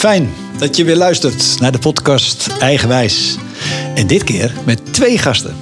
Fijn 0.00 0.30
dat 0.58 0.76
je 0.76 0.84
weer 0.84 0.96
luistert 0.96 1.60
naar 1.60 1.72
de 1.72 1.78
podcast 1.78 2.48
Eigenwijs. 2.58 3.36
En 3.94 4.06
dit 4.06 4.24
keer 4.24 4.54
met 4.64 4.92
twee 4.92 5.18
gasten. 5.18 5.56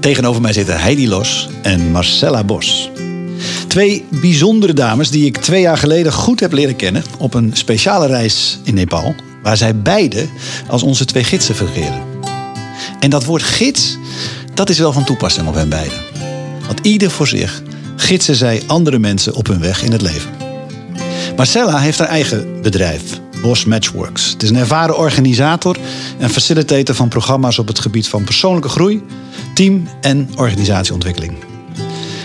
Tegenover 0.00 0.40
mij 0.40 0.52
zitten 0.52 0.80
Heidi 0.80 1.08
Los 1.08 1.48
en 1.62 1.90
Marcella 1.90 2.44
Bos. 2.44 2.90
Twee 3.66 4.04
bijzondere 4.08 4.72
dames 4.72 5.10
die 5.10 5.26
ik 5.26 5.36
twee 5.36 5.60
jaar 5.60 5.78
geleden 5.78 6.12
goed 6.12 6.40
heb 6.40 6.52
leren 6.52 6.76
kennen 6.76 7.02
op 7.18 7.34
een 7.34 7.50
speciale 7.54 8.06
reis 8.06 8.58
in 8.62 8.74
Nepal, 8.74 9.14
waar 9.42 9.56
zij 9.56 9.76
beide 9.76 10.26
als 10.68 10.82
onze 10.82 11.04
twee 11.04 11.24
gidsen 11.24 11.54
fungeren. 11.54 12.02
En 13.00 13.10
dat 13.10 13.24
woord 13.24 13.42
gids, 13.42 13.98
dat 14.54 14.70
is 14.70 14.78
wel 14.78 14.92
van 14.92 15.04
toepassing 15.04 15.48
op 15.48 15.54
hen 15.54 15.68
beiden. 15.68 15.98
Want 16.66 16.80
ieder 16.82 17.10
voor 17.10 17.26
zich 17.26 17.62
gidsen 17.96 18.34
zij 18.34 18.62
andere 18.66 18.98
mensen 18.98 19.34
op 19.34 19.46
hun 19.46 19.60
weg 19.60 19.82
in 19.82 19.92
het 19.92 20.02
leven. 20.02 20.39
Marcella 21.36 21.78
heeft 21.78 21.98
haar 21.98 22.08
eigen 22.08 22.62
bedrijf, 22.62 23.02
Bos 23.42 23.64
Matchworks. 23.64 24.32
Het 24.32 24.42
is 24.42 24.50
een 24.50 24.56
ervaren 24.56 24.98
organisator 24.98 25.76
en 26.18 26.30
facilitator 26.30 26.94
van 26.94 27.08
programma's 27.08 27.58
op 27.58 27.66
het 27.68 27.78
gebied 27.78 28.08
van 28.08 28.24
persoonlijke 28.24 28.68
groei, 28.68 29.02
team- 29.54 29.88
en 30.00 30.30
organisatieontwikkeling. 30.36 31.32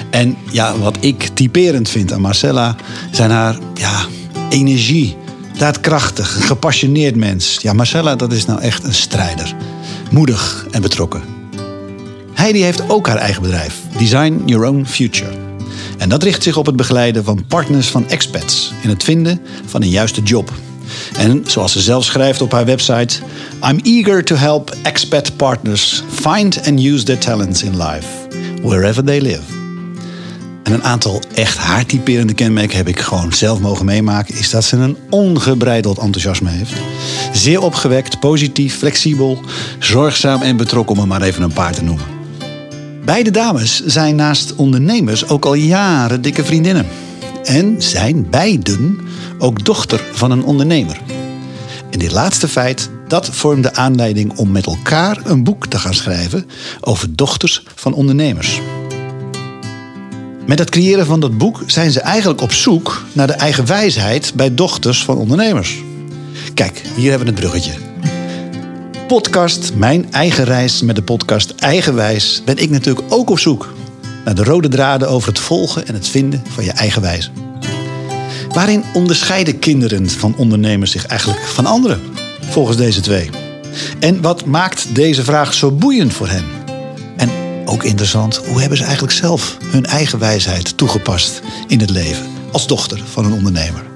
En 0.10 0.38
ja, 0.52 0.78
wat 0.78 0.98
ik 1.00 1.30
typerend 1.34 1.90
vind 1.90 2.14
aan 2.14 2.22
Marcella 2.22 2.76
zijn 3.12 3.32
haar 3.32 3.58
ja, 3.74 4.06
energie. 4.50 5.18
Daadkrachtig, 5.58 6.46
gepassioneerd 6.46 7.16
mens. 7.16 7.58
Ja, 7.62 7.74
Marcella, 7.74 8.16
dat 8.16 8.32
is 8.32 8.46
nou 8.46 8.62
echt 8.62 8.84
een 8.84 8.94
strijder. 8.94 9.56
Moedig 10.12 10.68
en 10.72 10.82
betrokken. 10.82 11.22
Heidi 12.34 12.64
heeft 12.64 12.90
ook 12.90 13.08
haar 13.08 13.18
eigen 13.18 13.42
bedrijf, 13.42 13.82
Design 13.98 14.42
Your 14.46 14.68
Own 14.68 14.86
Future. 14.86 15.55
En 15.98 16.10
dat 16.10 16.24
richt 16.24 16.44
zich 16.44 16.58
op 16.58 16.66
het 16.66 16.76
begeleiden 16.76 17.24
van 17.24 17.46
partners 17.48 17.88
van 17.88 18.10
expats 18.10 18.74
in 18.82 18.90
het 18.90 19.04
vinden 19.04 19.42
van 19.66 19.82
een 19.82 19.90
juiste 19.90 20.22
job. 20.22 20.52
En 21.18 21.44
zoals 21.48 21.72
ze 21.72 21.82
zelf 21.82 22.04
schrijft 22.04 22.42
op 22.42 22.52
haar 22.52 22.66
website: 22.66 23.20
I'm 23.64 23.80
eager 23.84 24.24
to 24.24 24.36
help 24.36 24.76
expat 24.82 25.38
partners 25.38 26.04
find 26.12 26.68
and 26.68 26.80
use 26.80 27.04
their 27.04 27.18
talents 27.18 27.64
in 27.64 27.78
life, 27.78 28.08
wherever 28.62 29.04
they 29.04 29.22
live. 29.22 29.42
En 30.64 30.74
een 30.74 30.84
aantal 30.84 31.22
echt 31.34 31.58
haar 31.58 31.86
typerende 31.86 32.34
kenmerken 32.34 32.78
heb 32.78 32.88
ik 32.88 33.00
gewoon 33.00 33.34
zelf 33.34 33.60
mogen 33.60 33.86
meemaken. 33.86 34.36
Is 34.36 34.50
dat 34.50 34.64
ze 34.64 34.78
een 34.78 34.98
ongebreideld 35.10 35.98
enthousiasme 35.98 36.50
heeft. 36.50 36.74
Zeer 37.34 37.62
opgewekt, 37.62 38.20
positief, 38.20 38.78
flexibel, 38.78 39.40
zorgzaam 39.80 40.42
en 40.42 40.58
betrokken 40.58 40.96
om 40.96 41.02
er 41.02 41.08
maar 41.08 41.22
even 41.22 41.44
een 41.44 41.54
paar 41.54 41.74
te 41.74 41.84
noemen. 41.84 42.15
Beide 43.06 43.32
dames 43.32 43.86
zijn 43.86 44.16
naast 44.16 44.56
ondernemers 44.56 45.28
ook 45.28 45.46
al 45.46 45.54
jaren 45.54 46.22
dikke 46.22 46.46
vriendinnen. 46.46 46.88
En 47.44 47.82
zijn 47.82 48.30
beiden 48.30 49.00
ook 49.38 49.66
dochter 49.66 50.04
van 50.12 50.32
een 50.32 50.44
ondernemer. 50.44 51.02
En 51.92 52.00
dit 52.00 52.12
laatste 52.12 52.48
feit, 52.48 52.90
dat 53.08 53.30
vormde 53.30 53.74
aanleiding 53.74 54.38
om 54.38 54.52
met 54.52 54.66
elkaar 54.66 55.20
een 55.24 55.44
boek 55.44 55.68
te 55.68 55.80
gaan 55.80 55.94
schrijven 55.94 56.46
over 56.82 57.16
dochters 57.16 57.64
van 57.76 57.94
ondernemers. 57.94 58.62
Met 60.46 60.60
het 60.60 60.70
creëren 60.70 61.06
van 61.06 61.20
dat 61.20 61.38
boek 61.38 61.64
zijn 61.66 61.92
ze 61.92 62.00
eigenlijk 62.00 62.42
op 62.42 62.52
zoek 62.52 63.06
naar 63.14 63.28
de 63.28 63.34
eigen 63.34 63.66
wijsheid 63.66 64.34
bij 64.36 64.56
dochters 64.56 65.04
van 65.04 65.18
ondernemers. 65.18 65.84
Kijk, 66.54 66.82
hier 66.96 67.10
hebben 67.10 67.28
we 67.28 67.34
het 67.34 67.42
bruggetje. 67.42 67.74
Podcast 69.08 69.76
Mijn 69.76 70.12
eigen 70.12 70.44
reis 70.44 70.82
met 70.82 70.96
de 70.96 71.04
podcast 71.04 71.54
Eigenwijs 71.56 72.42
ben 72.46 72.58
ik 72.58 72.70
natuurlijk 72.70 73.06
ook 73.10 73.30
op 73.30 73.40
zoek 73.40 73.74
naar 74.24 74.36
de 74.36 74.44
rode 74.44 74.68
draden 74.68 75.10
over 75.10 75.28
het 75.30 75.40
volgen 75.40 75.88
en 75.88 75.94
het 75.94 76.08
vinden 76.08 76.44
van 76.48 76.64
je 76.64 76.72
eigen 76.72 77.02
wijze. 77.02 77.30
Waarin 78.50 78.84
onderscheiden 78.94 79.60
kinderen 79.60 80.10
van 80.10 80.36
ondernemers 80.38 80.92
zich 80.92 81.06
eigenlijk 81.06 81.42
van 81.42 81.66
anderen, 81.66 82.02
volgens 82.50 82.78
deze 82.78 83.02
twee? 83.02 83.30
En 84.00 84.22
wat 84.22 84.46
maakt 84.46 84.96
deze 84.96 85.24
vraag 85.24 85.54
zo 85.54 85.72
boeiend 85.72 86.14
voor 86.14 86.28
hen? 86.28 86.46
En 87.18 87.30
ook 87.66 87.84
interessant, 87.84 88.36
hoe 88.36 88.60
hebben 88.60 88.78
ze 88.78 88.84
eigenlijk 88.84 89.14
zelf 89.14 89.58
hun 89.66 89.86
eigen 89.86 90.20
wijsheid 90.20 90.78
toegepast 90.78 91.42
in 91.68 91.80
het 91.80 91.90
leven 91.90 92.26
als 92.52 92.68
dochter 92.68 93.02
van 93.12 93.26
een 93.26 93.34
ondernemer? 93.34 93.95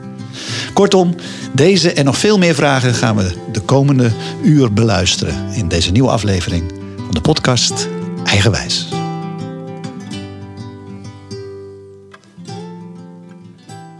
Kortom, 0.79 1.15
deze 1.51 1.93
en 1.93 2.05
nog 2.05 2.17
veel 2.17 2.37
meer 2.37 2.55
vragen 2.55 2.93
gaan 2.93 3.15
we 3.15 3.35
de 3.51 3.59
komende 3.59 4.11
uur 4.43 4.73
beluisteren 4.73 5.49
in 5.53 5.67
deze 5.67 5.91
nieuwe 5.91 6.09
aflevering 6.09 6.71
van 6.95 7.11
de 7.11 7.21
podcast 7.21 7.87
Eigenwijs. 8.25 8.87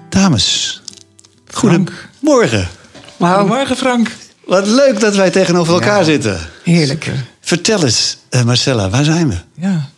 Dames, 0.10 0.82
goedemorgen. 1.52 2.68
Wauw, 3.18 3.40
Goedemorgen 3.40 3.76
Frank. 3.78 4.12
Wat 4.46 4.68
leuk 4.68 5.00
dat 5.00 5.16
wij 5.16 5.30
tegenover 5.30 5.74
elkaar 5.74 5.98
Ja. 5.98 6.04
zitten. 6.04 6.40
heerlijk. 6.64 7.12
Vertel 7.42 7.84
eens, 7.84 8.18
eh, 8.30 8.44
Marcella, 8.44 8.90
waar 8.90 9.04
zijn 9.04 9.30
we? 9.30 9.36
Ja. 9.54 9.90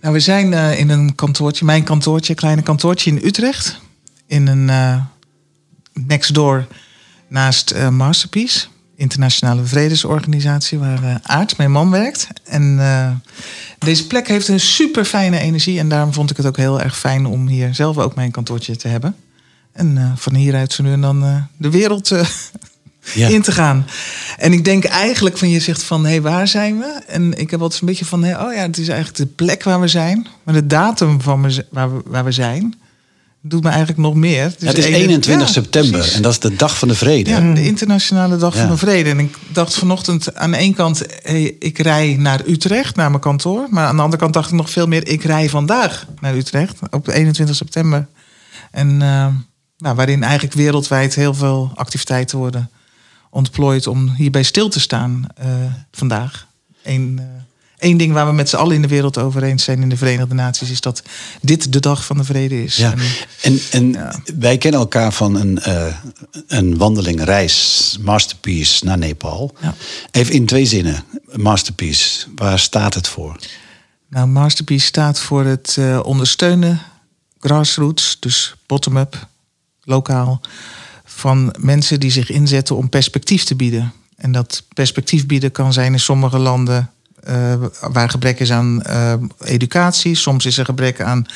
Nou, 0.00 0.14
we 0.14 0.20
zijn 0.20 0.52
eh, 0.52 0.78
in 0.78 0.88
een 0.90 1.14
kantoortje, 1.14 1.64
mijn 1.64 1.82
kantoortje, 1.84 2.30
een 2.32 2.38
kleine 2.38 2.62
kantoortje 2.62 3.10
in 3.10 3.20
Utrecht. 3.24 3.80
In 4.26 4.46
een 4.46 4.70
eh, 4.70 4.96
next 6.06 6.34
door 6.34 6.66
naast 7.28 7.70
eh, 7.70 7.88
Masterpiece, 7.88 8.66
internationale 8.96 9.64
vredesorganisatie 9.64 10.78
waar 10.78 11.20
Aart, 11.22 11.56
mijn 11.56 11.70
man, 11.70 11.90
werkt. 11.90 12.28
En 12.44 12.76
eh, 12.80 13.10
deze 13.78 14.06
plek 14.06 14.28
heeft 14.28 14.48
een 14.48 14.60
super 14.60 15.04
fijne 15.04 15.38
energie 15.38 15.78
en 15.78 15.88
daarom 15.88 16.12
vond 16.12 16.30
ik 16.30 16.36
het 16.36 16.46
ook 16.46 16.56
heel 16.56 16.80
erg 16.80 16.98
fijn 16.98 17.26
om 17.26 17.46
hier 17.46 17.74
zelf 17.74 17.98
ook 17.98 18.14
mijn 18.14 18.30
kantoortje 18.30 18.76
te 18.76 18.88
hebben. 18.88 19.16
En 19.72 20.14
van 20.16 20.34
hieruit 20.34 20.72
zo 20.72 20.82
nu 20.82 20.92
en 20.92 21.00
dan 21.00 21.48
de 21.56 21.70
wereld 21.70 22.08
Ja. 23.14 23.28
in 23.36 23.42
te 23.42 23.52
gaan. 23.52 23.86
En 24.38 24.52
ik 24.52 24.64
denk 24.64 24.84
eigenlijk 24.84 25.38
van 25.38 25.50
je 25.50 25.60
zegt 25.60 25.82
van 25.82 26.04
hé, 26.04 26.10
hey, 26.10 26.22
waar 26.22 26.48
zijn 26.48 26.78
we? 26.78 27.00
En 27.06 27.38
ik 27.38 27.50
heb 27.50 27.60
altijd 27.60 27.80
een 27.80 27.86
beetje 27.86 28.04
van 28.04 28.24
hey, 28.24 28.40
oh 28.40 28.54
ja, 28.54 28.60
het 28.60 28.78
is 28.78 28.88
eigenlijk 28.88 29.18
de 29.18 29.44
plek 29.44 29.62
waar 29.62 29.80
we 29.80 29.88
zijn, 29.88 30.26
maar 30.42 30.54
de 30.54 30.66
datum 30.66 31.20
van 31.20 31.42
waar, 31.70 31.94
we, 31.94 32.02
waar 32.04 32.24
we 32.24 32.32
zijn 32.32 32.74
doet 33.48 33.62
me 33.62 33.68
eigenlijk 33.68 33.98
nog 33.98 34.14
meer. 34.14 34.54
het 34.58 34.78
is 34.78 34.84
21 34.84 35.46
ja, 35.46 35.52
september 35.52 35.98
precies. 35.98 36.14
en 36.14 36.22
dat 36.22 36.32
is 36.32 36.38
de 36.38 36.56
dag 36.56 36.78
van 36.78 36.88
de 36.88 36.94
vrede. 36.94 37.30
Ja, 37.30 37.54
de 37.54 37.64
internationale 37.64 38.36
dag 38.36 38.56
van 38.56 38.68
de 38.68 38.76
vrede. 38.76 39.10
En 39.10 39.18
ik 39.18 39.36
dacht 39.48 39.74
vanochtend 39.74 40.34
aan 40.34 40.50
de 40.50 40.56
ene 40.56 40.74
kant, 40.74 41.02
hey, 41.22 41.56
ik 41.58 41.78
rij 41.78 42.16
naar 42.18 42.42
Utrecht, 42.46 42.96
naar 42.96 43.10
mijn 43.10 43.22
kantoor. 43.22 43.66
Maar 43.70 43.86
aan 43.86 43.96
de 43.96 44.02
andere 44.02 44.22
kant 44.22 44.34
dacht 44.34 44.50
ik 44.50 44.56
nog 44.56 44.70
veel 44.70 44.86
meer, 44.86 45.08
ik 45.08 45.24
rij 45.24 45.48
vandaag 45.48 46.06
naar 46.20 46.34
Utrecht 46.34 46.78
op 46.90 47.08
21 47.08 47.56
september. 47.56 48.06
En 48.70 49.02
eh, 49.02 49.26
nou, 49.78 49.96
waarin 49.96 50.22
eigenlijk 50.22 50.54
wereldwijd 50.54 51.14
heel 51.14 51.34
veel 51.34 51.72
activiteiten 51.74 52.38
worden 52.38 52.70
ontplooid 53.30 53.86
om 53.86 54.08
hierbij 54.08 54.42
stil 54.42 54.68
te 54.68 54.80
staan 54.80 55.26
eh, 55.34 55.48
vandaag. 55.90 56.46
Eén, 56.82 57.18
eh, 57.18 57.24
één 57.78 57.96
ding 57.96 58.12
waar 58.12 58.26
we 58.26 58.32
met 58.32 58.48
z'n 58.48 58.56
allen 58.56 58.74
in 58.74 58.82
de 58.82 58.88
wereld 58.88 59.18
over 59.18 59.42
eens 59.42 59.64
zijn 59.64 59.82
in 59.82 59.88
de 59.88 59.96
Verenigde 59.96 60.34
Naties 60.34 60.70
is 60.70 60.80
dat 60.80 61.02
dit 61.40 61.72
de 61.72 61.80
dag 61.80 62.04
van 62.04 62.16
de 62.16 62.24
vrede 62.24 62.64
is. 62.64 62.76
Ja. 62.76 62.94
En- 63.42 63.60
En, 63.70 63.92
Ja. 63.92 64.14
wij 64.38 64.58
kennen 64.58 64.80
elkaar 64.80 65.12
van 65.12 65.34
een, 65.34 65.58
eh, 65.58 65.94
een 66.46 66.76
wandeling, 66.76 67.22
reis, 67.24 67.96
Masterpiece 68.00 68.84
naar 68.84 68.98
Nepal. 68.98 69.54
Ja. 69.60 69.74
Even 70.10 70.34
in 70.34 70.46
twee 70.46 70.66
zinnen, 70.66 71.04
Masterpiece, 71.32 72.26
waar 72.34 72.58
staat 72.58 72.94
het 72.94 73.08
voor? 73.08 73.36
Nou, 74.10 74.26
Masterpiece 74.26 74.86
staat 74.86 75.18
voor 75.18 75.44
het 75.44 75.76
eh, 75.78 76.00
ondersteunen, 76.04 76.80
grassroots, 77.40 78.16
dus 78.20 78.54
bottom-up, 78.66 79.26
lokaal, 79.82 80.40
van 81.04 81.54
mensen 81.58 82.00
die 82.00 82.10
zich 82.10 82.30
inzetten 82.30 82.76
om 82.76 82.88
perspectief 82.88 83.44
te 83.44 83.54
bieden. 83.54 83.92
En 84.16 84.32
dat 84.32 84.62
perspectief 84.74 85.26
bieden 85.26 85.52
kan 85.52 85.72
zijn 85.72 85.92
in 85.92 86.00
sommige 86.00 86.38
landen 86.38 86.90
waar 87.90 88.10
gebrek 88.10 88.40
is 88.40 88.52
aan 88.52 88.82
eh, 88.82 89.12
educatie. 89.44 90.14
Soms 90.14 90.46
is 90.46 90.58
er 90.58 90.64
gebrek 90.64 91.00
aan 91.00 91.26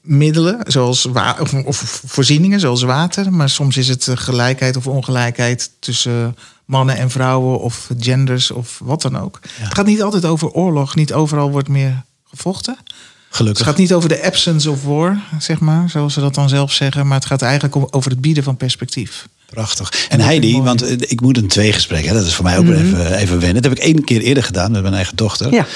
middelen, 0.00 0.58
zoals 0.66 1.04
wa- 1.04 1.36
of, 1.64 2.00
voorzieningen, 2.06 2.60
zoals 2.60 2.82
water. 2.82 3.32
Maar 3.32 3.48
soms 3.48 3.76
is 3.76 3.88
het 3.88 4.08
eh, 4.08 4.16
gelijkheid 4.16 4.76
of 4.76 4.86
ongelijkheid 4.86 5.70
tussen 5.78 6.36
mannen 6.64 6.96
en 6.96 7.10
vrouwen 7.10 7.60
of 7.60 7.88
genders 7.98 8.50
of 8.50 8.80
wat 8.84 9.02
dan 9.02 9.18
ook. 9.18 9.40
Het 9.52 9.74
gaat 9.74 9.86
niet 9.86 10.02
altijd 10.02 10.24
over 10.24 10.48
oorlog. 10.50 10.94
Niet 10.94 11.12
overal 11.12 11.50
wordt 11.50 11.68
meer 11.68 12.02
gevochten. 12.30 12.76
Het 12.84 13.40
Gelukkig. 13.40 13.64
gaat 13.66 13.76
niet 13.76 13.92
over 13.94 14.08
de 14.08 14.22
absence 14.22 14.70
of 14.70 14.84
war, 14.84 15.18
zeg 15.38 15.60
maar, 15.60 15.90
zoals 15.90 16.14
ze 16.14 16.20
dat 16.20 16.34
dan 16.34 16.48
zelf 16.48 16.72
zeggen. 16.72 17.06
Maar 17.06 17.16
het 17.18 17.26
gaat 17.26 17.42
eigenlijk 17.42 17.74
om, 17.74 17.86
over 17.90 18.10
het 18.10 18.20
bieden 18.20 18.42
van 18.44 18.56
perspectief. 18.56 19.28
Prachtig. 19.52 20.06
En 20.08 20.20
Heidi, 20.20 20.52
mooi. 20.52 20.64
want 20.64 20.82
eh, 20.82 20.90
ik 20.98 21.20
moet 21.20 21.36
een 21.36 21.46
tweegesprek, 21.48 22.04
hè, 22.04 22.12
dat 22.14 22.26
is 22.26 22.34
voor 22.34 22.44
mij 22.44 22.58
ook 22.58 22.66
wel 22.66 22.78
even, 22.78 23.14
even 23.16 23.38
wennen. 23.40 23.62
Dat 23.62 23.70
heb 23.70 23.80
ik 23.80 23.84
één 23.84 24.04
keer 24.04 24.20
eerder 24.20 24.42
gedaan 24.42 24.70
met 24.72 24.82
mijn 24.82 24.94
eigen 24.94 25.16
dochter. 25.16 25.52
Ja. 25.54 25.66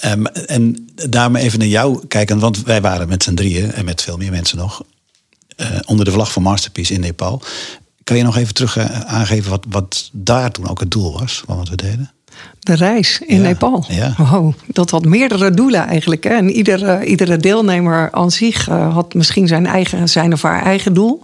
Ehm, 0.00 0.24
en 0.26 0.88
daarom 0.94 1.36
even 1.36 1.58
naar 1.58 1.68
jou 1.68 2.06
kijken, 2.06 2.38
want 2.38 2.62
wij 2.62 2.80
waren 2.80 3.08
met 3.08 3.22
z'n 3.22 3.34
drieën 3.34 3.72
en 3.72 3.84
met 3.84 4.02
veel 4.02 4.16
meer 4.16 4.30
mensen 4.30 4.58
nog 4.58 4.82
eh, 5.56 5.66
onder 5.86 6.04
de 6.04 6.10
vlag 6.10 6.32
van 6.32 6.42
Masterpiece 6.42 6.94
in 6.94 7.00
Nepal. 7.00 7.42
Kan 8.04 8.16
je 8.16 8.22
nog 8.22 8.36
even 8.36 8.54
terug 8.54 8.76
eh, 8.76 9.00
aangeven 9.00 9.50
wat, 9.50 9.64
wat 9.68 10.10
daar 10.12 10.50
toen 10.50 10.68
ook 10.68 10.80
het 10.80 10.90
doel 10.90 11.18
was 11.18 11.42
van 11.46 11.56
wat 11.56 11.68
we 11.68 11.76
deden? 11.76 12.10
De 12.58 12.74
reis 12.74 13.20
in 13.26 13.36
Ja, 13.36 13.42
Nepal. 13.42 13.84
ja. 13.88 14.14
Wow, 14.16 14.54
dat 14.66 14.90
had 14.90 15.04
meerdere 15.04 15.50
doelen 15.50 15.86
eigenlijk. 15.86 16.24
Hè? 16.24 16.30
En 16.30 16.50
iedere, 16.50 17.04
iedere 17.04 17.36
deelnemer 17.36 18.08
aan 18.12 18.30
zich 18.30 18.68
eh, 18.68 18.94
had 18.94 19.14
misschien 19.14 19.46
zijn, 19.46 19.66
eigen, 19.66 20.08
zijn 20.08 20.32
of 20.32 20.42
haar 20.42 20.62
eigen 20.62 20.92
doel. 20.94 21.22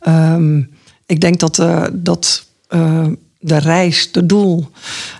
Ehm, 0.00 0.62
ik 1.06 1.20
denk 1.20 1.40
dat, 1.40 1.58
eh, 1.58 1.84
dat 1.92 2.46
eh, 2.68 3.06
de 3.40 3.56
reis, 3.58 4.12
de 4.12 4.26
doel. 4.26 4.70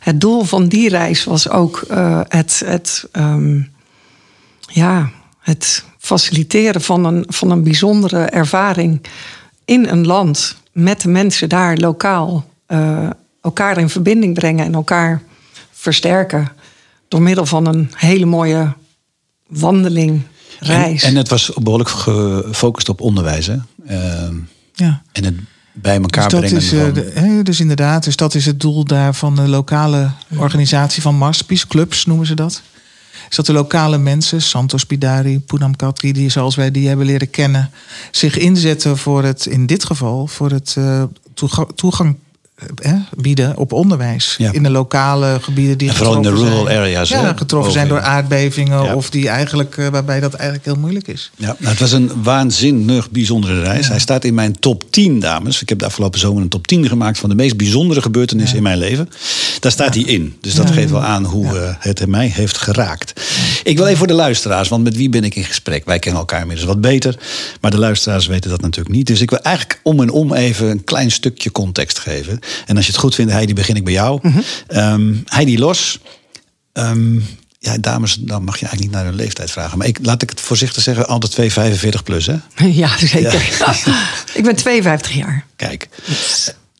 Het 0.00 0.20
doel 0.20 0.42
van 0.44 0.68
die 0.68 0.88
reis 0.88 1.24
was 1.24 1.48
ook 1.48 1.84
eh, 1.88 2.20
het, 2.28 2.62
het, 2.64 3.08
ehm, 3.12 3.60
ja, 4.66 5.10
het 5.38 5.84
faciliteren 5.98 6.80
van 6.80 7.04
een, 7.04 7.24
van 7.28 7.50
een 7.50 7.62
bijzondere 7.62 8.24
ervaring 8.24 9.00
in 9.64 9.86
een 9.88 10.06
land 10.06 10.56
met 10.72 11.00
de 11.00 11.08
mensen 11.08 11.48
daar 11.48 11.76
lokaal. 11.76 12.44
eh, 12.66 13.10
elkaar 13.40 13.78
in 13.78 13.88
verbinding 13.88 14.34
brengen 14.34 14.64
en 14.64 14.74
elkaar 14.74 15.22
versterken. 15.72 16.48
Door 17.08 17.22
middel 17.22 17.46
van 17.46 17.66
een 17.66 17.90
hele 17.96 18.24
mooie 18.24 18.72
wandeling, 19.46 20.22
reis. 20.58 21.02
En, 21.02 21.08
en 21.08 21.16
het 21.16 21.28
was 21.28 21.50
behoorlijk 21.62 21.90
gefocust 21.90 22.88
op 22.88 23.00
onderwijs, 23.00 23.46
hè? 23.46 23.56
Ehm, 23.86 24.34
Ja. 24.74 25.02
en 25.12 25.24
het 25.24 25.34
bij 25.72 26.00
elkaar 26.00 26.28
Dus 26.28 26.32
dat 26.32 26.40
brengen 26.40 26.56
is, 26.62 26.72
eh, 26.72 26.94
de- 26.94 27.42
dus 27.42 27.60
inderdaad, 27.60 28.04
dus 28.04 28.16
dat 28.16 28.34
is 28.34 28.46
het 28.46 28.60
doel 28.60 28.84
daar 28.84 29.14
van 29.14 29.36
de 29.36 29.48
lokale 29.48 30.10
organisatie 30.36 31.02
van 31.02 31.14
Masterpiece, 31.16 31.66
clubs 31.66 32.06
noemen 32.06 32.26
ze 32.26 32.34
dat. 32.34 32.62
Is 33.30 33.36
dat 33.36 33.46
de 33.46 33.52
lokale 33.52 33.98
mensen, 33.98 34.42
Santos 34.42 34.84
Pidari, 34.86 35.40
Poonam 35.40 35.76
Katri, 35.76 36.12
die 36.12 36.28
zoals 36.28 36.54
wij 36.54 36.70
die 36.70 36.88
hebben 36.88 37.06
leren 37.06 37.30
kennen, 37.30 37.70
zich 38.10 38.38
inzetten 38.38 38.98
voor 38.98 39.24
het, 39.24 39.46
in 39.46 39.66
dit 39.66 39.84
geval, 39.84 40.26
voor 40.26 40.50
het 40.50 40.74
eh, 40.78 41.02
toega- 41.34 41.66
toegang 41.74 42.16
eh, 42.74 42.92
bieden 43.16 43.56
op 43.56 43.72
onderwijs. 43.72 44.34
Ja. 44.38 44.52
In 44.52 44.62
de 44.62 44.70
lokale 44.70 45.38
gebieden 45.40 45.78
die 45.78 45.88
En 45.88 45.94
vooral 45.94 46.14
in 46.16 46.22
de 46.22 46.28
getroffen 46.28 46.52
rural 46.52 46.66
zijn. 46.66 46.78
areas, 46.78 47.08
Ja, 47.08 47.32
getroffen 47.36 47.72
zijn 47.72 47.88
door 47.88 47.96
Bovenin. 47.96 48.16
aardbevingen 48.16 48.82
Ja. 48.84 48.94
of 48.94 49.10
die 49.10 49.28
eigenlijk, 49.28 49.76
eh, 49.76 49.88
waarbij 49.88 50.20
dat 50.20 50.34
eigenlijk 50.34 50.64
heel 50.64 50.76
moeilijk 50.76 51.08
is. 51.08 51.30
Ja, 51.36 51.46
nou, 51.58 51.70
het 51.70 51.80
was 51.80 51.92
een 51.92 52.10
waanzinnig 52.22 53.10
bijzondere 53.10 53.60
reis. 53.62 53.88
Hij 53.88 53.98
staat 53.98 54.24
in 54.24 54.34
mijn 54.34 54.58
top 54.58 54.84
10, 54.90 55.20
dames. 55.20 55.62
Ik 55.62 55.68
heb 55.68 55.78
de 55.78 55.84
afgelopen 55.84 56.20
zomer 56.20 56.42
een 56.42 56.48
top 56.48 56.66
10 56.66 56.88
gemaakt 56.88 57.18
van 57.18 57.28
de 57.28 57.34
meest 57.34 57.56
bijzondere 57.56 58.02
gebeurtenissen 58.02 58.56
in 58.56 58.62
mijn 58.62 58.78
leven. 58.78 59.08
Daar 59.60 59.72
staat 59.72 59.94
hij 59.94 60.02
in. 60.02 60.36
Dus 60.40 60.54
dat 60.54 60.70
geeft 60.70 60.90
wel 60.90 61.02
aan 61.02 61.24
hoe 61.24 61.58
eh, 61.58 61.74
het 61.78 62.06
mij 62.06 62.26
heeft 62.34 62.58
geraakt. 62.58 63.20
Ik 63.64 63.76
wil 63.76 63.86
even 63.86 63.98
voor 63.98 64.06
de 64.06 64.12
luisteraars, 64.12 64.68
want 64.68 64.82
met 64.82 64.96
wie 64.96 65.08
ben 65.08 65.24
ik 65.24 65.34
in 65.34 65.44
gesprek? 65.44 65.84
Wij 65.84 65.98
kennen 65.98 66.20
elkaar 66.20 66.40
inmiddels 66.40 66.66
wat 66.66 66.80
beter. 66.80 67.18
Maar 67.60 67.70
de 67.70 67.78
luisteraars 67.78 68.26
weten 68.26 68.50
dat 68.50 68.60
natuurlijk 68.60 68.94
niet. 68.94 69.06
Dus 69.06 69.20
ik 69.20 69.30
wil 69.30 69.38
eigenlijk 69.38 69.80
om 69.82 70.00
en 70.00 70.10
om 70.10 70.32
even 70.34 70.70
een 70.70 70.84
klein 70.84 71.10
stukje 71.10 71.52
context 71.52 71.98
geven. 71.98 72.38
En 72.66 72.76
als 72.76 72.86
je 72.86 72.92
het 72.92 73.00
goed 73.00 73.14
vindt, 73.14 73.32
Heidi, 73.32 73.54
begin 73.54 73.76
ik 73.76 73.84
bij 73.84 73.92
jou. 73.92 74.20
Ehm, 74.66 75.14
Heidi 75.24 75.58
Los. 75.58 75.98
Ehm, 76.72 77.18
ja, 77.58 77.78
dames, 77.78 78.14
dan 78.14 78.44
mag 78.44 78.58
je 78.58 78.66
eigenlijk 78.66 78.80
niet 78.80 78.90
naar 78.90 79.04
hun 79.04 79.20
leeftijd 79.20 79.50
vragen. 79.50 79.78
Maar 79.78 79.86
ik, 79.86 79.98
laat 80.02 80.22
ik 80.22 80.30
het 80.30 80.40
voorzichtig 80.40 80.82
zeggen, 80.82 81.06
altijd 81.06 81.32
2, 81.32 81.52
45 81.52 82.02
plus, 82.02 82.26
hè? 82.26 82.36
Ja, 82.82 82.98
zeker. 82.98 83.42
ik 84.34 84.44
ben 84.44 84.56
52 84.56 85.12
jaar. 85.12 85.46
Kijk. 85.56 85.88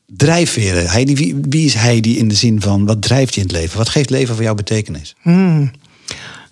Drijfveren. 0.06 0.90
Heidi, 0.90 1.14
wie, 1.14 1.36
wie 1.48 1.66
is 1.66 1.74
Heidi 1.74 2.19
in 2.19 2.28
de 2.28 2.34
zin 2.34 2.60
van, 2.60 2.86
wat 2.86 3.02
drijft 3.02 3.34
je 3.34 3.40
in 3.40 3.46
het 3.46 3.56
leven? 3.56 3.78
Wat 3.78 3.88
geeft 3.88 4.10
leven 4.10 4.34
voor 4.34 4.44
jou 4.44 4.56
betekenis? 4.56 5.14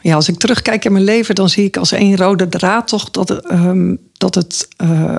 Ja, 0.03 0.15
als 0.15 0.29
ik 0.29 0.39
terugkijk 0.39 0.85
in 0.85 0.93
mijn 0.93 1.05
leven, 1.05 1.35
dan 1.35 1.49
zie 1.49 1.65
ik 1.65 1.77
als 1.77 1.93
één 1.93 2.17
rode 2.17 2.49
draad 2.49 2.89
toch 2.89 3.11
dat, 3.11 3.29
het, 3.29 3.47
ehm, 3.47 3.95
dat 4.13 4.35
het 4.35 4.69
eh, 4.77 5.15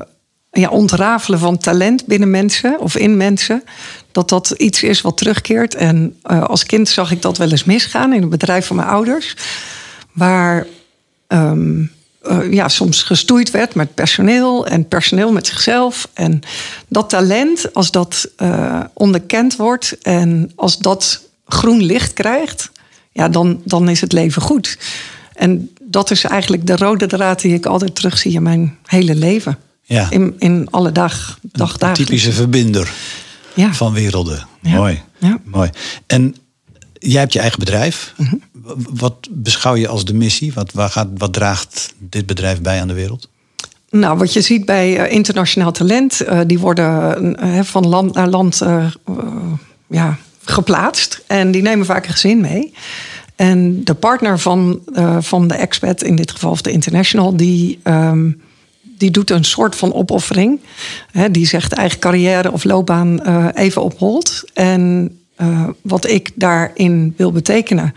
ja, 0.51 0.69
ontrafelen 0.69 1.39
van 1.39 1.57
talent 1.57 2.05
binnen 2.05 2.29
mensen 2.29 2.79
of 2.79 2.97
in 2.97 3.17
mensen, 3.17 3.63
dat 4.11 4.29
dat 4.29 4.49
iets 4.57 4.83
is 4.83 5.01
wat 5.01 5.17
terugkeert. 5.17 5.75
En 5.75 6.15
eh, 6.23 6.43
als 6.43 6.65
kind 6.65 6.89
zag 6.89 7.11
ik 7.11 7.21
dat 7.21 7.37
wel 7.37 7.51
eens 7.51 7.63
misgaan 7.63 8.13
in 8.13 8.21
het 8.21 8.29
bedrijf 8.29 8.65
van 8.65 8.75
mijn 8.75 8.87
ouders, 8.87 9.35
waar 10.11 10.67
ehm, 11.27 11.83
eh, 12.21 12.51
ja, 12.51 12.67
soms 12.67 13.03
gestoeid 13.03 13.51
werd 13.51 13.75
met 13.75 13.93
personeel 13.93 14.67
en 14.67 14.87
personeel 14.87 15.31
met 15.31 15.47
zichzelf. 15.47 16.07
En 16.13 16.41
dat 16.87 17.09
talent, 17.09 17.73
als 17.73 17.91
dat 17.91 18.29
eh, 18.35 18.79
onderkend 18.93 19.55
wordt 19.55 19.97
en 20.01 20.51
als 20.55 20.77
dat 20.77 21.21
groen 21.45 21.83
licht 21.83 22.13
krijgt, 22.13 22.71
ja, 23.11 23.29
dan, 23.29 23.61
dan 23.63 23.89
is 23.89 24.01
het 24.01 24.11
leven 24.11 24.41
goed. 24.41 24.77
En 25.33 25.73
dat 25.81 26.11
is 26.11 26.23
eigenlijk 26.23 26.67
de 26.67 26.75
rode 26.75 27.07
draad 27.07 27.41
die 27.41 27.53
ik 27.53 27.65
altijd 27.65 27.95
terugzie 27.95 28.33
in 28.33 28.43
mijn 28.43 28.77
hele 28.85 29.15
leven. 29.15 29.57
Ja. 29.91 30.07
In, 30.09 30.35
in 30.39 30.67
alle 30.69 30.91
dag, 30.91 31.39
Een 31.43 31.49
dagdagelijks. 31.51 31.99
typische 31.99 32.31
verbinder 32.31 32.91
Ja. 33.53 33.73
van 33.73 33.93
werelden. 33.93 34.47
Ja. 34.61 34.75
Mooi. 34.75 35.01
Ja. 35.17 35.39
Mooi. 35.43 35.69
En 36.07 36.35
jij 36.93 37.19
hebt 37.19 37.33
je 37.33 37.39
eigen 37.39 37.59
bedrijf. 37.59 38.13
Mhm. 38.17 38.35
Wat 38.93 39.27
beschouw 39.31 39.75
je 39.75 39.87
als 39.87 40.05
de 40.05 40.13
missie? 40.13 40.53
Wat, 40.53 40.71
waar 40.71 40.89
gaat, 40.89 41.07
wat 41.17 41.33
draagt 41.33 41.93
dit 41.97 42.25
bedrijf 42.25 42.61
bij 42.61 42.81
aan 42.81 42.87
de 42.87 42.93
wereld? 42.93 43.29
Nou, 43.89 44.17
wat 44.17 44.33
je 44.33 44.41
ziet 44.41 44.65
bij 44.65 44.97
eh, 44.97 45.13
internationaal 45.13 45.71
talent, 45.71 46.21
eh, 46.21 46.39
die 46.47 46.59
worden 46.59 47.35
eh, 47.37 47.63
van 47.63 47.87
land 47.87 48.13
naar 48.13 48.27
land 48.27 48.61
ja, 49.87 50.17
geplaatst. 50.43 51.23
En 51.27 51.51
die 51.51 51.61
nemen 51.61 51.85
vaak 51.85 52.05
een 52.05 52.11
gezin 52.11 52.41
mee. 52.41 52.73
En 53.35 53.83
de 53.83 53.93
partner 53.93 54.39
van, 54.39 54.79
van 55.19 55.47
de 55.47 55.53
expat, 55.53 56.03
in 56.03 56.15
dit 56.15 56.31
geval 56.31 56.51
of 56.51 56.61
de 56.61 56.71
international, 56.71 57.35
die, 57.35 57.79
ehm, 57.83 58.31
die 59.01 59.11
doet 59.11 59.29
een 59.29 59.43
soort 59.43 59.75
van 59.75 59.93
opoffering. 59.93 60.59
Hè, 61.11 61.31
die 61.31 61.47
zegt 61.47 61.73
eigen 61.73 61.99
carrière 61.99 62.51
of 62.51 62.63
loopbaan 62.63 63.23
eh, 63.23 63.45
even 63.53 63.83
op 63.83 63.99
hold. 63.99 64.43
En 64.53 65.11
eh, 65.35 65.67
wat 65.81 66.07
ik 66.09 66.29
daarin 66.35 67.13
wil 67.17 67.31
betekenen, 67.31 67.93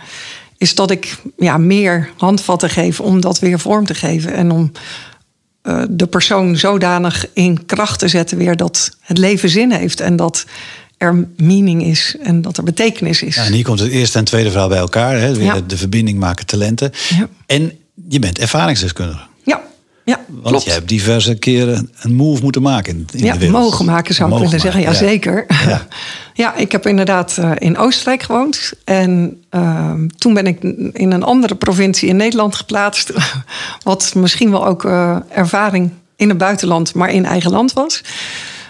is 0.59 0.75
dat 0.75 0.91
ik 0.91 1.17
ja, 1.39 1.59
meer 1.59 2.11
handvatten 2.17 2.71
geef 2.71 3.01
om 3.01 3.21
dat 3.21 3.39
weer 3.39 3.59
vorm 3.59 3.87
te 3.87 3.95
geven. 3.95 4.33
En 4.33 4.51
om 4.51 4.73
eh, 5.63 5.83
de 5.89 6.07
persoon 6.07 6.57
zodanig 6.57 7.27
in 7.33 7.67
kracht 7.67 7.99
te 7.99 8.09
zetten 8.09 8.39
weer 8.39 8.57
dat 8.57 8.97
het 9.01 9.19
leven 9.19 9.49
zin 9.49 9.73
heeft 9.73 10.01
en 10.01 10.17
dat 10.17 10.45
er 10.99 11.29
meaning 11.37 11.85
is 11.85 12.17
en 12.23 12.43
dat 12.43 12.57
er 12.57 12.65
betekenis 12.65 13.23
is. 13.23 13.35
Ja, 13.35 13.45
en 13.45 13.53
hier 13.53 13.65
komt 13.65 13.81
het 13.81 13.91
eerste 13.91 14.19
en 14.19 14.25
tweede 14.25 14.51
verhaal 14.51 14.69
bij 14.69 14.79
elkaar. 14.79 15.19
Hè? 15.19 15.35
Weer 15.35 15.45
Ja. 15.45 15.55
de, 15.55 15.67
de 15.67 15.77
verbinding 15.77 16.19
maken 16.19 16.47
talenten. 16.47 16.93
Ja. 17.09 17.29
En 17.47 17.73
je 18.09 18.19
bent 18.19 18.39
ervaringsdeskundige. 18.39 19.33
Ja, 20.05 20.21
Want 20.29 20.47
klopt. 20.47 20.65
je 20.65 20.71
hebt 20.71 20.89
diverse 20.89 21.35
keren 21.35 21.91
een 22.01 22.15
move 22.15 22.43
moeten 22.43 22.63
maken 22.63 22.95
in, 22.95 23.07
in 23.13 23.25
ja, 23.25 23.33
de 23.33 23.39
wereld. 23.39 23.63
mogen 23.63 23.85
maken 23.85 24.15
zou 24.15 24.29
Mogen 24.29 24.45
ik 24.45 24.51
willen 24.51 24.65
zeggen. 24.73 24.85
maken, 24.91 25.07
Ja, 25.07 25.13
zeker. 25.13 25.45
Ja. 25.69 25.87
Ja. 26.37 26.55
ik 26.55 26.73
heb 26.73 26.87
inderdaad 26.87 27.39
eh, 27.39 27.51
in 27.59 27.77
Oostenrijk 27.79 28.23
gewoond. 28.23 28.73
En 28.85 29.43
ehm, 29.51 30.07
toen 30.09 30.35
ben 30.35 30.47
ik 30.47 30.63
in 30.93 31.11
een 31.13 31.23
andere 31.23 31.55
provincie 31.55 32.09
in 32.09 32.17
Nederland 32.17 32.55
geplaatst. 32.55 33.13
Wat 33.83 34.13
misschien 34.15 34.51
wel 34.51 34.67
ook 34.67 34.85
eh, 34.85 35.17
ervaring 35.29 35.91
in 36.17 36.29
het 36.29 36.39
buitenland, 36.39 36.95
maar 36.95 37.11
in 37.11 37.25
eigen 37.25 37.51
land 37.51 37.73
was. 37.73 38.01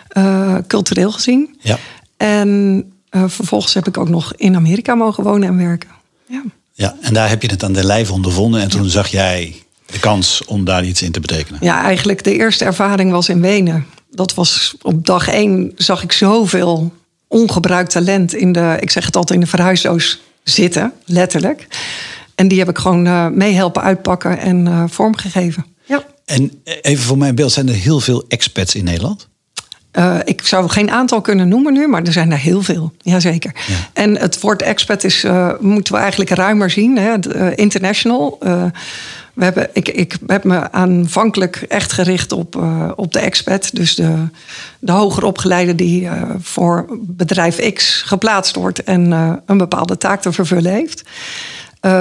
Eh, 0.09 0.57
cultureel 0.67 1.13
gezien. 1.13 1.57
Ja. 1.61 1.79
En 2.17 2.83
vervolgens 3.11 3.75
heb 3.75 3.87
ik 3.89 3.99
ook 3.99 4.09
nog 4.09 4.33
in 4.37 4.57
Amerika 4.57 4.95
mogen 4.95 5.25
wonen 5.25 5.49
en 5.49 5.57
werken. 5.57 5.89
Ja. 6.27 6.43
ja, 6.73 6.95
en 7.01 7.15
daar 7.15 7.29
heb 7.29 7.43
je 7.43 7.49
het 7.51 7.63
aan 7.65 7.73
de 7.73 7.85
lijf 7.85 8.11
ondervonden. 8.11 8.61
En 8.61 8.69
toen 8.69 8.89
zag 8.89 9.07
jij 9.09 9.55
de 9.87 9.99
kans 9.99 10.43
om 10.47 10.65
daar 10.65 10.85
iets 10.85 11.03
in 11.03 11.13
te 11.13 11.21
betekenen. 11.21 11.59
Ja, 11.63 11.83
eigenlijk 11.83 12.25
de 12.25 12.37
eerste 12.37 12.65
ervaring 12.65 13.11
was 13.11 13.29
in 13.29 13.41
Wenen. 13.41 13.87
Dat 14.11 14.35
was 14.35 14.75
op 14.83 15.07
dag 15.07 15.29
één 15.29 15.73
zag 15.77 16.03
ik 16.03 16.13
zoveel 16.13 16.93
ongebruikt 17.29 17.91
talent 17.91 18.35
in 18.35 18.53
de, 18.53 18.77
ik 18.81 18.91
zeg 18.91 19.05
het 19.05 19.17
altijd, 19.17 19.39
in 19.39 19.45
de 19.45 19.51
verhuisdoos 19.51 20.21
zitten, 20.43 20.93
letterlijk. 21.05 21.67
En 22.35 22.49
die 22.49 22.59
heb 22.59 22.69
ik 22.69 22.79
gewoon 22.79 23.07
eh 23.07 23.27
mee 23.27 23.55
helpen 23.55 23.83
uitpakken 23.83 24.39
en 24.39 24.67
eh, 24.67 24.85
vormgegeven. 24.87 25.67
Ja. 25.85 26.05
En 26.25 26.63
even 26.65 27.05
voor 27.05 27.19
mijn 27.19 27.35
beeld, 27.35 27.53
zijn 27.53 27.69
er 27.69 27.75
heel 27.75 28.01
veel 28.01 28.25
expats 28.29 28.75
in 28.75 28.85
Nederland? 28.85 29.29
Eh, 29.91 30.19
ik 30.25 30.47
zou 30.47 30.69
geen 30.69 30.91
aantal 30.91 31.21
kunnen 31.21 31.49
noemen 31.49 31.73
nu, 31.73 31.89
maar 31.89 32.03
er 32.03 32.13
zijn 32.13 32.33
er 32.33 32.39
heel 32.39 32.63
veel. 32.63 32.93
Jazeker. 32.99 33.53
Ja. 33.67 33.75
En 33.93 34.19
het 34.19 34.41
woord 34.41 34.63
expat 34.63 35.05
is, 35.05 35.27
moeten 35.61 35.95
we 35.95 36.01
eigenlijk 36.01 36.31
ruimer 36.31 36.71
zien. 36.71 36.99
Hè? 36.99 37.55
International. 37.55 38.39
We 39.35 39.45
hebben, 39.45 39.69
ik, 39.73 39.89
ik 39.89 40.17
heb 40.27 40.45
me 40.45 40.73
aanvankelijk 40.73 41.57
echt 41.57 41.93
gericht 41.93 42.33
op, 42.33 42.57
eh, 42.57 42.91
op 42.97 43.13
de 43.13 43.19
expat. 43.19 43.71
Dus 43.73 43.95
de, 43.95 44.29
de 44.79 44.93
hoger 44.93 45.25
opgeleide 45.25 45.75
die 45.75 46.07
eh, 46.09 46.31
voor 46.41 46.99
bedrijf 47.01 47.73
X 47.73 48.03
geplaatst 48.03 48.55
wordt... 48.55 48.83
en 48.83 49.13
eh, 49.13 49.33
een 49.47 49.59
bepaalde 49.59 49.97
taak 49.99 50.23
te 50.23 50.33
vervullen 50.33 50.73
heeft. 50.73 51.03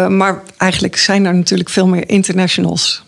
Maar 0.10 0.42
eigenlijk 0.58 0.98
zijn 0.98 1.26
er 1.26 1.36
natuurlijk 1.36 1.70
veel 1.70 1.88
meer 1.88 2.10
internationals 2.10 3.04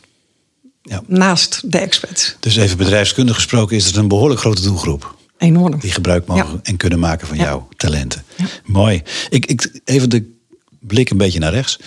Ja. 0.81 1.01
naast 1.07 1.71
de 1.71 1.77
expats. 1.77 2.35
Dus 2.39 2.55
even 2.55 2.77
bedrijfskundig 2.77 3.35
gesproken 3.35 3.75
is 3.75 3.85
het 3.85 3.95
een 3.95 4.07
behoorlijk 4.07 4.39
grote 4.39 4.61
doelgroep. 4.61 5.15
Enorm. 5.37 5.79
Die 5.79 5.91
gebruik 5.91 6.25
mogen 6.25 6.51
Ja. 6.53 6.59
en 6.63 6.77
kunnen 6.77 6.99
maken 6.99 7.27
van 7.27 7.37
Ja. 7.37 7.43
jouw 7.43 7.67
talenten. 7.75 8.23
Mooi. 8.65 9.01
Ik, 9.29 9.45
ik, 9.45 9.79
even 9.85 10.09
de 10.09 10.33
blik 10.79 11.09
een 11.09 11.17
beetje 11.17 11.39
naar 11.39 11.53
rechts. 11.53 11.79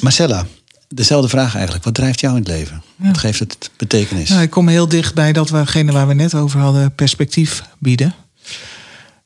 Marcella, 0.00 0.46
dezelfde 0.88 1.28
vraag 1.28 1.54
eigenlijk. 1.54 1.84
Wat 1.84 1.94
drijft 1.94 2.20
jou 2.20 2.36
in 2.36 2.42
het 2.42 2.50
leven? 2.50 2.82
Wat 2.96 3.18
geeft 3.18 3.38
het 3.38 3.70
betekenis? 3.76 4.28
Nou, 4.28 4.42
ik 4.42 4.50
kom 4.50 4.68
heel 4.68 4.88
dicht 4.88 5.14
bij 5.14 5.32
datgene 5.32 5.92
waar 5.92 6.08
we 6.08 6.14
net 6.14 6.34
over 6.34 6.60
hadden, 6.60 6.94
perspectief 6.94 7.62
bieden. 7.78 8.14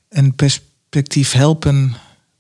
En 0.09 0.35
perspectief 0.35 1.33
helpen 1.33 1.95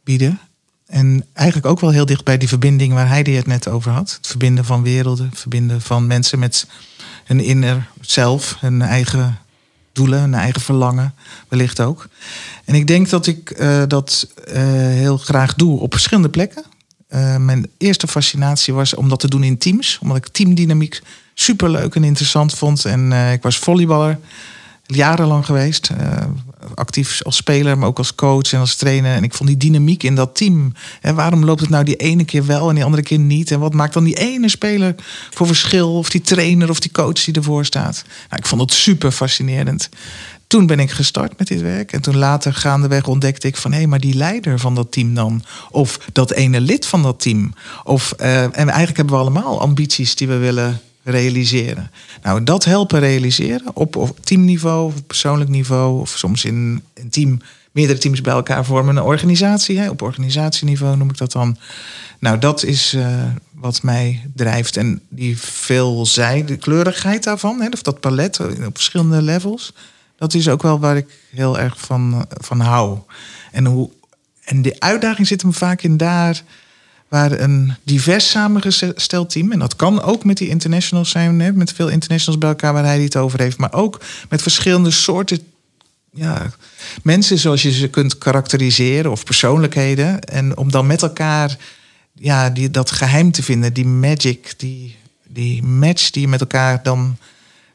bieden. 0.04 0.40
En 0.86 1.24
eigenlijk 1.32 1.66
ook 1.66 1.80
wel 1.80 1.90
heel 1.90 2.06
dicht 2.06 2.24
bij 2.24 2.38
die 2.38 2.48
verbinding 2.48 2.92
waar 2.92 3.08
Heidi 3.08 3.36
het 3.36 3.46
net 3.46 3.68
over 3.68 3.90
had. 3.90 4.14
Het 4.16 4.26
verbinden 4.26 4.64
van 4.64 4.82
werelden, 4.82 5.28
het 5.28 5.38
verbinden 5.38 5.80
van 5.80 6.06
mensen 6.06 6.38
met 6.38 6.66
een 7.26 7.40
inner 7.40 7.88
zelf, 8.00 8.58
een 8.60 8.82
eigen 8.82 9.38
doelen, 9.92 10.22
een 10.22 10.34
eigen 10.34 10.60
verlangen, 10.60 11.14
wellicht 11.48 11.80
ook. 11.80 12.08
En 12.64 12.74
ik 12.74 12.86
denk 12.86 13.08
dat 13.08 13.26
ik 13.26 13.50
eh, 13.50 13.82
dat 13.88 14.28
eh, 14.44 14.62
heel 14.74 15.16
graag 15.16 15.54
doe 15.54 15.80
op 15.80 15.92
verschillende 15.92 16.28
plekken. 16.28 16.64
Eh, 17.10 17.36
mijn 17.36 17.66
eerste 17.78 18.06
fascinatie 18.06 18.74
was 18.74 18.94
om 18.94 19.08
dat 19.08 19.20
te 19.20 19.28
doen 19.28 19.42
in 19.42 19.58
teams, 19.58 19.98
omdat 20.02 20.16
ik 20.16 20.28
teamdynamiek 20.28 21.02
superleuk 21.34 21.94
en 21.94 22.04
interessant 22.04 22.54
vond. 22.54 22.84
En 22.84 23.12
ik 23.12 23.42
was 23.42 23.58
volleyballer, 23.58 24.18
jarenlang 24.86 25.46
geweest 25.46 25.90
actief 26.74 27.22
als 27.22 27.36
speler, 27.36 27.78
maar 27.78 27.88
ook 27.88 27.98
als 27.98 28.14
coach 28.14 28.52
en 28.52 28.60
als 28.60 28.76
trainer. 28.76 29.14
En 29.14 29.22
ik 29.22 29.34
vond 29.34 29.48
die 29.48 29.58
dynamiek 29.58 30.02
in 30.02 30.14
dat 30.14 30.36
team. 30.36 30.72
En 31.00 31.14
waarom 31.14 31.44
loopt 31.44 31.60
het 31.60 31.70
nou 31.70 31.84
die 31.84 31.96
ene 31.96 32.24
keer 32.24 32.46
wel 32.46 32.68
en 32.68 32.74
die 32.74 32.84
andere 32.84 33.02
keer 33.02 33.18
niet? 33.18 33.50
En 33.50 33.60
wat 33.60 33.74
maakt 33.74 33.92
dan 33.92 34.04
die 34.04 34.18
ene 34.18 34.48
speler 34.48 34.94
voor 35.30 35.46
verschil? 35.46 35.94
Of 35.94 36.10
die 36.10 36.20
trainer 36.20 36.70
of 36.70 36.80
die 36.80 36.92
coach 36.92 37.24
die 37.24 37.34
ervoor 37.34 37.64
staat? 37.64 38.04
Nou, 38.28 38.42
ik 38.42 38.46
vond 38.46 38.60
het 38.60 38.72
super 38.72 39.10
fascinerend. 39.10 39.88
Toen 40.50 40.66
ben 40.66 40.80
ik 40.80 40.90
gestart 40.90 41.38
met 41.38 41.46
dit 41.46 41.60
werk. 41.60 41.92
En 41.92 42.00
toen 42.00 42.16
later 42.16 42.54
gaandeweg 42.54 43.06
ontdekte 43.06 43.46
ik 43.46 43.56
van... 43.56 43.70
hé, 43.70 43.76
hey, 43.76 43.86
maar 43.86 44.00
die 44.00 44.14
leider 44.14 44.58
van 44.58 44.74
dat 44.74 44.92
team 44.92 45.14
dan. 45.14 45.44
Of 45.70 45.98
dat 46.12 46.30
ene 46.30 46.60
lid 46.60 46.86
van 46.86 47.02
dat 47.02 47.20
team. 47.20 47.54
Of, 47.84 48.14
uh, 48.20 48.42
en 48.42 48.54
eigenlijk 48.54 48.96
hebben 48.96 49.14
we 49.14 49.20
allemaal 49.20 49.60
ambities 49.60 50.14
die 50.14 50.28
we 50.28 50.36
willen 50.36 50.80
realiseren. 51.02 51.90
Nou, 52.22 52.44
dat 52.44 52.64
helpen 52.64 53.00
realiseren 53.00 53.76
op, 53.76 53.96
op 53.96 54.24
teamniveau, 54.24 54.86
of 54.86 55.06
persoonlijk 55.06 55.50
niveau, 55.50 56.00
of 56.00 56.10
soms 56.10 56.44
in 56.44 56.82
een 56.94 57.10
team, 57.10 57.40
meerdere 57.70 57.98
teams 57.98 58.20
bij 58.20 58.34
elkaar 58.34 58.64
vormen 58.64 58.96
een 58.96 59.02
organisatie. 59.02 59.78
Hè, 59.78 59.90
op 59.90 60.02
organisatieniveau 60.02 60.96
noem 60.96 61.10
ik 61.10 61.18
dat 61.18 61.32
dan. 61.32 61.56
Nou, 62.18 62.38
dat 62.38 62.64
is 62.64 62.94
uh, 62.94 63.22
wat 63.54 63.82
mij 63.82 64.22
drijft. 64.34 64.76
En 64.76 65.00
die 65.08 65.38
veelzijde 65.38 66.56
kleurigheid 66.56 67.24
daarvan, 67.24 67.60
hè, 67.60 67.68
of 67.68 67.82
dat 67.82 68.00
palet 68.00 68.40
op 68.40 68.74
verschillende 68.74 69.22
levels, 69.22 69.72
dat 70.20 70.34
is 70.34 70.48
ook 70.48 70.62
wel 70.62 70.80
waar 70.80 70.96
ik 70.96 71.06
heel 71.30 71.58
erg 71.58 71.80
van, 71.80 72.26
van 72.28 72.60
hou. 72.60 72.98
En, 73.52 73.66
hoe, 73.66 73.90
en 74.44 74.62
de 74.62 74.76
uitdaging 74.78 75.26
zit 75.26 75.42
hem 75.42 75.52
vaak 75.52 75.82
in 75.82 75.96
daar 75.96 76.42
waar 77.08 77.32
een 77.32 77.74
divers 77.82 78.30
samengesteld 78.30 79.30
team, 79.30 79.52
en 79.52 79.58
dat 79.58 79.76
kan 79.76 80.02
ook 80.02 80.24
met 80.24 80.36
die 80.36 80.48
internationals 80.48 81.10
zijn, 81.10 81.40
hè, 81.40 81.52
met 81.52 81.72
veel 81.72 81.88
internationals 81.88 82.38
bij 82.38 82.48
elkaar 82.48 82.72
waar 82.72 82.84
hij 82.84 83.02
het 83.02 83.16
over 83.16 83.40
heeft, 83.40 83.58
maar 83.58 83.72
ook 83.72 84.00
met 84.28 84.42
verschillende 84.42 84.90
soorten 84.90 85.38
ja, 86.12 86.50
mensen 87.02 87.38
zoals 87.38 87.62
je 87.62 87.72
ze 87.72 87.88
kunt 87.88 88.18
karakteriseren 88.18 89.10
of 89.10 89.24
persoonlijkheden. 89.24 90.20
En 90.20 90.56
om 90.56 90.70
dan 90.70 90.86
met 90.86 91.02
elkaar 91.02 91.58
ja, 92.12 92.50
die, 92.50 92.70
dat 92.70 92.90
geheim 92.90 93.32
te 93.32 93.42
vinden, 93.42 93.72
die 93.72 93.86
magic, 93.86 94.54
die, 94.56 94.96
die 95.28 95.62
match 95.62 96.10
die 96.10 96.22
je 96.22 96.28
met 96.28 96.40
elkaar 96.40 96.82
dan 96.82 97.16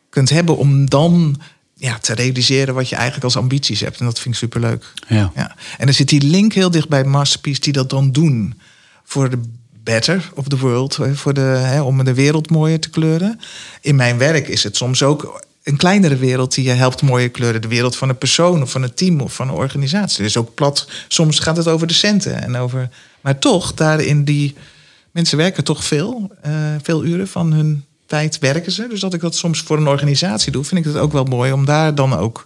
kunt 0.09 0.29
hebben 0.29 0.57
om 0.57 0.89
dan 0.89 1.41
ja, 1.85 1.97
te 1.99 2.13
realiseren 2.13 2.73
wat 2.73 2.89
je 2.89 2.95
eigenlijk 2.95 3.25
als 3.25 3.37
ambities 3.37 3.79
hebt. 3.79 3.99
En 3.99 4.05
dat 4.05 4.19
vind 4.19 4.33
ik 4.33 4.39
superleuk. 4.39 4.93
Ja. 5.07 5.31
Ja. 5.35 5.55
En 5.77 5.87
er 5.87 5.93
zit 5.93 6.09
die 6.09 6.21
link 6.21 6.53
heel 6.53 6.71
dicht 6.71 6.89
bij 6.89 7.03
Masterpiece 7.03 7.61
die 7.61 7.73
dat 7.73 7.89
dan 7.89 8.11
doen 8.11 8.59
voor 9.03 9.29
de 9.29 9.39
better 9.83 10.31
of 10.33 10.47
the 10.47 10.57
world, 10.57 10.99
voor 11.13 11.33
de, 11.33 11.41
hè, 11.41 11.81
om 11.81 12.03
de 12.03 12.13
wereld 12.13 12.49
mooier 12.49 12.79
te 12.79 12.89
kleuren. 12.89 13.39
In 13.81 13.95
mijn 13.95 14.17
werk 14.17 14.47
is 14.47 14.63
het 14.63 14.75
soms 14.77 15.03
ook 15.03 15.43
een 15.63 15.77
kleinere 15.77 16.15
wereld 16.15 16.55
die 16.55 16.63
je 16.63 16.71
helpt 16.71 17.01
mooier 17.01 17.29
kleuren. 17.29 17.61
De 17.61 17.67
wereld 17.67 17.95
van 17.95 18.09
een 18.09 18.17
persoon 18.17 18.61
of 18.61 18.71
van 18.71 18.83
een 18.83 18.93
team 18.93 19.21
of 19.21 19.33
van 19.33 19.47
een 19.47 19.55
organisatie. 19.55 20.23
Dus 20.23 20.37
ook 20.37 20.53
plat, 20.53 20.87
soms 21.07 21.39
gaat 21.39 21.57
het 21.57 21.67
over 21.67 21.87
de 21.87 21.93
centen. 21.93 22.43
En 22.43 22.55
over, 22.55 22.89
maar 23.21 23.39
toch, 23.39 23.73
daarin 23.73 24.23
die 24.23 24.55
mensen 25.11 25.37
werken 25.37 25.63
toch 25.63 25.83
veel, 25.83 26.31
uh, 26.45 26.51
veel 26.81 27.05
uren 27.05 27.27
van 27.27 27.53
hun 27.53 27.85
tijd 28.15 28.39
werken 28.39 28.71
ze. 28.71 28.87
Dus 28.89 28.99
dat 28.99 29.13
ik 29.13 29.21
dat 29.21 29.35
soms 29.35 29.59
voor 29.59 29.77
een 29.77 29.87
organisatie 29.87 30.51
doe, 30.51 30.63
vind 30.63 30.85
ik 30.85 30.93
het 30.93 31.01
ook 31.01 31.11
wel 31.11 31.23
mooi 31.23 31.51
om 31.51 31.65
daar 31.65 31.95
dan 31.95 32.13
ook 32.13 32.45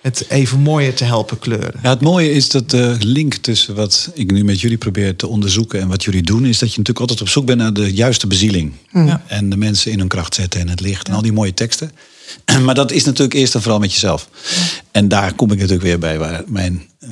het 0.00 0.24
even 0.28 0.60
mooier 0.60 0.94
te 0.94 1.04
helpen 1.04 1.38
kleuren. 1.38 1.74
Ja, 1.82 1.90
het 1.90 2.00
mooie 2.00 2.32
is 2.32 2.48
dat 2.48 2.70
de 2.70 2.96
link 3.00 3.34
tussen 3.34 3.74
wat 3.74 4.10
ik 4.14 4.30
nu 4.30 4.44
met 4.44 4.60
jullie 4.60 4.76
probeer 4.76 5.16
te 5.16 5.26
onderzoeken 5.26 5.80
en 5.80 5.88
wat 5.88 6.04
jullie 6.04 6.22
doen, 6.22 6.44
is 6.44 6.58
dat 6.58 6.72
je 6.72 6.78
natuurlijk 6.78 6.98
altijd 6.98 7.20
op 7.20 7.28
zoek 7.28 7.46
bent 7.46 7.58
naar 7.58 7.72
de 7.72 7.94
juiste 7.94 8.26
bezieling. 8.26 8.72
Ja. 8.92 9.22
En 9.26 9.50
de 9.50 9.56
mensen 9.56 9.92
in 9.92 9.98
hun 9.98 10.08
kracht 10.08 10.34
zetten 10.34 10.60
en 10.60 10.68
het 10.68 10.80
licht 10.80 11.08
en 11.08 11.14
al 11.14 11.22
die 11.22 11.32
mooie 11.32 11.54
teksten. 11.54 11.92
Maar 12.64 12.74
dat 12.74 12.92
is 12.92 13.04
natuurlijk 13.04 13.34
eerst 13.34 13.54
en 13.54 13.62
vooral 13.62 13.80
met 13.80 13.92
jezelf. 13.92 14.28
En 14.90 15.08
daar 15.08 15.34
kom 15.34 15.50
ik 15.50 15.58
natuurlijk 15.58 15.84
weer 15.84 15.98
bij 15.98 16.18
waar 16.18 16.42
mijn 16.46 16.82
uh, 17.00 17.10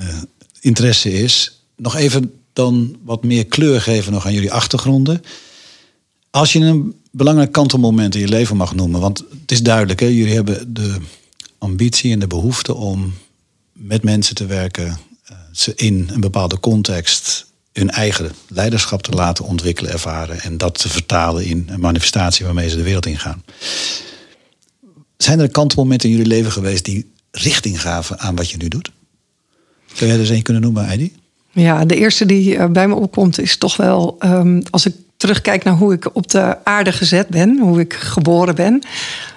interesse 0.61 1.13
is. 1.13 1.63
Nog 1.77 1.97
even 1.97 2.33
dan 2.53 2.97
wat 3.05 3.25
meer 3.25 3.47
kleur 3.47 3.81
geven 3.81 4.13
nog 4.13 4.27
aan 4.27 4.35
jullie 4.35 4.53
achtergronden. 4.53 5.23
Als 6.31 6.53
je 6.53 6.59
een 6.59 7.02
belangrijk 7.13 7.53
kantelmoment 7.53 8.15
in 8.15 8.21
je 8.21 8.29
leven 8.29 8.57
mag 8.57 8.75
noemen, 8.75 9.01
want 9.01 9.19
het 9.41 9.53
is 9.53 9.63
duidelijk, 9.63 10.01
hè, 10.01 10.07
jullie 10.07 10.35
hebben 10.35 10.75
de 10.75 10.97
ambitie 11.59 12.13
en 12.13 12.19
de 12.19 12.27
behoefte 12.27 12.75
om 12.75 13.15
met 13.73 14.03
mensen 14.03 14.35
te 14.35 14.47
werken, 14.47 14.87
eh, 15.25 15.37
ze 15.53 15.73
in 15.75 16.09
een 16.13 16.21
bepaalde 16.21 16.61
context 16.61 17.47
hun 17.73 17.91
eigen 17.91 18.33
leiderschap 18.49 19.03
te 19.03 19.11
laten 19.11 19.45
ontwikkelen, 19.45 19.93
ervaren 19.93 20.41
en 20.41 20.57
dat 20.57 20.79
te 20.79 20.89
vertalen 20.89 21.45
in 21.45 21.67
een 21.69 21.81
manifestatie 21.81 22.45
waarmee 22.45 22.69
ze 22.69 22.77
de 22.77 22.83
wereld 22.83 23.07
ingaan. 23.07 23.45
Zijn 25.17 25.41
er 25.41 25.51
kantelmomenten 25.51 26.09
in 26.09 26.17
jullie 26.17 26.33
leven 26.33 26.53
geweest 26.53 26.85
die 26.85 27.13
richting 27.31 27.81
gaven 27.81 28.19
aan 28.19 28.37
wat 28.37 28.51
je 28.51 28.57
nu 28.57 28.69
doet? 28.69 28.91
Zou 29.93 30.11
jij 30.11 30.15
er 30.15 30.21
eens 30.21 30.29
een 30.29 30.43
kunnen 30.43 30.63
noemen, 30.63 30.85
Heidi? 30.87 31.13
Ja, 31.53 31.85
de 31.85 31.97
eerste 31.97 32.27
die 32.27 32.57
eh, 32.57 32.71
bij 32.71 32.89
me 32.89 32.95
opkomt 32.95 33.41
is 33.41 33.57
toch 33.57 33.77
wel 33.77 34.17
ehm, 34.19 34.63
als 34.71 34.87
ik 34.87 34.95
terugkijk 35.23 35.65
naar 35.65 35.75
hoe 35.75 35.93
ik 35.93 36.15
op 36.17 36.31
de 36.31 36.57
aarde 36.65 36.93
gezet 36.93 37.29
ben, 37.29 37.59
hoe 37.59 37.81
ik 37.81 37.93
geboren 37.93 38.55
ben. 38.55 38.83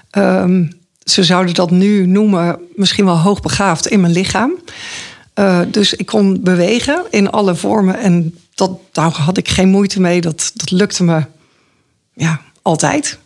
Ehm, 0.09 0.65
ze 1.03 1.23
zouden 1.23 1.53
dat 1.53 1.71
nu 1.71 2.05
noemen, 2.05 2.59
misschien 2.75 3.05
wel 3.05 3.17
hoogbegaafd 3.17 3.87
in 3.87 3.99
mijn 3.99 4.13
lichaam. 4.13 4.51
Uh, 5.39 5.59
dus 5.67 5.93
ik 5.93 6.05
kon 6.05 6.41
bewegen 6.41 7.03
in 7.09 7.29
alle 7.29 7.55
vormen. 7.55 7.99
En 7.99 8.37
dat, 8.53 8.79
daar 8.91 9.11
had 9.11 9.37
ik 9.37 9.49
geen 9.49 9.69
moeite 9.69 10.01
mee. 10.01 10.21
Dat, 10.21 10.51
dat 10.53 10.71
lukte 10.71 11.03
me 11.03 11.23
ja, 12.13 12.41
altijd. 12.61 13.17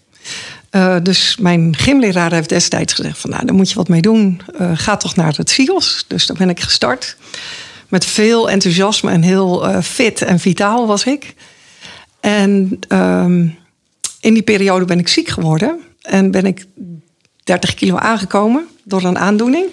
Uh, 0.72 0.96
dus 1.04 1.38
mijn 1.38 1.76
gymleraar 1.76 2.32
heeft 2.32 2.50
destijds 2.50 2.94
gezegd: 2.94 3.18
van 3.18 3.30
nou, 3.30 3.46
daar 3.46 3.56
moet 3.56 3.70
je 3.70 3.76
wat 3.76 3.88
mee 3.88 4.02
doen. 4.02 4.42
Uh, 4.62 4.72
ga 4.74 4.98
toch 4.98 5.16
naar 5.16 5.34
het 5.36 5.50
SIOS. 5.50 6.06
Dus 6.08 6.26
daar 6.26 6.38
ben 6.38 6.50
ik 6.50 6.60
gestart. 6.60 7.18
Met 7.88 8.06
veel 8.06 8.50
enthousiasme 8.50 9.12
en 9.12 9.22
heel 9.22 9.82
fit 9.82 10.22
en 10.22 10.40
vitaal 10.40 10.88
was 10.88 11.04
ik. 11.04 11.36
En 12.20 12.80
uh, 12.90 13.26
in 14.20 14.34
die 14.34 14.42
periode 14.42 14.86
ben 14.86 15.00
ik 15.00 15.08
ziek 15.08 15.28
geworden. 15.28 15.80
En 16.02 16.32
ben 16.32 16.46
ik 16.46 16.66
30 17.44 17.74
kilo 17.74 17.96
aangekomen 17.96 18.68
door 18.84 19.04
een 19.04 19.18
aandoening. 19.18 19.66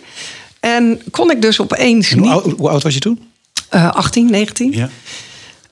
En 0.60 1.02
kon 1.10 1.30
ik 1.30 1.42
dus 1.42 1.60
opeens. 1.60 2.12
hoe, 2.12 2.28
oud, 2.28 2.44
hoe, 2.44 2.68
oud, 2.68 2.82
was 2.82 2.94
je 2.94 3.00
toen? 3.00 3.30
Uh, 3.74 3.90
18, 3.90 4.30
19. 4.30 4.72
Ja. 4.72 4.88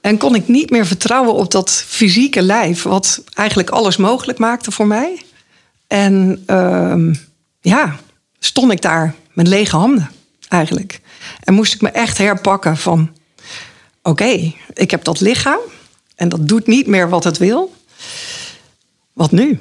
En 0.01 0.19
kon 0.19 0.35
ik 0.35 0.49
niet 0.49 0.71
meer 0.71 0.87
vertrouwen 0.87 1.35
op 1.35 1.51
dat 1.51 1.85
fysieke 1.87 2.43
lijf, 2.43 2.83
wat 2.83 3.25
eigenlijk 3.35 3.71
alles 3.71 3.97
mogelijk 3.97 4.39
maakte 4.39 4.71
voor 4.71 4.87
mij. 4.87 5.23
En 5.87 6.45
uh, 6.47 7.15
ja, 7.61 7.97
stond 8.39 8.73
ik 8.73 8.83
daar 8.83 9.15
met 9.33 9.47
lege 9.49 9.77
handen 9.77 10.11
eigenlijk. 10.49 11.01
En 11.41 11.55
moest 11.55 11.75
ik 11.75 11.81
me 11.81 11.89
echt 11.89 12.19
herpakken 12.19 12.77
van: 12.77 13.11
oké, 14.03 14.53
ik 14.73 14.91
heb 14.91 15.05
dat 15.05 15.21
lichaam 15.21 15.61
en 16.15 16.29
dat 16.29 16.49
doet 16.49 16.67
niet 16.67 16.87
meer 16.87 17.09
wat 17.09 17.25
het 17.25 17.39
wil. 17.39 17.73
Wat 19.13 19.31
nu? 19.31 19.61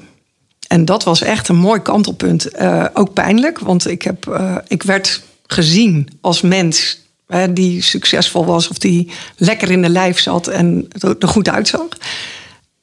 En 0.67 0.86
dat 0.86 1.03
was 1.03 1.22
echt 1.22 1.48
een 1.48 1.55
mooi 1.55 1.81
kantelpunt. 1.81 2.55
Uh, 2.60 2.86
ook 2.93 3.13
pijnlijk, 3.13 3.60
want 3.60 3.88
ik, 3.88 4.01
heb, 4.01 4.25
uh, 4.27 4.57
ik 4.67 4.83
werd 4.83 5.24
gezien 5.48 6.10
als 6.22 6.41
mens 6.41 7.01
die 7.50 7.81
succesvol 7.81 8.45
was 8.45 8.67
of 8.67 8.77
die 8.77 9.12
lekker 9.38 9.72
in 9.72 9.81
de 9.81 9.89
lijf 9.89 10.19
zat 10.19 10.48
en 10.48 10.88
er 11.19 11.27
goed 11.27 11.50
uitzag. 11.50 11.88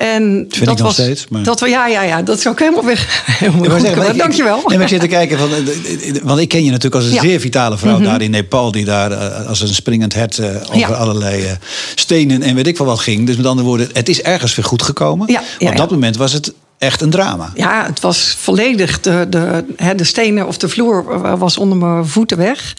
En 0.00 0.48
dat, 0.48 0.64
dat 0.64 0.80
was 0.80 0.92
steeds. 0.92 1.26
Maar... 1.28 1.42
Dat, 1.42 1.62
ja, 1.66 1.86
ja, 1.86 2.02
ja, 2.02 2.22
dat 2.22 2.38
is 2.38 2.46
ook 2.46 2.58
helemaal 2.58 2.84
weg. 2.84 3.22
Helemaal 3.38 3.64
ja, 3.64 3.70
goed, 3.70 3.80
zeggen, 3.80 4.18
Dankjewel. 4.18 4.56
Nee, 4.56 4.76
maar 4.76 4.80
ik 4.80 4.88
zit 4.88 5.00
te 5.00 5.06
kijken, 5.18 5.38
van, 5.38 5.48
eh, 5.52 6.22
want 6.22 6.40
ik 6.40 6.48
ken 6.48 6.64
je 6.64 6.70
natuurlijk 6.70 6.94
als 6.94 7.12
een 7.12 7.20
zeer 7.20 7.40
vitale 7.40 7.78
vrouw 7.78 7.90
mm 7.90 7.96
-hmm. 7.96 8.06
daar 8.06 8.22
in 8.22 8.30
Nepal, 8.30 8.72
die 8.72 8.84
daar 8.84 9.14
als 9.46 9.60
een 9.60 9.74
springend 9.74 10.14
hert 10.14 10.38
uh, 10.38 10.46
over 10.46 10.78
ja. 10.78 10.88
allerlei 10.88 11.42
uh, 11.42 11.50
stenen 11.94 12.42
en 12.42 12.54
weet 12.54 12.66
ik 12.66 12.78
wel 12.78 12.86
wat 12.86 12.98
ging. 12.98 13.26
Dus 13.26 13.36
met 13.36 13.46
andere 13.46 13.66
woorden, 13.66 13.88
het 13.92 14.08
is 14.08 14.22
ergens 14.22 14.54
weer 14.54 14.64
goed 14.64 14.82
gekomen. 14.82 15.28
Op 15.58 15.76
dat 15.76 15.90
moment 15.90 16.16
was 16.16 16.32
het 16.32 16.52
echt 16.80 17.00
een 17.00 17.10
drama. 17.10 17.50
Ja, 17.54 17.86
het 17.86 18.00
was 18.00 18.36
volledig. 18.38 19.00
De, 19.00 19.26
de, 19.28 19.64
de 19.96 20.04
stenen 20.04 20.46
of 20.46 20.58
de 20.58 20.68
vloer 20.68 21.20
was 21.38 21.58
onder 21.58 21.78
mijn 21.78 22.06
voeten 22.06 22.36
weg. 22.36 22.76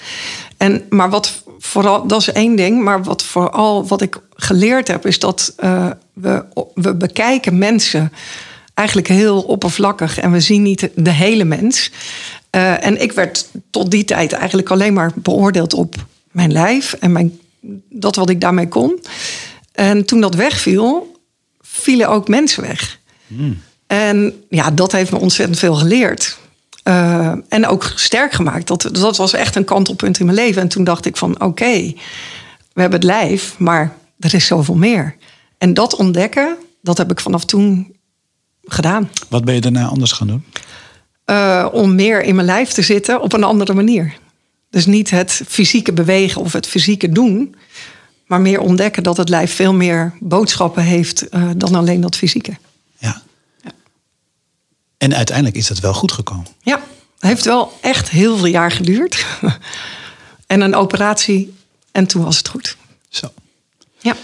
En, 0.57 0.85
maar 0.89 1.09
wat 1.09 1.43
vooral, 1.59 2.07
dat 2.07 2.21
is 2.21 2.31
één 2.31 2.55
ding. 2.55 2.83
Maar 2.83 3.03
wat 3.03 3.23
vooral 3.23 3.87
wat 3.87 4.01
ik 4.01 4.21
geleerd 4.35 4.87
heb, 4.87 5.05
is 5.05 5.19
dat 5.19 5.53
uh, 5.59 5.89
we, 6.13 6.45
we 6.73 6.95
bekijken 6.95 7.57
mensen 7.57 8.11
eigenlijk 8.73 9.07
heel 9.07 9.41
oppervlakkig. 9.41 10.19
En 10.19 10.31
we 10.31 10.39
zien 10.39 10.61
niet 10.61 10.89
de 10.95 11.11
hele 11.11 11.43
mens. 11.43 11.91
Uh, 12.55 12.85
en 12.85 13.01
ik 13.01 13.11
werd 13.11 13.49
tot 13.69 13.91
die 13.91 14.05
tijd 14.05 14.31
eigenlijk 14.31 14.69
alleen 14.69 14.93
maar 14.93 15.11
beoordeeld 15.15 15.73
op 15.73 15.95
mijn 16.31 16.51
lijf 16.51 16.93
en 16.93 17.11
mijn, 17.11 17.39
dat 17.89 18.15
wat 18.15 18.29
ik 18.29 18.41
daarmee 18.41 18.67
kon. 18.67 18.99
En 19.71 20.05
toen 20.05 20.21
dat 20.21 20.35
wegviel, 20.35 21.17
vielen 21.61 22.09
ook 22.09 22.27
mensen 22.27 22.63
weg. 22.63 22.99
Hmm. 23.27 23.61
En 23.91 24.43
ja, 24.49 24.71
dat 24.71 24.91
heeft 24.91 25.11
me 25.11 25.19
ontzettend 25.19 25.59
veel 25.59 25.75
geleerd. 25.75 26.37
Uh, 26.83 27.33
en 27.49 27.67
ook 27.67 27.91
sterk 27.95 28.31
gemaakt. 28.31 28.67
Dat, 28.67 28.89
dat 28.91 29.17
was 29.17 29.33
echt 29.33 29.55
een 29.55 29.63
kantelpunt 29.63 30.19
in 30.19 30.25
mijn 30.25 30.37
leven. 30.37 30.61
En 30.61 30.67
toen 30.67 30.83
dacht 30.83 31.05
ik 31.05 31.17
van 31.17 31.41
oké, 31.41 31.93
we 32.73 32.81
hebben 32.81 32.99
het 32.99 33.07
lijf, 33.07 33.55
maar 33.57 33.95
er 34.19 34.33
is 34.33 34.45
zoveel 34.45 34.75
meer. 34.75 35.15
En 35.57 35.73
dat 35.73 35.95
ontdekken, 35.95 36.55
dat 36.81 36.97
heb 36.97 37.11
ik 37.11 37.19
vanaf 37.19 37.45
toen 37.45 37.95
gedaan. 38.63 39.09
Wat 39.29 39.45
ben 39.45 39.53
je 39.53 39.61
daarna 39.61 39.85
anders 39.85 40.11
gaan 40.11 40.27
doen? 40.27 40.43
Uh, 41.25 41.67
om 41.71 41.95
meer 41.95 42.23
in 42.23 42.35
mijn 42.35 42.47
lijf 42.47 42.69
te 42.69 42.81
zitten 42.81 43.21
op 43.21 43.33
een 43.33 43.43
andere 43.43 43.73
manier. 43.73 44.13
Dus 44.69 44.85
niet 44.85 45.09
het 45.09 45.41
fysieke 45.47 45.93
bewegen 45.93 46.41
of 46.41 46.53
het 46.53 46.67
fysieke 46.67 47.09
doen, 47.09 47.55
maar 48.25 48.41
meer 48.41 48.59
ontdekken 48.59 49.03
dat 49.03 49.17
het 49.17 49.29
lijf 49.29 49.55
veel 49.55 49.73
meer 49.73 50.13
boodschappen 50.19 50.83
heeft 50.83 51.25
uh, 51.31 51.49
dan 51.57 51.75
alleen 51.75 52.01
dat 52.01 52.15
fysieke. 52.15 52.57
En 55.01 55.15
uiteindelijk 55.15 55.57
is 55.57 55.67
dat 55.67 55.79
wel 55.79 55.93
goed 55.93 56.11
gekomen. 56.11 56.47
Ja, 56.63 56.75
het 57.19 57.29
heeft 57.29 57.45
wel 57.45 57.77
echt 57.81 58.09
heel 58.09 58.37
veel 58.37 58.45
jaar 58.45 58.71
geduurd. 58.71 59.25
en 60.47 60.61
een 60.61 60.75
operatie 60.75 61.53
en 61.91 62.07
toen 62.07 62.23
was 62.23 62.37
het 62.37 62.47
goed. 62.47 62.77
Zo. 63.09 63.33
Ja. 63.99 64.15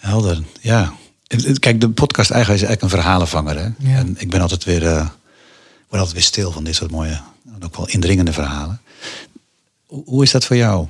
Helder, 0.00 0.42
ja. 0.60 0.92
Kijk, 1.58 1.80
de 1.80 1.90
podcast 1.90 2.30
eigenlijk 2.30 2.62
is 2.62 2.68
eigenlijk 2.68 2.82
een 2.82 3.00
verhalenvanger. 3.02 3.56
Hè? 3.58 3.68
Ja. 3.90 3.96
En 3.96 4.14
ik 4.18 4.30
ben 4.30 4.40
altijd 4.40 4.64
weer, 4.64 4.82
uh, 4.82 4.96
word 5.88 6.00
altijd 6.00 6.12
weer 6.12 6.22
stil 6.22 6.52
van 6.52 6.64
dit 6.64 6.74
soort 6.74 6.90
mooie, 6.90 7.20
ook 7.64 7.76
wel 7.76 7.88
indringende 7.88 8.32
verhalen. 8.32 8.80
Hoe 9.86 10.22
is 10.22 10.30
dat 10.30 10.44
voor 10.44 10.56
jou, 10.56 10.88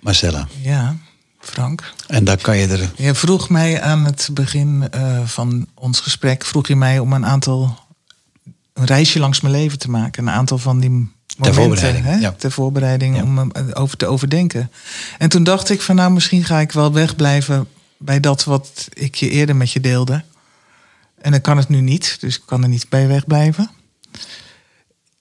Marcella? 0.00 0.48
Ja, 0.62 0.96
Frank. 1.40 1.94
En 2.06 2.24
daar 2.24 2.36
kan 2.36 2.56
je 2.56 2.66
er. 2.66 2.90
Je 2.96 3.14
vroeg 3.14 3.48
mij 3.48 3.82
aan 3.82 4.04
het 4.04 4.28
begin 4.32 4.88
uh, 4.94 5.20
van 5.24 5.66
ons 5.74 6.00
gesprek, 6.00 6.44
vroeg 6.44 6.68
je 6.68 6.76
mij 6.76 6.98
om 6.98 7.12
een 7.12 7.26
aantal 7.26 7.78
een 8.72 8.84
reisje 8.84 9.18
langs 9.18 9.40
mijn 9.40 9.54
leven 9.54 9.78
te 9.78 9.90
maken. 9.90 10.26
Een 10.26 10.34
aantal 10.34 10.58
van 10.58 10.80
die 10.80 10.90
momenten, 10.90 11.14
ter 11.42 11.54
voorbereiding, 11.54 12.04
hè? 12.04 12.14
Ja. 12.14 12.32
ter 12.32 12.50
voorbereiding 12.50 13.16
ja. 13.16 13.22
om 13.22 13.52
over 13.72 13.96
te 13.96 14.06
overdenken. 14.06 14.70
En 15.18 15.28
toen 15.28 15.44
dacht 15.44 15.70
ik 15.70 15.80
van 15.80 15.96
nou, 15.96 16.12
misschien 16.12 16.44
ga 16.44 16.58
ik 16.58 16.72
wel 16.72 16.92
wegblijven 16.92 17.68
bij 17.98 18.20
dat 18.20 18.44
wat 18.44 18.88
ik 18.92 19.14
je 19.14 19.30
eerder 19.30 19.56
met 19.56 19.72
je 19.72 19.80
deelde. 19.80 20.24
En 21.20 21.30
dan 21.30 21.40
kan 21.40 21.56
het 21.56 21.68
nu 21.68 21.80
niet, 21.80 22.16
dus 22.20 22.36
ik 22.36 22.42
kan 22.46 22.62
er 22.62 22.68
niet 22.68 22.88
bij 22.88 23.06
wegblijven. 23.06 23.70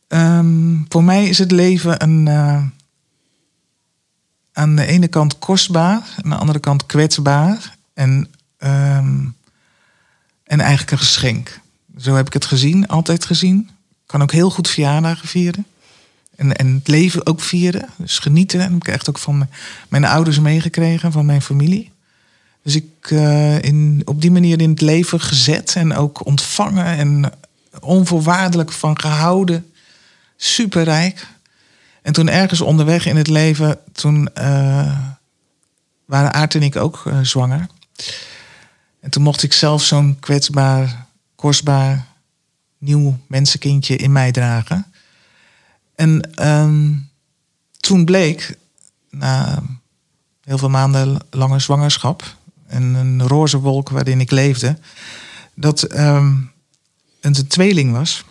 Um, 0.08 0.86
voor 0.90 1.04
mij 1.04 1.26
is 1.26 1.38
het 1.38 1.52
leven 1.52 2.04
een, 2.04 2.26
uh, 2.26 2.64
aan 4.60 4.75
de 4.75 4.86
ene 4.86 5.08
kant 5.08 5.39
kostbaar, 5.39 6.01
aan 6.24 6.30
de 6.30 6.36
andere 6.36 6.60
kant 6.60 6.86
kwetsbaar 6.86 7.75
en, 7.94 8.28
um, 8.58 9.36
en 10.44 10.60
eigenlijk 10.60 10.92
een 10.92 10.98
geschenk. 10.98 11.60
Zo 11.98 12.16
heb 12.16 12.28
ik 12.28 12.34
het 12.34 12.46
gezien, 12.46 12.88
altijd 12.88 13.25
gezien. 13.25 13.70
Kan 14.06 14.22
ook 14.22 14.32
heel 14.32 14.50
goed 14.50 14.70
verjaardagen 14.70 15.28
vieren. 15.28 15.66
En, 16.36 16.56
en 16.56 16.74
het 16.74 16.88
leven 16.88 17.25
ook 17.25 17.42
vieren. 17.42 17.89
Dus 17.96 18.20
genieten. 18.20 18.60
En 18.60 18.72
heb 18.72 18.82
ik 18.82 18.88
echt 18.88 19.10
ook 19.10 19.20
van 19.20 19.48
mijn 19.89 20.06
ouders 20.06 20.39
meegekregen, 20.39 21.12
van 21.12 21.25
mijn 21.25 21.42
familie. 21.42 21.92
Dus 22.63 22.75
ik 22.75 23.10
uh, 23.10 23.62
in, 23.62 24.01
op 24.06 24.22
die 24.22 24.32
manier 24.32 24.62
in 24.62 24.70
het 24.70 24.82
leven 24.82 25.22
gezet 25.22 25.75
en 25.75 25.96
ook 25.96 26.25
ontvangen 26.25 26.86
en 26.86 27.32
onvoorwaardelijk 27.80 28.72
van 28.72 29.00
gehouden. 29.00 29.72
Superrijk. 30.38 31.28
En 32.10 32.16
toen 32.16 32.30
ergens 32.30 32.62
onderweg 32.62 33.06
in 33.06 33.16
het 33.16 33.28
leven, 33.28 33.80
toen 33.92 34.30
uh, 34.38 34.98
waren 36.06 36.34
Aart 36.34 36.56
en 36.56 36.63
ik 36.63 36.75
ook 36.75 37.04
uh, 37.08 37.20
zwanger. 37.22 37.68
En 39.00 39.10
toen 39.10 39.24
mocht 39.24 39.44
ik 39.44 39.54
zelf 39.54 39.84
zo'n 39.84 40.18
kwetsbaar, 40.20 41.06
kostbaar, 41.36 42.06
nieuw 42.78 43.18
mensenkindje 43.28 43.96
in 43.96 44.12
mij 44.12 44.32
dragen. 44.32 44.86
En 45.96 46.30
um, 46.48 47.10
toen 47.80 48.06
bleek, 48.06 48.58
na 49.10 49.63
heel 50.44 50.58
veel 50.58 50.70
maanden 50.70 51.19
lange 51.30 51.60
zwangerschap 51.60 52.36
en 52.67 52.84
een 52.84 53.28
roze 53.28 53.60
wolk 53.60 53.89
waarin 53.89 54.19
ik 54.19 54.32
leefde, 54.32 54.78
dat 55.54 55.98
um, 55.98 56.52
het 57.22 57.38
een 57.38 57.48
tweeling 57.48 57.91
was. 57.91 58.24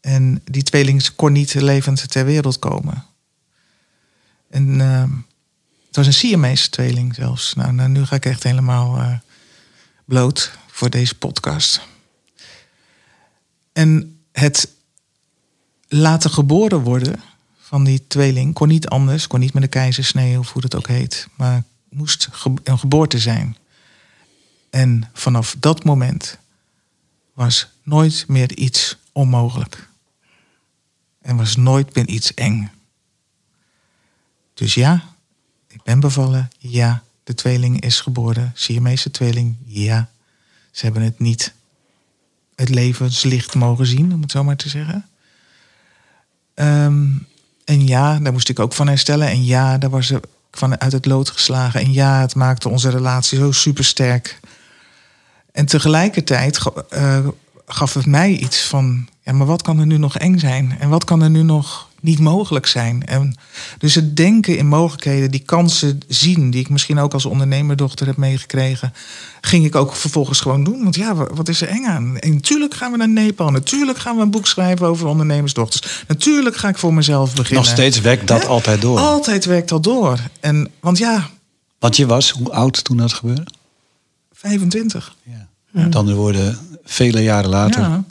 En 0.00 0.42
die 0.44 0.62
tweeling 0.62 1.14
kon 1.14 1.32
niet 1.32 1.54
levend 1.54 2.10
ter 2.10 2.24
wereld 2.24 2.58
komen. 2.58 3.04
En 4.50 4.68
uh, 4.68 5.02
het 5.86 5.96
was 5.96 6.06
een 6.06 6.12
Siamese 6.12 6.70
tweeling 6.70 7.14
zelfs. 7.14 7.54
Nou, 7.54 7.72
nou, 7.72 7.88
nu 7.88 8.04
ga 8.04 8.16
ik 8.16 8.26
echt 8.26 8.42
helemaal 8.42 8.98
uh, 8.98 9.12
bloot 10.04 10.52
voor 10.66 10.90
deze 10.90 11.14
podcast. 11.14 11.80
En 13.72 14.20
het 14.32 14.68
laten 15.88 16.30
geboren 16.30 16.80
worden 16.80 17.20
van 17.58 17.84
die 17.84 18.06
tweeling 18.06 18.54
kon 18.54 18.68
niet 18.68 18.88
anders, 18.88 19.26
kon 19.26 19.40
niet 19.40 19.52
met 19.52 19.62
een 19.62 19.68
keizersnee 19.68 20.38
of 20.38 20.52
hoe 20.52 20.62
dat 20.62 20.74
ook 20.74 20.86
heet, 20.86 21.28
maar 21.36 21.62
moest 21.88 22.28
een 22.64 22.78
geboorte 22.78 23.18
zijn. 23.18 23.56
En 24.70 25.10
vanaf 25.12 25.56
dat 25.58 25.84
moment 25.84 26.38
was 27.32 27.68
nooit 27.82 28.24
meer 28.28 28.56
iets 28.56 28.96
onmogelijk. 29.12 29.88
En 31.22 31.36
was 31.36 31.56
nooit 31.56 31.94
meer 31.94 32.06
iets 32.06 32.34
eng. 32.34 32.70
Dus 34.54 34.74
ja, 34.74 35.04
ik 35.68 35.82
ben 35.82 36.00
bevallen. 36.00 36.50
Ja, 36.58 37.02
de 37.24 37.34
tweeling 37.34 37.80
is 37.80 38.00
geboren. 38.00 38.52
Siamese 38.54 39.10
tweeling. 39.10 39.56
Ja, 39.64 40.10
ze 40.70 40.84
hebben 40.84 41.02
het 41.02 41.18
niet 41.18 41.54
het 42.54 42.68
levenslicht 42.68 43.54
mogen 43.54 43.86
zien, 43.86 44.12
om 44.12 44.20
het 44.20 44.30
zo 44.30 44.44
maar 44.44 44.56
te 44.56 44.68
zeggen. 44.68 45.08
Um, 46.54 47.26
en 47.64 47.86
ja, 47.86 48.18
daar 48.18 48.32
moest 48.32 48.48
ik 48.48 48.58
ook 48.58 48.72
van 48.72 48.88
herstellen. 48.88 49.28
En 49.28 49.44
ja, 49.44 49.78
daar 49.78 49.90
was 49.90 50.06
ze 50.06 50.20
van 50.50 50.80
uit 50.80 50.92
het 50.92 51.06
lood 51.06 51.30
geslagen. 51.30 51.80
En 51.80 51.92
ja, 51.92 52.20
het 52.20 52.34
maakte 52.34 52.68
onze 52.68 52.90
relatie 52.90 53.38
zo 53.38 53.52
supersterk. 53.52 54.40
En 55.52 55.66
tegelijkertijd 55.66 56.60
uh, 56.90 57.28
gaf 57.72 57.94
het 57.94 58.06
mij 58.06 58.36
iets 58.36 58.60
van, 58.62 59.08
ja, 59.22 59.32
maar 59.32 59.46
wat 59.46 59.62
kan 59.62 59.78
er 59.78 59.86
nu 59.86 59.98
nog 59.98 60.18
eng 60.18 60.38
zijn? 60.38 60.76
En 60.78 60.88
wat 60.88 61.04
kan 61.04 61.22
er 61.22 61.30
nu 61.30 61.42
nog 61.42 61.88
niet 62.00 62.18
mogelijk 62.18 62.66
zijn? 62.66 63.06
En 63.06 63.34
dus 63.78 63.94
het 63.94 64.16
denken 64.16 64.56
in 64.56 64.66
mogelijkheden, 64.66 65.30
die 65.30 65.40
kansen 65.40 66.00
zien, 66.08 66.50
die 66.50 66.60
ik 66.60 66.68
misschien 66.68 66.98
ook 66.98 67.12
als 67.12 67.24
ondernemerdochter 67.26 68.06
heb 68.06 68.16
meegekregen, 68.16 68.92
ging 69.40 69.64
ik 69.64 69.74
ook 69.74 69.94
vervolgens 69.94 70.40
gewoon 70.40 70.64
doen. 70.64 70.82
Want 70.82 70.94
ja, 70.94 71.14
wat 71.14 71.48
is 71.48 71.60
er 71.60 71.68
eng 71.68 71.86
aan? 71.86 72.18
En 72.18 72.34
natuurlijk 72.34 72.74
gaan 72.74 72.90
we 72.90 72.96
naar 72.96 73.08
Nepal. 73.08 73.50
Natuurlijk 73.50 73.98
gaan 73.98 74.16
we 74.16 74.22
een 74.22 74.30
boek 74.30 74.46
schrijven 74.46 74.86
over 74.86 75.06
ondernemersdochters. 75.06 76.04
Natuurlijk 76.08 76.56
ga 76.56 76.68
ik 76.68 76.78
voor 76.78 76.94
mezelf 76.94 77.34
beginnen. 77.34 77.64
Nog 77.64 77.72
steeds 77.72 78.00
werkt 78.00 78.26
dat 78.26 78.46
altijd 78.46 78.80
door. 78.80 78.98
Altijd 78.98 79.44
werkt 79.44 79.68
dat 79.68 79.82
door. 79.82 80.18
En, 80.40 80.70
want 80.80 80.98
ja. 80.98 81.30
Want 81.78 81.96
je 81.96 82.06
was, 82.06 82.30
hoe 82.30 82.52
oud 82.52 82.84
toen 82.84 82.96
dat 82.96 83.12
gebeurde? 83.12 83.46
25. 84.32 85.14
Ja. 85.72 85.88
Dan 85.88 86.14
worden 86.14 86.58
vele 86.84 87.22
jaren 87.22 87.50
later. 87.50 87.80
Ja. 87.80 88.04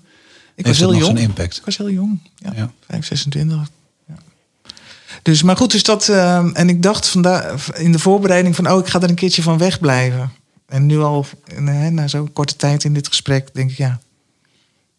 Ik 0.56 0.66
was 0.66 0.78
heel 0.78 0.96
jong. 0.96 1.20
impact. 1.20 1.58
Ik 1.58 1.66
was 1.66 1.78
heel 1.78 1.90
jong. 1.90 2.20
Ja, 2.36 2.52
ja. 2.56 2.72
5, 2.88 3.06
26. 3.06 3.58
Ja. 4.08 4.16
Dus, 5.22 5.44
maar 5.44 5.58
goed, 5.58 5.72
dus 5.72 5.84
dat. 5.84 6.08
Uh, 6.08 6.50
en 6.54 6.70
ik 6.70 6.84
dacht 6.84 7.08
vandaag 7.08 7.72
in 7.74 7.92
de 7.92 8.00
voorbereiding 8.00 8.56
van, 8.56 8.72
oh, 8.72 8.80
ik 8.80 8.88
ga 8.88 9.02
er 9.02 9.10
een 9.10 9.16
keertje 9.16 9.42
van 9.42 9.58
wegblijven. 9.58 10.32
En 10.66 10.86
nu 10.86 11.00
al, 11.00 11.26
na, 11.58 11.90
na 11.90 12.08
zo'n 12.08 12.34
korte 12.34 12.56
tijd 12.56 12.84
in 12.84 12.94
dit 12.94 13.08
gesprek, 13.08 13.50
denk 13.54 13.72
ik, 13.72 13.78
ja, 13.78 14.00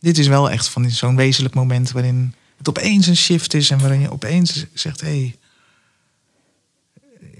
dit 0.00 0.18
is 0.18 0.26
wel 0.26 0.50
echt 0.50 0.68
van 0.68 0.90
zo'n 0.90 1.16
wezenlijk 1.16 1.54
moment 1.54 1.90
waarin 1.90 2.34
het 2.58 2.68
opeens 2.68 3.06
een 3.06 3.16
shift 3.16 3.54
is 3.54 3.70
en 3.70 3.78
waarin 3.78 4.00
je 4.00 4.12
opeens 4.12 4.66
zegt, 4.74 5.00
hé, 5.00 5.06
hey, 5.06 5.36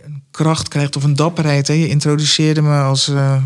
een 0.04 0.22
kracht 0.30 0.68
krijgt 0.68 0.96
of 0.96 1.04
een 1.04 1.16
dapperheid. 1.16 1.66
Hè? 1.66 1.74
Je 1.74 1.88
introduceerde 1.88 2.62
me 2.62 2.80
als. 2.82 3.08
Uh, 3.08 3.44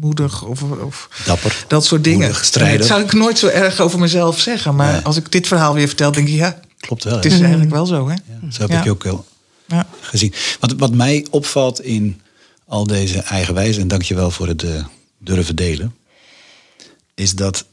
moedig 0.00 0.44
of, 0.44 0.62
of 0.62 1.08
Dapper. 1.24 1.64
dat 1.68 1.84
soort 1.84 2.04
dingen. 2.04 2.26
Moedig, 2.26 2.50
dat 2.50 2.86
zou 2.86 3.02
ik 3.02 3.12
nooit 3.12 3.38
zo 3.38 3.46
erg 3.46 3.80
over 3.80 3.98
mezelf 3.98 4.40
zeggen. 4.40 4.74
Maar 4.74 4.92
nee. 4.92 5.02
als 5.02 5.16
ik 5.16 5.32
dit 5.32 5.46
verhaal 5.46 5.74
weer 5.74 5.86
vertel, 5.86 6.12
denk 6.12 6.28
ik 6.28 6.34
ja. 6.34 6.60
Klopt 6.78 7.04
wel. 7.04 7.14
Het 7.14 7.24
is 7.24 7.40
eigenlijk 7.40 7.70
wel 7.70 7.86
zo. 7.86 8.08
Hè? 8.08 8.14
Ja, 8.14 8.50
zo 8.50 8.60
heb 8.60 8.70
ik 8.70 8.84
je 8.84 8.90
ook 8.90 9.02
wel 9.02 9.26
ja. 9.66 9.86
gezien. 10.00 10.34
Wat, 10.60 10.72
wat 10.72 10.94
mij 10.94 11.26
opvalt 11.30 11.80
in 11.80 12.20
al 12.66 12.86
deze 12.86 13.20
eigenwijze, 13.20 13.80
en 13.80 13.88
dankjewel 13.88 14.30
voor 14.30 14.48
het 14.48 14.62
uh, 14.62 14.84
durven 15.18 15.56
delen, 15.56 15.94
is 17.14 17.34
dat 17.34 17.64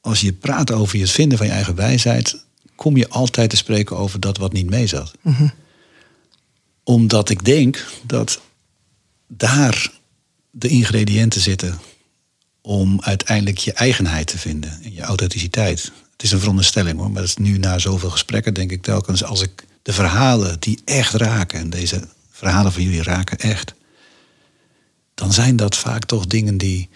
als 0.00 0.20
je 0.20 0.32
praat 0.32 0.72
over 0.72 0.98
je 0.98 1.06
vinden 1.06 1.38
van 1.38 1.46
je 1.46 1.52
eigen 1.52 1.74
wijsheid, 1.74 2.44
kom 2.74 2.96
je 2.96 3.08
altijd 3.08 3.50
te 3.50 3.56
spreken 3.56 3.96
over 3.96 4.20
dat 4.20 4.36
wat 4.36 4.52
niet 4.52 4.70
mee 4.70 4.86
zat. 4.86 5.12
Mm 5.20 5.34
-hmm. 5.34 5.52
Omdat 6.82 7.30
ik 7.30 7.44
denk 7.44 7.86
dat 8.02 8.40
daar 9.26 9.90
de 10.50 10.68
ingrediënten 10.68 11.40
zitten 11.40 11.80
om 12.60 13.00
uiteindelijk 13.00 13.58
je 13.58 13.72
eigenheid 13.72 14.26
te 14.26 14.38
vinden 14.38 14.80
en 14.82 14.92
je 14.92 15.02
authenticiteit. 15.02 15.92
Het 16.12 16.22
is 16.22 16.32
een 16.32 16.38
veronderstelling 16.38 16.98
hoor, 16.98 17.10
maar 17.10 17.20
dat 17.20 17.30
is 17.30 17.36
nu 17.36 17.58
na 17.58 17.78
zoveel 17.78 18.10
gesprekken 18.10 18.54
denk 18.54 18.70
ik 18.70 18.82
telkens 18.82 19.24
als 19.24 19.42
ik 19.42 19.64
de 19.82 19.92
verhalen 19.92 20.60
die 20.60 20.80
echt 20.84 21.14
raken, 21.14 21.60
en 21.60 21.70
deze 21.70 22.08
verhalen 22.30 22.72
van 22.72 22.82
jullie 22.82 23.02
raken 23.02 23.38
echt, 23.38 23.74
dan 25.14 25.32
zijn 25.32 25.56
dat 25.56 25.76
vaak 25.76 26.04
toch 26.04 26.26
dingen 26.26 26.58
die, 26.58 26.88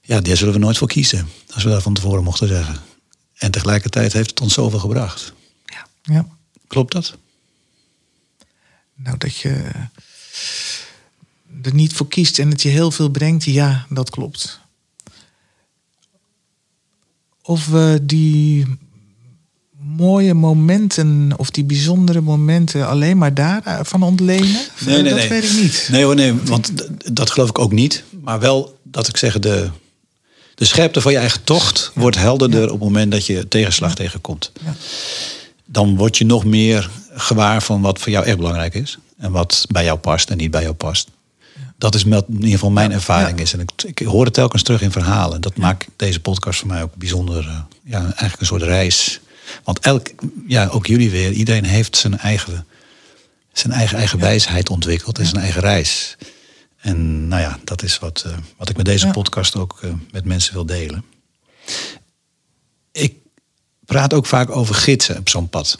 ja, 0.00 0.20
daar 0.20 0.36
zullen 0.36 0.54
we 0.54 0.60
nooit 0.60 0.78
voor 0.78 0.88
kiezen. 0.88 1.28
Als 1.54 1.64
we 1.64 1.70
dat 1.70 1.82
van 1.82 1.94
tevoren 1.94 2.24
mochten 2.24 2.48
zeggen. 2.48 2.78
En 3.34 3.50
tegelijkertijd 3.50 4.12
heeft 4.12 4.30
het 4.30 4.40
ons 4.40 4.54
zoveel 4.54 4.78
gebracht. 4.78 5.32
Ja. 5.64 5.86
Ja. 6.02 6.26
Klopt 6.66 6.92
dat? 6.92 7.16
Nou, 8.94 9.18
dat 9.18 9.36
je 9.36 9.70
er 11.66 11.74
niet 11.74 11.92
voor 11.92 12.08
kiest 12.08 12.38
en 12.38 12.50
het 12.50 12.62
je 12.62 12.68
heel 12.68 12.90
veel 12.90 13.08
brengt, 13.08 13.44
ja, 13.44 13.86
dat 13.88 14.10
klopt. 14.10 14.60
Of 17.42 17.66
we 17.66 17.98
die 18.02 18.66
mooie 19.96 20.34
momenten 20.34 21.32
of 21.36 21.50
die 21.50 21.64
bijzondere 21.64 22.20
momenten 22.20 22.88
alleen 22.88 23.18
maar 23.18 23.34
daarvan 23.34 24.02
ontlenen, 24.02 24.60
dat 24.84 25.26
weet 25.28 25.44
ik 25.44 25.60
niet. 25.62 25.88
Nee 25.90 26.04
hoor, 26.04 26.14
nee, 26.14 26.34
want 26.34 26.72
dat 27.12 27.30
geloof 27.30 27.48
ik 27.48 27.58
ook 27.58 27.72
niet. 27.72 28.04
Maar 28.22 28.40
wel 28.40 28.78
dat 28.82 29.08
ik 29.08 29.16
zeg, 29.16 29.38
de, 29.38 29.70
de 30.54 30.64
scherpte 30.64 31.00
van 31.00 31.12
je 31.12 31.18
eigen 31.18 31.44
tocht 31.44 31.90
wordt 31.94 32.16
helderder 32.16 32.64
op 32.64 32.70
het 32.70 32.80
moment 32.80 33.12
dat 33.12 33.26
je 33.26 33.48
tegenslag 33.48 33.94
tegenkomt. 33.94 34.52
Ja. 34.64 34.74
Dan 35.64 35.96
word 35.96 36.18
je 36.18 36.24
nog 36.24 36.44
meer 36.44 36.90
gewaar 37.10 37.62
van 37.62 37.80
wat 37.80 37.98
voor 37.98 38.12
jou 38.12 38.24
echt 38.24 38.36
belangrijk 38.36 38.74
is. 38.74 38.98
En 39.16 39.32
wat 39.32 39.64
bij 39.68 39.84
jou 39.84 39.98
past 39.98 40.30
en 40.30 40.36
niet 40.36 40.50
bij 40.50 40.62
jou 40.62 40.74
past. 40.74 41.08
Dat 41.84 41.94
is 41.94 42.04
met, 42.04 42.24
in 42.28 42.34
ieder 42.34 42.50
geval 42.50 42.70
mijn 42.70 42.92
ervaring 42.92 43.40
is. 43.40 43.52
En 43.52 43.60
ik, 43.60 43.70
ik 43.82 43.98
hoor 43.98 44.24
het 44.24 44.34
telkens 44.34 44.62
terug 44.62 44.82
in 44.82 44.90
verhalen. 44.90 45.40
Dat 45.40 45.56
maakt 45.56 45.86
deze 45.96 46.20
podcast 46.20 46.58
voor 46.58 46.68
mij 46.68 46.82
ook 46.82 46.94
bijzonder. 46.94 47.46
eh, 47.46 47.60
ja, 47.82 48.00
eigenlijk 48.00 48.40
een 48.40 48.46
soort 48.46 48.62
reis. 48.62 49.20
Want 49.64 49.78
elk, 49.78 50.08
ja, 50.46 50.66
ook 50.66 50.86
jullie 50.86 51.10
weer. 51.10 51.32
Iedereen 51.32 51.64
heeft 51.64 51.96
zijn 51.96 52.18
eigen, 52.18 52.66
zijn 53.52 53.72
eigen, 53.72 53.98
eigen 53.98 54.18
wijsheid 54.18 54.70
ontwikkeld. 54.70 55.18
En 55.18 55.26
zijn 55.26 55.42
eigen 55.42 55.60
reis. 55.60 56.16
En 56.76 57.28
nou 57.28 57.42
ja, 57.42 57.58
dat 57.64 57.82
is 57.82 57.98
wat, 57.98 58.22
eh, 58.26 58.32
wat 58.56 58.68
ik 58.68 58.76
met 58.76 58.86
deze 58.86 59.08
podcast 59.08 59.56
ook 59.56 59.78
eh, 59.82 59.90
met 60.10 60.24
mensen 60.24 60.54
wil 60.54 60.66
delen. 60.66 61.04
Ik 62.92 63.14
praat 63.84 64.12
ook 64.14 64.26
vaak 64.26 64.50
over 64.50 64.74
gidsen 64.74 65.18
op 65.18 65.28
zo'n 65.28 65.48
pad. 65.48 65.78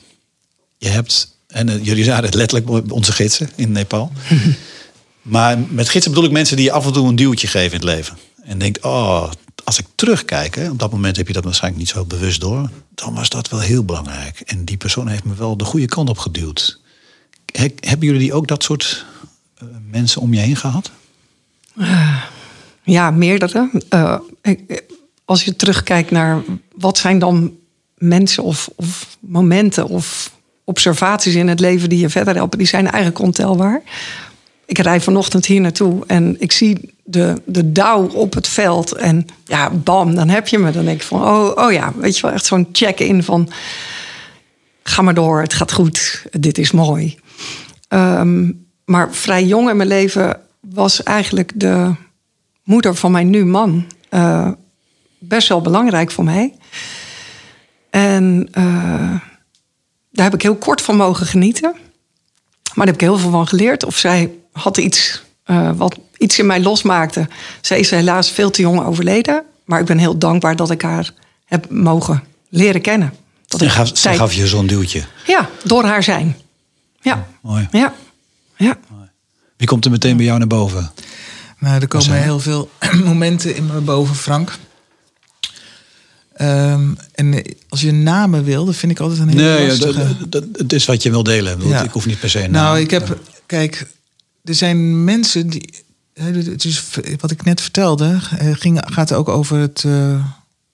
Je 0.79 0.89
hebt, 0.89 1.37
en 1.47 1.83
jullie 1.83 2.07
waren 2.07 2.25
het 2.25 2.35
letterlijk 2.35 2.93
onze 2.93 3.13
gidsen 3.13 3.51
in 3.57 3.73
Nepal. 3.73 4.13
maar 5.25 5.59
met 5.59 5.89
gidsen 5.89 6.11
bedoel 6.11 6.27
ik 6.27 6.33
mensen 6.35 6.57
die 6.57 6.65
je 6.65 6.73
af 6.73 6.87
en 6.87 6.93
toe 6.93 7.09
een 7.09 7.17
duwtje 7.17 7.47
geven 7.47 7.81
in 7.81 7.87
het 7.87 7.97
leven. 7.97 8.17
En 8.43 8.59
denkt, 8.59 8.83
oh, 8.85 9.31
als 9.65 9.79
ik 9.79 9.87
terugkijk, 9.95 10.57
op 10.71 10.79
dat 10.79 10.91
moment 10.93 11.17
heb 11.17 11.27
je 11.27 11.33
dat 11.33 11.45
waarschijnlijk 11.45 11.83
niet 11.83 11.93
zo 11.93 12.05
bewust 12.05 12.41
door. 12.41 12.71
Dan 12.95 13.15
was 13.15 13.29
dat 13.29 13.49
wel 13.49 13.61
heel 13.61 13.85
belangrijk. 13.85 14.41
En 14.41 14.65
die 14.65 14.77
persoon 14.77 15.09
heeft 15.09 15.25
me 15.25 15.35
wel 15.35 15.57
de 15.57 15.65
goede 15.65 15.87
kant 15.87 16.09
op 16.09 16.19
geduwd. 16.19 16.81
He- 17.53 17.75
hebben 17.81 18.09
jullie 18.09 18.33
ook 18.33 18.49
dat 18.49 18.63
soort 18.63 19.05
eh, 19.59 19.65
mensen 19.91 20.21
om 20.21 20.35
je 20.35 20.41
heen 20.41 20.57
gehad? 20.57 20.91
Ja, 22.83 23.11
meerdere. 23.11 23.71
Eh, 23.89 24.17
als 25.25 25.45
je 25.45 25.57
terugkijkt 25.57 26.11
naar 26.11 26.43
wat 26.77 26.99
zijn 26.99 27.19
dan 27.19 27.53
mensen 27.99 28.43
of, 28.43 28.71
of 28.77 29.17
momenten 29.21 29.89
of 29.89 30.33
observaties 30.65 31.35
in 31.35 31.49
het 31.49 31.61
leven 31.61 31.89
die 31.89 31.99
je 31.99 32.09
verder 32.09 32.35
helpen, 32.35 32.59
die 32.59 32.67
zijn 32.67 32.85
eigenlijk 32.91 33.19
ontelbaar. 33.19 33.83
Ik 34.67 34.79
rij 34.79 35.01
vanochtend 35.01 35.47
hier 35.47 35.61
naartoe 35.61 36.07
en 36.07 36.37
ik 36.41 36.53
zie 36.53 36.95
de, 37.05 37.43
de 37.45 37.73
dauw 37.73 38.07
op 38.07 38.35
het 38.35 38.49
veld. 38.49 38.93
En 38.93 39.27
ja, 39.45 39.71
bam, 39.71 40.15
dan 40.15 40.29
heb 40.29 40.49
je 40.49 40.59
me. 40.59 40.71
Dan 40.71 40.85
denk 40.85 41.01
ik 41.01 41.07
van, 41.07 41.23
oh, 41.25 41.51
oh 41.55 41.73
ja, 41.73 41.93
weet 41.97 42.17
je 42.17 42.23
wel, 42.23 42.33
echt 42.33 42.45
zo'n 42.45 42.69
check-in 42.73 43.23
van... 43.23 43.49
ga 44.83 45.03
maar 45.03 45.15
door, 45.15 45.41
het 45.41 45.55
gaat 45.55 45.73
goed, 45.73 46.27
dit 46.31 46.59
is 46.59 46.71
mooi. 46.71 47.19
Ehm, 47.89 48.51
maar 48.85 49.15
vrij 49.15 49.45
jong 49.45 49.71
in 49.71 49.77
mijn 49.77 49.89
leven 49.89 50.41
was 50.61 51.03
eigenlijk 51.03 51.53
de 51.55 51.95
moeder 52.63 52.95
van 52.95 53.13
mijn 53.13 53.31
nu 53.31 53.45
man 53.45 53.87
eh, 54.09 54.51
best 55.19 55.49
wel 55.49 55.61
belangrijk 55.61 56.11
voor 56.11 56.25
mij. 56.25 56.55
En 57.91 58.49
eh, 58.53 59.21
daar 60.11 60.25
heb 60.25 60.35
ik 60.35 60.43
heel 60.43 60.57
kort 60.57 60.81
van 60.81 60.97
mogen 60.97 61.27
genieten. 61.27 61.75
Maar 62.75 62.87
daar 62.87 62.95
heb 62.95 62.95
ik 62.95 63.09
heel 63.09 63.19
veel 63.19 63.31
van 63.31 63.49
geleerd. 63.49 63.85
Of 63.85 63.97
zij 63.97 64.31
had 64.53 64.77
iets 64.77 65.23
eh, 65.45 65.71
wat 65.77 65.99
iets 66.19 66.39
in 66.39 66.47
mij 66.47 66.61
losmaakte. 66.63 67.29
Zij 67.61 67.79
is 67.79 67.91
helaas 67.91 68.31
veel 68.31 68.51
te 68.51 68.63
jong 68.63 68.85
overleden. 68.85 69.43
Maar 69.65 69.81
ik 69.81 69.87
ben 69.87 69.99
heel 69.99 70.19
dankbaar 70.19 70.57
dat 70.57 70.71
ik 70.71 70.83
haar 70.83 71.13
heb 71.45 71.71
mogen 71.71 72.23
leren 72.49 72.81
kennen. 72.81 73.13
Dat 73.47 73.61
ik 73.61 73.69
gaf, 73.69 73.87
ze 73.89 73.93
tijd- 73.95 74.17
gaf 74.17 74.33
je 74.33 74.47
zo'n 74.47 74.67
duwtje. 74.67 75.03
Ja, 75.27 75.49
door 75.65 75.85
haar 75.85 76.03
zijn. 76.03 76.37
Ja, 77.01 77.27
Mooi. 77.43 77.69
ja, 77.71 77.95
ja. 78.57 78.79
Wie 79.57 79.67
komt 79.67 79.85
er 79.85 79.91
meteen 79.91 80.17
bij 80.17 80.25
jou 80.27 80.39
naar 80.39 80.47
boven? 80.47 80.93
Nou, 81.59 81.81
er 81.81 81.89
komen 81.89 82.23
heel 82.23 82.41
veel 82.41 82.71
momenten 83.05 83.57
in 83.57 83.67
me 83.67 83.81
boven, 83.81 84.15
Frank. 84.15 84.59
Ehm, 86.35 86.93
en 87.13 87.43
als 87.69 87.81
je 87.81 87.93
namen 87.93 88.45
wil, 88.45 88.65
dat 88.65 88.77
vind 88.77 88.93
ik 88.93 89.01
altijd 89.01 89.21
een 89.21 89.29
hele 89.29 89.43
Nee, 89.43 89.61
ja, 89.61 89.67
lastige. 89.67 90.17
dat, 90.19 90.33
dat, 90.33 90.45
het 90.53 90.73
is 90.73 90.85
wat 90.85 91.03
je 91.03 91.11
wil 91.11 91.23
delen. 91.23 91.61
Ik 91.61 91.67
Ja. 91.67 91.89
Hoef 91.91 92.07
niet 92.07 92.21
per 92.21 92.31
se 92.31 92.45
een 92.45 92.51
naam. 92.51 92.63
Nou, 92.65 92.81
ik 92.81 92.91
heb, 92.91 93.19
kijk, 93.47 93.87
er 94.45 94.55
zijn 94.55 95.05
mensen 95.05 95.49
die. 95.49 95.83
Het 96.13 96.65
is 96.65 96.83
wat 97.21 97.31
ik 97.31 97.45
net 97.45 97.61
vertelde, 97.61 98.19
eh, 98.39 98.51
ging, 98.53 98.81
gaat 98.85 99.13
ook 99.13 99.29
over 99.29 99.59
het 99.59 99.85
eh, 99.87 100.25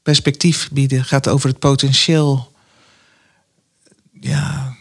perspectief 0.02 0.68
bieden, 0.72 1.04
gaat 1.04 1.28
over 1.28 1.48
het 1.48 1.58
potentieel, 1.58 2.52
ja, 4.20 4.74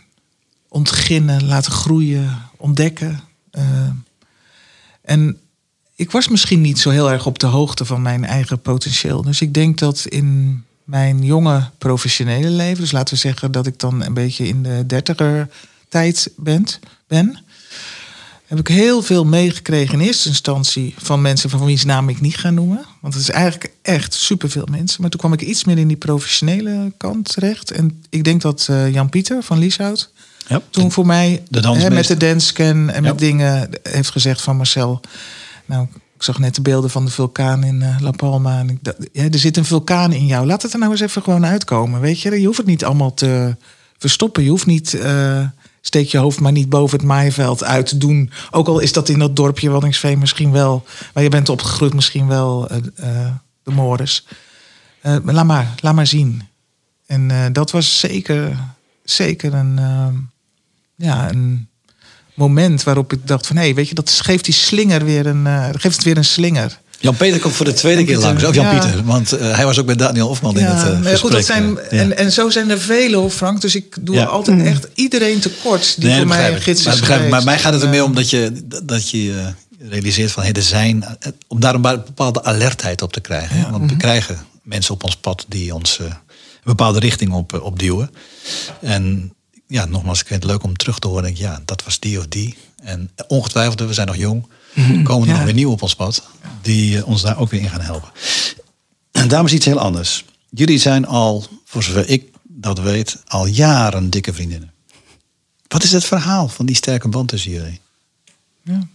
ontginnen, 0.67 1.45
laten 1.45 1.71
groeien, 1.71 2.37
ontdekken. 2.57 3.19
Eh, 3.51 3.89
en 5.01 5.37
ik 5.95 6.11
was 6.11 6.27
misschien 6.27 6.61
niet 6.61 6.79
zo 6.79 6.89
heel 6.89 7.11
erg 7.11 7.25
op 7.25 7.39
de 7.39 7.47
hoogte 7.47 7.85
van 7.85 8.01
mijn 8.01 8.25
eigen 8.25 8.61
potentieel. 8.61 9.21
Dus 9.21 9.41
ik 9.41 9.53
denk 9.53 9.77
dat 9.77 10.05
in 10.09 10.63
mijn 10.89 11.23
jonge 11.23 11.69
professionele 11.77 12.49
leven, 12.49 12.81
dus 12.81 12.91
laten 12.91 13.13
we 13.13 13.19
zeggen 13.19 13.51
dat 13.51 13.67
ik 13.67 13.79
dan 13.79 14.03
een 14.03 14.13
beetje 14.13 14.47
in 14.47 14.63
de 14.63 14.85
dertiger 14.85 15.49
tijd 15.89 16.31
ben, 16.37 16.65
ben 17.07 17.43
heb 18.49 18.59
ik 18.59 18.67
heel 18.67 19.01
veel 19.01 19.25
meegekregen 19.25 19.93
in 19.99 20.05
eerste 20.05 20.29
instantie 20.29 20.93
van 20.97 21.21
mensen 21.21 21.49
van 21.49 21.65
wiens 21.65 21.85
naam 21.85 22.09
ik 22.09 22.21
niet 22.21 22.37
ga 22.37 22.49
noemen. 22.49 22.85
Want 23.01 23.13
het 23.13 23.23
is 23.23 23.29
eigenlijk 23.29 23.73
echt 23.81 24.13
superveel 24.13 24.67
mensen. 24.71 25.01
Maar 25.01 25.09
toen 25.09 25.19
kwam 25.19 25.33
ik 25.33 25.41
iets 25.41 25.63
meer 25.63 25.77
in 25.77 25.87
die 25.87 25.97
professionele 25.97 26.91
kant 26.97 27.33
terecht. 27.33 27.71
En 27.71 28.03
ik 28.09 28.23
denk 28.23 28.41
dat 28.41 28.67
eh, 28.69 28.93
Jan-Pieter 28.93 29.43
van 29.43 29.57
Lieshout 29.57 30.11
Ja. 30.47 30.61
toen 30.69 30.91
voor 30.91 31.05
mij 31.05 31.43
De 31.49 31.59
hè, 31.59 31.89
met 31.89 32.07
de 32.07 32.17
danscan 32.17 32.89
en 32.89 33.03
Ja. 33.03 33.09
met 33.09 33.19
dingen 33.19 33.69
heeft 33.83 34.09
gezegd 34.09 34.41
van 34.41 34.57
Marcel. 34.57 35.01
Nou, 35.65 35.87
ik 36.19 36.25
zag 36.25 36.39
net 36.39 36.55
de 36.55 36.61
beelden 36.61 36.89
van 36.89 37.05
de 37.05 37.11
vulkaan 37.11 37.63
in 37.63 37.81
eh, 37.81 37.95
La 37.99 38.11
Palma. 38.11 38.59
En 38.59 38.69
ik 38.69 39.33
er 39.33 39.39
zit 39.39 39.57
een 39.57 39.65
vulkaan 39.65 40.11
in 40.11 40.25
jou. 40.25 40.45
Laat 40.45 40.61
het 40.61 40.73
er 40.73 40.79
nou 40.79 40.91
eens 40.91 41.01
even 41.01 41.21
gewoon 41.21 41.45
uitkomen. 41.45 42.01
Weet 42.01 42.21
je, 42.21 42.39
je 42.39 42.45
hoeft 42.45 42.57
het 42.57 42.67
niet 42.67 42.85
allemaal 42.85 43.13
te 43.13 43.55
verstoppen. 43.97 44.43
Je 44.43 44.49
hoeft 44.49 44.65
niet, 44.65 44.93
eh, 44.93 45.45
steek 45.81 46.07
je 46.07 46.17
hoofd 46.17 46.39
maar 46.39 46.51
niet 46.51 46.69
boven 46.69 46.97
het 46.97 47.07
maaiveld 47.07 47.63
uit 47.63 47.85
te 47.85 47.97
doen. 47.97 48.31
Ook 48.51 48.67
al 48.67 48.79
is 48.79 48.93
dat 48.93 49.09
in 49.09 49.19
dat 49.19 49.35
dorpje 49.35 49.69
Waddingsveen 49.69 50.19
misschien 50.19 50.51
wel. 50.51 50.85
Maar 51.13 51.23
je 51.23 51.29
bent 51.29 51.49
opgegroeid 51.49 51.93
misschien 51.93 52.27
wel, 52.27 52.69
eh, 52.69 52.77
de 53.63 53.71
Mores. 53.71 54.27
Eh, 55.01 55.17
maar 55.23 55.33
laat 55.33 55.45
maar, 55.45 55.75
laat 55.79 55.95
maar 55.95 56.07
zien. 56.07 56.47
En 57.05 57.53
dat 57.53 57.71
was 57.71 57.99
zeker, 57.99 58.57
zeker 59.03 59.53
een, 59.53 59.79
ja, 60.95 61.29
een 61.29 61.67
moment 62.39 62.83
waarop 62.83 63.13
ik 63.13 63.19
dacht 63.27 63.47
van... 63.47 63.55
hé, 63.55 63.73
weet 63.73 63.89
je, 63.89 63.95
dat 63.95 64.09
geeft 64.23 64.45
die 64.45 64.53
slinger 64.53 65.05
weer 65.05 65.25
een, 65.25 65.47
eh, 65.47 65.65
geeft 65.71 65.95
het 65.95 66.03
weer 66.05 66.17
een 66.17 66.25
slinger. 66.25 66.79
Jan-Peter 67.01 67.39
komt 67.39 67.53
voor 67.55 67.65
de 67.65 67.73
tweede 67.73 68.03
keer 68.03 68.17
langs. 68.17 68.43
Of 68.43 68.55
ja. 68.55 68.61
Jan-Pieter, 68.63 69.03
want 69.03 69.31
eh, 69.31 69.55
hij 69.55 69.65
was 69.65 69.79
ook 69.79 69.85
met 69.85 69.99
Daniel 69.99 70.27
Hofman 70.27 70.57
in 70.57 70.65
het 70.65 70.83
eh, 70.83 70.89
ja, 70.89 70.95
gesprek. 70.95 71.17
goed, 71.19 71.31
dat 71.31 71.45
zijn, 71.45 71.77
eh, 71.79 71.91
ja. 71.91 71.97
en, 72.03 72.17
en 72.17 72.31
zo 72.31 72.49
zijn 72.49 72.69
er 72.69 72.79
vele 72.79 73.15
hoor, 73.15 73.29
Frank. 73.29 73.61
Dus 73.61 73.75
ik 73.75 73.95
doe 74.01 74.15
Ja. 74.15 74.23
altijd 74.23 74.61
echt 74.61 74.87
iedereen 74.93 75.39
tekort 75.39 75.95
die 76.01 76.09
Nee, 76.09 76.17
voor 76.17 76.27
mij 76.27 76.53
een 76.53 76.61
gids 76.61 76.83
Maar, 76.85 77.23
is 77.23 77.29
maar 77.29 77.43
mij 77.43 77.59
gaat 77.59 77.73
het 77.73 77.81
er 77.81 77.89
meer 77.89 77.99
eh, 77.99 78.05
om 78.05 78.15
dat 78.15 78.29
je, 78.29 78.51
dat 78.83 79.09
je 79.09 79.33
eh, 79.79 79.89
realiseert 79.89 80.31
van 80.31 80.43
hey, 80.43 80.51
er 80.53 80.61
zijn, 80.61 81.03
eh, 81.03 81.31
om 81.47 81.59
daar 81.59 81.75
een 81.75 81.81
bepaalde 81.81 82.43
alertheid 82.43 83.01
op 83.01 83.13
te 83.13 83.19
krijgen. 83.19 83.71
Want 83.71 83.91
we 83.91 83.97
krijgen 83.97 84.37
mensen 84.63 84.93
op 84.93 85.03
ons 85.03 85.15
pad 85.15 85.45
die 85.47 85.73
ons 85.75 85.99
eh, 85.99 86.05
een 86.05 86.13
bepaalde 86.63 86.99
richting 86.99 87.31
op, 87.33 87.53
eh, 87.53 87.63
opduwen. 87.63 88.09
En 88.81 89.33
ja, 89.69 89.85
nogmaals, 89.85 90.19
ik 90.21 90.27
vind 90.27 90.43
het 90.43 90.51
leuk 90.51 90.63
om 90.63 90.75
terug 90.77 90.99
te 90.99 91.07
horen. 91.07 91.23
Denk, 91.23 91.37
ja, 91.37 91.61
dat 91.65 91.83
was 91.83 91.99
die 91.99 92.17
of 92.19 92.27
die. 92.27 92.57
En 92.83 93.09
ongetwijfeld, 93.27 93.79
we 93.79 93.93
zijn 93.93 94.07
nog 94.07 94.15
jong, 94.15 94.47
komen 95.03 95.21
er 95.27 95.33
Ja. 95.33 95.35
nog 95.35 95.43
weer 95.45 95.53
nieuw 95.53 95.71
op 95.71 95.81
ons 95.81 95.95
pad. 95.95 96.23
Die 96.61 96.97
eh, 96.97 97.07
ons 97.07 97.21
daar 97.21 97.37
ook 97.39 97.49
weer 97.49 97.61
in 97.61 97.69
gaan 97.69 97.81
helpen. 97.81 98.09
En 99.11 99.27
daarom 99.27 99.47
is 99.47 99.53
iets 99.53 99.65
heel 99.65 99.79
anders. 99.79 100.25
Jullie 100.49 100.77
zijn 100.79 101.05
al, 101.05 101.45
voor 101.65 101.83
zover 101.83 102.09
ik 102.09 102.23
dat 102.43 102.79
weet, 102.79 103.21
al 103.27 103.45
jaren 103.45 104.09
dikke 104.09 104.33
vriendinnen. 104.33 104.71
Wat 105.67 105.83
is 105.83 105.91
het 105.91 106.05
verhaal 106.05 106.47
van 106.47 106.65
die 106.65 106.75
sterke 106.75 107.07
band 107.07 107.27
tussen 107.29 107.51
jullie? 107.51 107.79
Ja. 108.63 108.87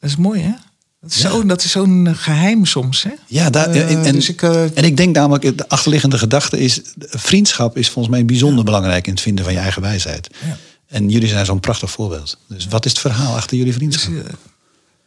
Dat 0.00 0.10
is 0.10 0.16
mooi, 0.16 0.40
hè? 0.42 0.52
Dat 1.00 1.10
is 1.10 1.22
Ja. 1.22 1.30
zo- 1.30 1.46
dat 1.46 1.64
is 1.64 1.70
zo'n 1.70 2.06
eh, 2.06 2.12
geheim 2.16 2.64
soms, 2.64 3.02
hè? 3.02 3.10
Ja, 3.26 3.50
daar, 3.50 3.68
Eh, 3.70 3.90
en, 3.90 4.04
en, 4.04 4.12
dus 4.14 4.28
ik, 4.28 4.42
eh, 4.42 4.62
en 4.62 4.84
ik 4.84 4.96
denk 4.96 5.14
namelijk, 5.14 5.58
de 5.58 5.68
achterliggende 5.68 6.18
gedachte 6.18 6.58
is... 6.58 6.80
vriendschap 6.98 7.76
is 7.76 7.88
volgens 7.90 8.14
mij 8.14 8.24
bijzonder 8.24 8.64
belangrijk 8.64 9.06
in 9.06 9.12
het 9.12 9.22
vinden 9.22 9.44
van 9.44 9.52
je 9.54 9.58
eigen 9.60 9.82
wijsheid. 9.82 10.28
Ja. 10.46 10.56
En 10.86 11.08
jullie 11.08 11.28
zijn 11.28 11.46
zo'n 11.46 11.60
prachtig 11.60 11.90
voorbeeld. 11.90 12.38
Dus 12.48 12.66
wat 12.66 12.84
is 12.84 12.90
het 12.90 13.00
verhaal 13.00 13.34
achter 13.36 13.56
jullie 13.56 13.72
Dus, 13.72 13.80
vriendschap? 14.02 14.12
eh, 14.26 14.32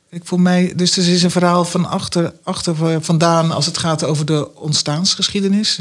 Ik 0.10 0.22
voor 0.26 0.40
mij, 0.42 0.74
dus 0.76 0.98
er 0.98 1.08
is 1.08 1.24
een 1.24 1.32
verhaal 1.32 1.66
van 1.66 1.86
achter, 1.90 2.34
achter 2.44 3.04
vandaan 3.04 3.52
als 3.52 3.66
het 3.66 3.78
gaat 3.78 4.04
over 4.04 4.26
de 4.26 4.56
ontstaansgeschiedenis. 4.56 5.80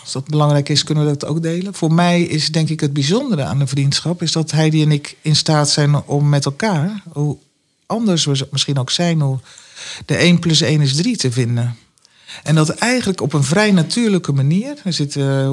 Als 0.00 0.12
dat 0.12 0.28
belangrijk 0.28 0.68
is, 0.68 0.84
kunnen 0.84 1.04
we 1.06 1.10
dat 1.16 1.28
ook 1.28 1.42
delen. 1.42 1.74
Voor 1.74 1.92
mij 1.92 2.22
is 2.22 2.52
denk 2.52 2.68
ik 2.68 2.80
het 2.80 2.92
bijzondere 2.92 3.42
aan 3.44 3.58
de 3.58 3.66
vriendschap, 3.66 4.22
is 4.22 4.32
dat 4.32 4.50
Heidi 4.50 4.82
en 4.82 4.92
ik 4.92 5.16
in 5.22 5.36
staat 5.36 5.70
zijn 5.70 6.02
om 6.06 6.28
met 6.28 6.44
elkaar, 6.44 7.02
anders 7.86 8.24
we 8.24 8.46
misschien 8.50 8.78
ook 8.78 8.90
zijn, 8.90 9.20
hoe 9.20 9.38
de 10.06 10.16
1 10.16 10.38
plus 10.38 10.60
1 10.60 10.80
is 10.80 10.96
3 10.96 11.16
te 11.16 11.32
vinden. 11.32 11.76
En 12.42 12.54
dat 12.54 12.68
eigenlijk 12.68 13.20
op 13.20 13.32
een 13.32 13.44
vrij 13.44 13.70
natuurlijke 13.70 14.32
manier. 14.32 14.74
Er 14.84 14.92
zit 14.92 15.14
uh, 15.14 15.46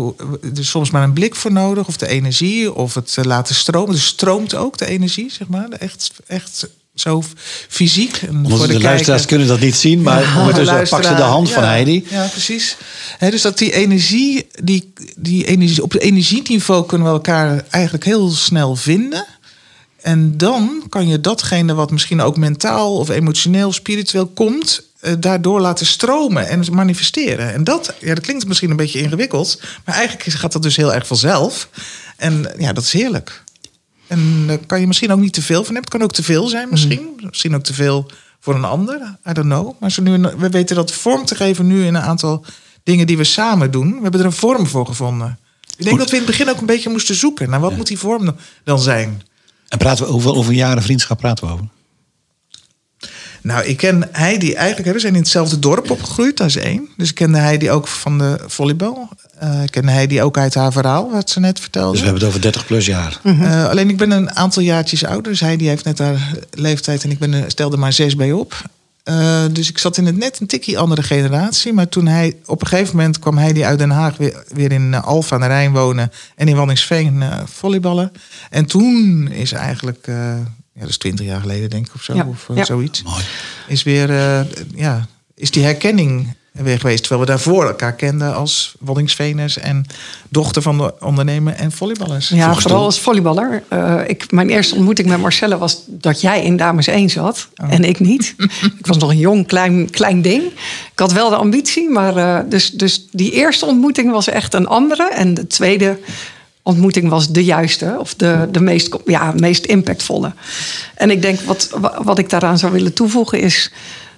er 0.56 0.66
soms 0.66 0.92
maar 0.92 1.04
een 1.04 1.14
blik 1.14 1.36
voor 1.36 1.52
nodig, 1.52 1.88
of 1.88 1.98
de 1.98 2.08
energie, 2.08 2.74
of 2.74 2.94
het 2.94 3.16
eh, 3.18 3.26
laten 3.26 3.56
stromen. 3.56 3.94
Dus 3.94 4.06
stroomt 4.06 4.56
ook 4.56 4.78
de 4.78 4.86
energie, 4.86 5.32
zeg 5.32 5.48
maar. 5.48 5.70
Echt, 5.70 6.12
echt 6.28 6.68
zo 6.96 7.24
fysiek. 7.68 8.16
En 8.16 8.46
voor 8.50 8.68
de, 8.68 8.74
de 8.74 8.80
luisteraars 8.80 9.26
kunnen 9.26 9.48
dat 9.48 9.60
niet 9.60 9.76
zien, 9.76 10.02
maar 10.02 10.22
ja, 10.22 10.40
ondertussen 10.40 10.88
pak 10.90 11.04
ze 11.04 11.16
de 11.16 11.22
hand 11.22 11.52
van 11.52 11.64
Heidi. 11.64 12.06
Ja, 12.10 12.26
precies. 12.26 12.78
dus 13.20 13.42
dat 13.42 13.58
die 13.58 13.74
energie, 13.74 14.48
die, 14.64 14.94
die 15.18 15.46
energie, 15.46 15.84
op 15.84 15.92
het 15.92 16.02
energieniveau 16.02 16.86
kunnen 16.86 17.08
we 17.08 17.14
elkaar 17.14 17.66
eigenlijk 17.70 18.06
heel 18.06 18.30
snel 18.30 18.76
vinden. 18.76 19.26
En 20.02 20.38
dan 20.38 20.84
kan 20.90 21.08
je 21.08 21.22
datgene 21.22 21.74
wat 21.74 21.92
misschien 21.92 22.22
ook 22.22 22.38
mentaal 22.38 22.98
of 22.98 23.10
emotioneel, 23.10 23.72
spiritueel 23.72 24.28
komt, 24.28 24.90
eh, 25.00 25.14
daardoor 25.20 25.60
laten 25.60 25.86
stromen 25.86 26.48
en 26.48 26.74
manifesteren. 26.74 27.54
En 27.54 27.64
dat, 27.64 27.94
ja, 28.00 28.14
dat 28.14 28.24
klinkt 28.24 28.48
misschien 28.48 28.70
een 28.70 28.76
beetje 28.76 29.02
ingewikkeld, 29.02 29.62
maar 29.86 29.96
eigenlijk 29.96 30.30
gaat 30.30 30.52
dat 30.52 30.64
dus 30.64 30.76
heel 30.76 30.94
erg 30.94 31.08
vanzelf. 31.08 31.70
En 32.18 32.54
ja, 32.58 32.74
dat 32.74 32.84
is 32.84 32.94
heerlijk. 32.94 33.44
En 34.08 34.48
daar 34.48 34.58
kan 34.66 34.80
je 34.80 34.88
misschien 34.88 35.12
ook 35.12 35.20
niet 35.20 35.34
te 35.34 35.42
veel 35.42 35.64
van 35.64 35.74
hebben. 35.74 35.82
Het 35.82 35.90
kan 35.90 36.02
ook 36.02 36.12
te 36.12 36.24
veel 36.24 36.48
zijn 36.48 36.70
misschien. 36.70 37.14
Mhm. 37.16 37.28
Misschien 37.28 37.56
ook 37.56 37.64
te 37.64 37.74
veel 37.74 38.12
voor 38.40 38.56
een 38.56 38.64
ander. 38.64 39.18
I 39.30 39.34
don't 39.34 39.48
know. 39.48 39.80
Maar 39.80 39.92
zo 39.92 40.02
nu, 40.02 40.20
we 40.38 40.50
weten 40.50 40.76
dat 40.76 40.92
vorm 40.92 41.26
te 41.26 41.36
geven 41.36 41.68
nu 41.68 41.86
in 41.86 41.96
een 41.96 42.02
aantal 42.02 42.46
dingen 42.84 43.08
die 43.08 43.18
we 43.18 43.24
samen 43.24 43.72
doen. 43.72 43.96
We 43.96 44.02
hebben 44.02 44.20
er 44.20 44.26
een 44.26 44.32
vorm 44.32 44.68
voor 44.68 44.86
gevonden. 44.86 45.40
Ik 45.78 45.86
denk 45.86 45.98
dat 45.98 46.10
we 46.10 46.16
in 46.16 46.22
het 46.22 46.32
begin 46.32 46.50
ook 46.50 46.60
een 46.60 46.66
beetje 46.66 46.90
moesten 46.90 47.16
zoeken. 47.16 47.50
Naar 47.50 47.60
wat 47.60 47.76
moet 47.76 47.88
die 47.88 47.98
vorm 47.98 48.36
dan 48.64 48.80
zijn? 48.80 49.22
En 49.72 49.78
praten 49.78 50.06
we 50.06 50.12
over, 50.12 50.34
over 50.34 50.54
jaren 50.54 50.84
vriendschap 50.84 51.18
praten 51.18 51.48
we 51.48 51.54
over? 51.54 51.66
Nou, 53.42 53.66
ik 53.66 53.78
ken 53.78 54.10
Heidi 54.12 54.54
eigenlijk. 54.54 54.94
We 54.94 55.00
zijn 55.00 55.14
in 55.16 55.20
hetzelfde 55.22 55.60
dorp 55.60 55.92
opgegroeid, 55.92 56.38
dat 56.38 56.48
is 56.48 56.56
één. 56.56 56.90
Dus 56.98 57.10
ik 57.10 57.16
kende 57.16 57.38
Heidi 57.38 57.72
ook 57.72 57.88
van 57.88 58.18
de 58.18 58.40
volleybal. 58.48 59.10
Uh, 59.44 59.64
ik 59.64 59.72
ken 59.72 59.88
Heidi 59.88 60.22
ook 60.22 60.38
uit 60.38 60.54
haar 60.54 60.72
verhaal, 60.72 61.12
wat 61.12 61.30
ze 61.30 61.40
net 61.40 61.60
vertelde. 61.60 61.92
Dus 61.92 62.00
we 62.00 62.06
hebben 62.06 62.24
het 62.24 62.32
over 62.32 62.42
30 62.42 62.66
plus 62.66 62.86
jaar. 62.86 63.20
uh, 63.24 63.70
alleen 63.70 63.90
ik 63.90 63.98
ben 63.98 64.12
een 64.12 64.36
aantal 64.36 64.64
jaartjes 64.64 65.06
ouder. 65.06 65.32
Dus 65.32 65.40
Heidi 65.40 65.68
heeft 65.68 65.86
net 65.86 66.00
haar 66.00 66.34
leeftijd 66.52 67.04
en 67.04 67.12
ik 67.12 67.20
ben, 67.20 67.52
stelde 67.52 67.78
maar 67.78 67.94
zes 67.94 68.16
bij 68.16 68.32
op. 68.32 68.64
Uh, 69.06 69.44
dus 69.52 69.70
ik 69.70 69.78
zat 69.78 69.98
in 69.98 70.06
het 70.06 70.18
net 70.18 70.40
een 70.40 70.48
tikkie 70.48 70.80
andere 70.80 71.04
generatie. 71.04 71.74
Maar 71.74 71.90
toen 71.90 72.08
hij 72.08 72.38
op 72.46 72.62
een 72.62 72.68
gegeven 72.68 72.96
moment 72.96 73.20
kwam 73.20 73.38
Heidi 73.38 73.64
uit 73.64 73.80
Den 73.80 73.90
Haag 73.90 74.18
weer, 74.18 74.44
weer 74.48 74.72
in 74.72 74.94
Alfa 74.94 75.36
aan 75.36 75.42
de 75.42 75.48
Rijn 75.48 75.72
wonen. 75.72 76.12
En 76.36 76.48
in 76.48 76.56
Wanningsveen 76.56 77.24
volleyballen. 77.46 78.12
En 78.50 78.66
toen 78.66 79.28
is 79.32 79.52
eigenlijk 79.52 80.08
ja, 80.74 80.80
dat 80.82 80.90
is 80.90 80.98
twintig 80.98 81.26
jaar 81.26 81.42
geleden 81.42 81.70
denk 81.70 81.88
ik 81.88 81.94
of 81.96 82.04
zo, 82.04 82.14
of 82.14 82.48
uh, 82.52 82.64
zoiets. 82.64 83.04
Mooi. 83.04 83.24
Is 83.68 83.84
weer, 83.84 84.10
uh, 84.10 84.42
ja, 84.76 85.08
is 85.36 85.52
die 85.52 85.64
herkenning 85.64 86.36
weer 86.52 86.80
geweest. 86.80 87.00
Terwijl 87.00 87.22
we 87.22 87.28
daarvoor 87.28 87.66
elkaar 87.66 87.94
kenden 87.94 88.36
als 88.36 88.76
Waddingsveners 88.80 89.58
en 89.58 89.86
dochter 90.30 90.62
van 90.62 90.78
de 90.78 90.94
ondernemer 91.00 91.54
en 91.54 91.72
volleyballers. 91.72 92.30
Ja, 92.30 92.56
vooral 92.56 92.84
als 92.84 93.00
volleyballer. 93.00 93.64
Uh, 93.74 94.02
ik, 94.08 94.32
mijn 94.32 94.50
eerste 94.50 94.76
ontmoeting 94.76 95.08
met 95.08 95.20
Marcelle 95.20 95.58
was 95.58 95.84
dat 95.88 96.22
jij 96.22 96.44
in 96.44 96.58
Dames 96.58 96.88
1 96.88 97.10
zat 97.10 97.48
oh. 97.64 97.74
en 97.74 97.84
ik 97.84 98.00
niet. 98.00 98.36
ik 98.80 98.86
was 98.86 98.98
nog 98.98 99.10
een 99.10 99.18
jong, 99.18 99.48
klein, 99.48 99.90
klein 99.90 100.22
ding. 100.22 100.44
Ik 100.92 101.00
had 101.00 101.12
wel 101.12 101.30
de 101.30 101.36
ambitie, 101.36 101.90
maar 101.90 102.18
uh, 102.18 102.40
dus, 102.50 102.72
dus 102.72 103.08
die 103.12 103.32
eerste 103.32 103.66
ontmoeting 103.66 104.12
was 104.12 104.28
echt 104.28 104.54
een 104.54 104.68
andere. 104.68 105.10
En 105.10 105.34
de 105.34 105.48
tweede 105.48 106.00
ontmoeting 106.64 107.10
was 107.10 107.30
de 107.30 107.44
juiste 107.44 107.96
of 108.00 108.16
de, 108.16 108.48
de 108.52 108.62
meest, 108.62 108.98
ja, 109.06 109.34
meest 109.36 109.66
impactvolle. 109.66 110.34
En 110.96 111.12
ik 111.12 111.22
denk 111.22 111.40
wat, 111.40 111.70
wat 112.04 112.20
ik 112.20 112.30
daaraan 112.30 112.58
zou 112.58 112.72
willen 112.72 112.94
toevoegen 112.94 113.40
is 113.40 113.72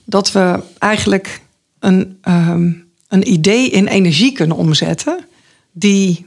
dat 0.05 0.31
we 0.31 0.59
eigenlijk 0.77 1.41
een, 1.83 2.17
um, 2.27 2.85
een 3.07 3.31
idee 3.31 3.69
in 3.69 3.87
energie 3.87 4.31
kunnen 4.31 4.57
omzetten 4.57 5.25
die 5.71 6.25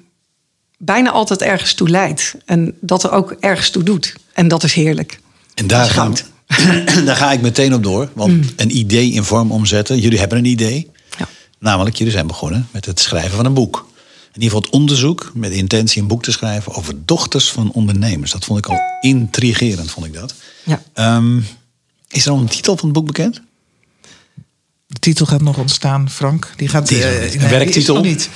bijna 0.78 1.10
altijd 1.10 1.42
ergens 1.42 1.74
toe 1.74 1.88
leidt 1.88 2.34
en 2.44 2.74
dat 2.80 3.02
er 3.02 3.10
ook 3.10 3.36
ergens 3.40 3.70
toe 3.70 3.82
doet. 3.82 4.14
En 4.32 4.48
dat 4.48 4.62
is 4.62 4.72
heerlijk. 4.72 5.20
En 5.54 5.66
daar, 5.66 5.86
gaan, 5.86 6.14
daar 7.06 7.16
ga 7.16 7.32
ik 7.32 7.40
meteen 7.40 7.74
op 7.74 7.82
door, 7.82 8.10
want 8.14 8.32
mm. 8.32 8.42
een 8.56 8.76
idee 8.76 9.10
in 9.10 9.24
vorm 9.24 9.52
omzetten. 9.52 10.00
Jullie 10.00 10.18
hebben 10.18 10.38
een 10.38 10.44
idee. 10.44 10.90
Ja. 11.18 11.28
Namelijk, 11.58 11.96
jullie 11.96 12.12
zijn 12.12 12.26
begonnen 12.26 12.68
met 12.70 12.86
het 12.86 13.00
schrijven 13.00 13.36
van 13.36 13.44
een 13.44 13.54
boek 13.54 13.86
in 14.36 14.42
ieder 14.42 14.56
geval 14.56 14.70
het 14.70 14.80
onderzoek 14.80 15.30
met 15.34 15.50
de 15.50 15.56
intentie 15.56 16.02
een 16.02 16.08
boek 16.08 16.22
te 16.22 16.32
schrijven 16.32 16.74
over 16.74 16.94
dochters 17.04 17.50
van 17.50 17.72
ondernemers. 17.72 18.32
Dat 18.32 18.44
vond 18.44 18.58
ik 18.58 18.66
al 18.66 18.80
intrigerend, 19.00 19.90
vond 19.90 20.06
ik 20.06 20.14
dat. 20.14 20.34
Ja. 20.64 21.16
Um, 21.16 21.46
is 22.08 22.26
er 22.26 22.32
al 22.32 22.38
een 22.38 22.46
titel 22.46 22.76
van 22.76 22.88
het 22.88 22.98
boek 22.98 23.06
bekend? 23.06 23.42
De 24.86 24.98
titel 24.98 25.26
gaat 25.26 25.42
nog 25.42 25.58
ontstaan, 25.58 26.10
Frank. 26.10 26.50
Die 26.56 26.68
gaat. 26.68 26.88
Die 26.88 26.98
uh, 26.98 27.34
een 27.34 27.48
werktitel? 27.48 28.00
niet. 28.00 28.28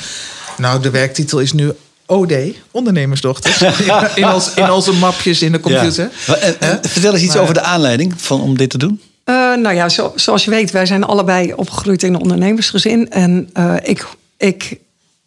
Nou, 0.57 0.83
de 0.83 0.91
werktitel 0.91 1.39
is 1.39 1.53
nu 1.53 1.73
OD, 2.07 2.33
ondernemersdochters. 2.71 3.63
in, 4.15 4.29
ons, 4.29 4.55
in 4.55 4.71
onze 4.71 4.93
mapjes 4.93 5.43
in 5.43 5.53
de 5.53 5.61
computer. 5.61 6.11
Ja. 6.27 6.37
Uh, 6.37 6.75
vertel 6.83 7.13
eens 7.13 7.23
iets 7.23 7.37
over 7.37 7.55
de 7.55 7.63
aanleiding 7.63 8.15
van, 8.17 8.41
om 8.41 8.57
dit 8.57 8.71
te 8.71 8.79
doen. 8.79 9.01
Uh, 9.25 9.35
nou 9.57 9.75
ja, 9.75 9.89
zo, 9.89 10.13
zoals 10.15 10.45
je 10.45 10.51
weet, 10.51 10.71
wij 10.71 10.87
zijn 10.87 11.05
allebei 11.05 11.53
opgegroeid 11.55 12.03
in 12.03 12.15
een 12.15 12.21
ondernemersgezin. 12.21 13.11
En 13.11 13.51
ik, 13.83 14.07
ik 14.37 14.81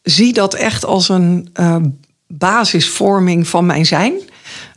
zie 0.03 0.33
dat 0.33 0.53
echt 0.53 0.85
als 0.85 1.09
een 1.09 1.49
uh, 1.59 1.75
basisvorming 2.27 3.47
van 3.47 3.65
mijn 3.65 3.85
zijn. 3.85 4.13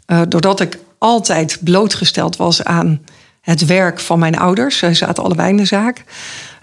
Uh, 0.07 0.21
doordat 0.29 0.61
ik 0.61 0.79
altijd 0.99 1.59
blootgesteld 1.61 2.37
was 2.37 2.65
aan 2.65 3.01
het 3.47 3.65
werk 3.65 4.01
van 4.01 4.19
mijn 4.19 4.39
ouders. 4.39 4.79
Zij 4.79 4.95
zaten 4.95 5.25
allebei 5.25 5.49
in 5.49 5.57
de 5.57 5.65
zaak. 5.65 6.05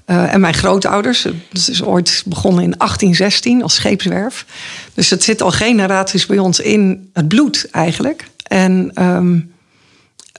Uh, 0.06 0.34
en 0.34 0.40
mijn 0.40 0.54
grootouders. 0.54 1.22
Dat 1.22 1.68
is 1.68 1.84
ooit 1.84 2.24
begonnen 2.26 2.64
in 2.64 2.74
1816 2.78 3.64
als 3.64 3.76
scheepswerf. 3.76 4.46
Dus 4.94 5.10
het 5.10 5.24
zit 5.24 5.42
al 5.42 5.52
generaties 5.52 6.26
bij 6.26 6.40
ons 6.40 6.60
in 6.60 7.10
het 7.14 7.28
bloed 7.28 7.68
eigenlijk. 7.72 8.28
En 8.44 8.92
um, 9.04 9.54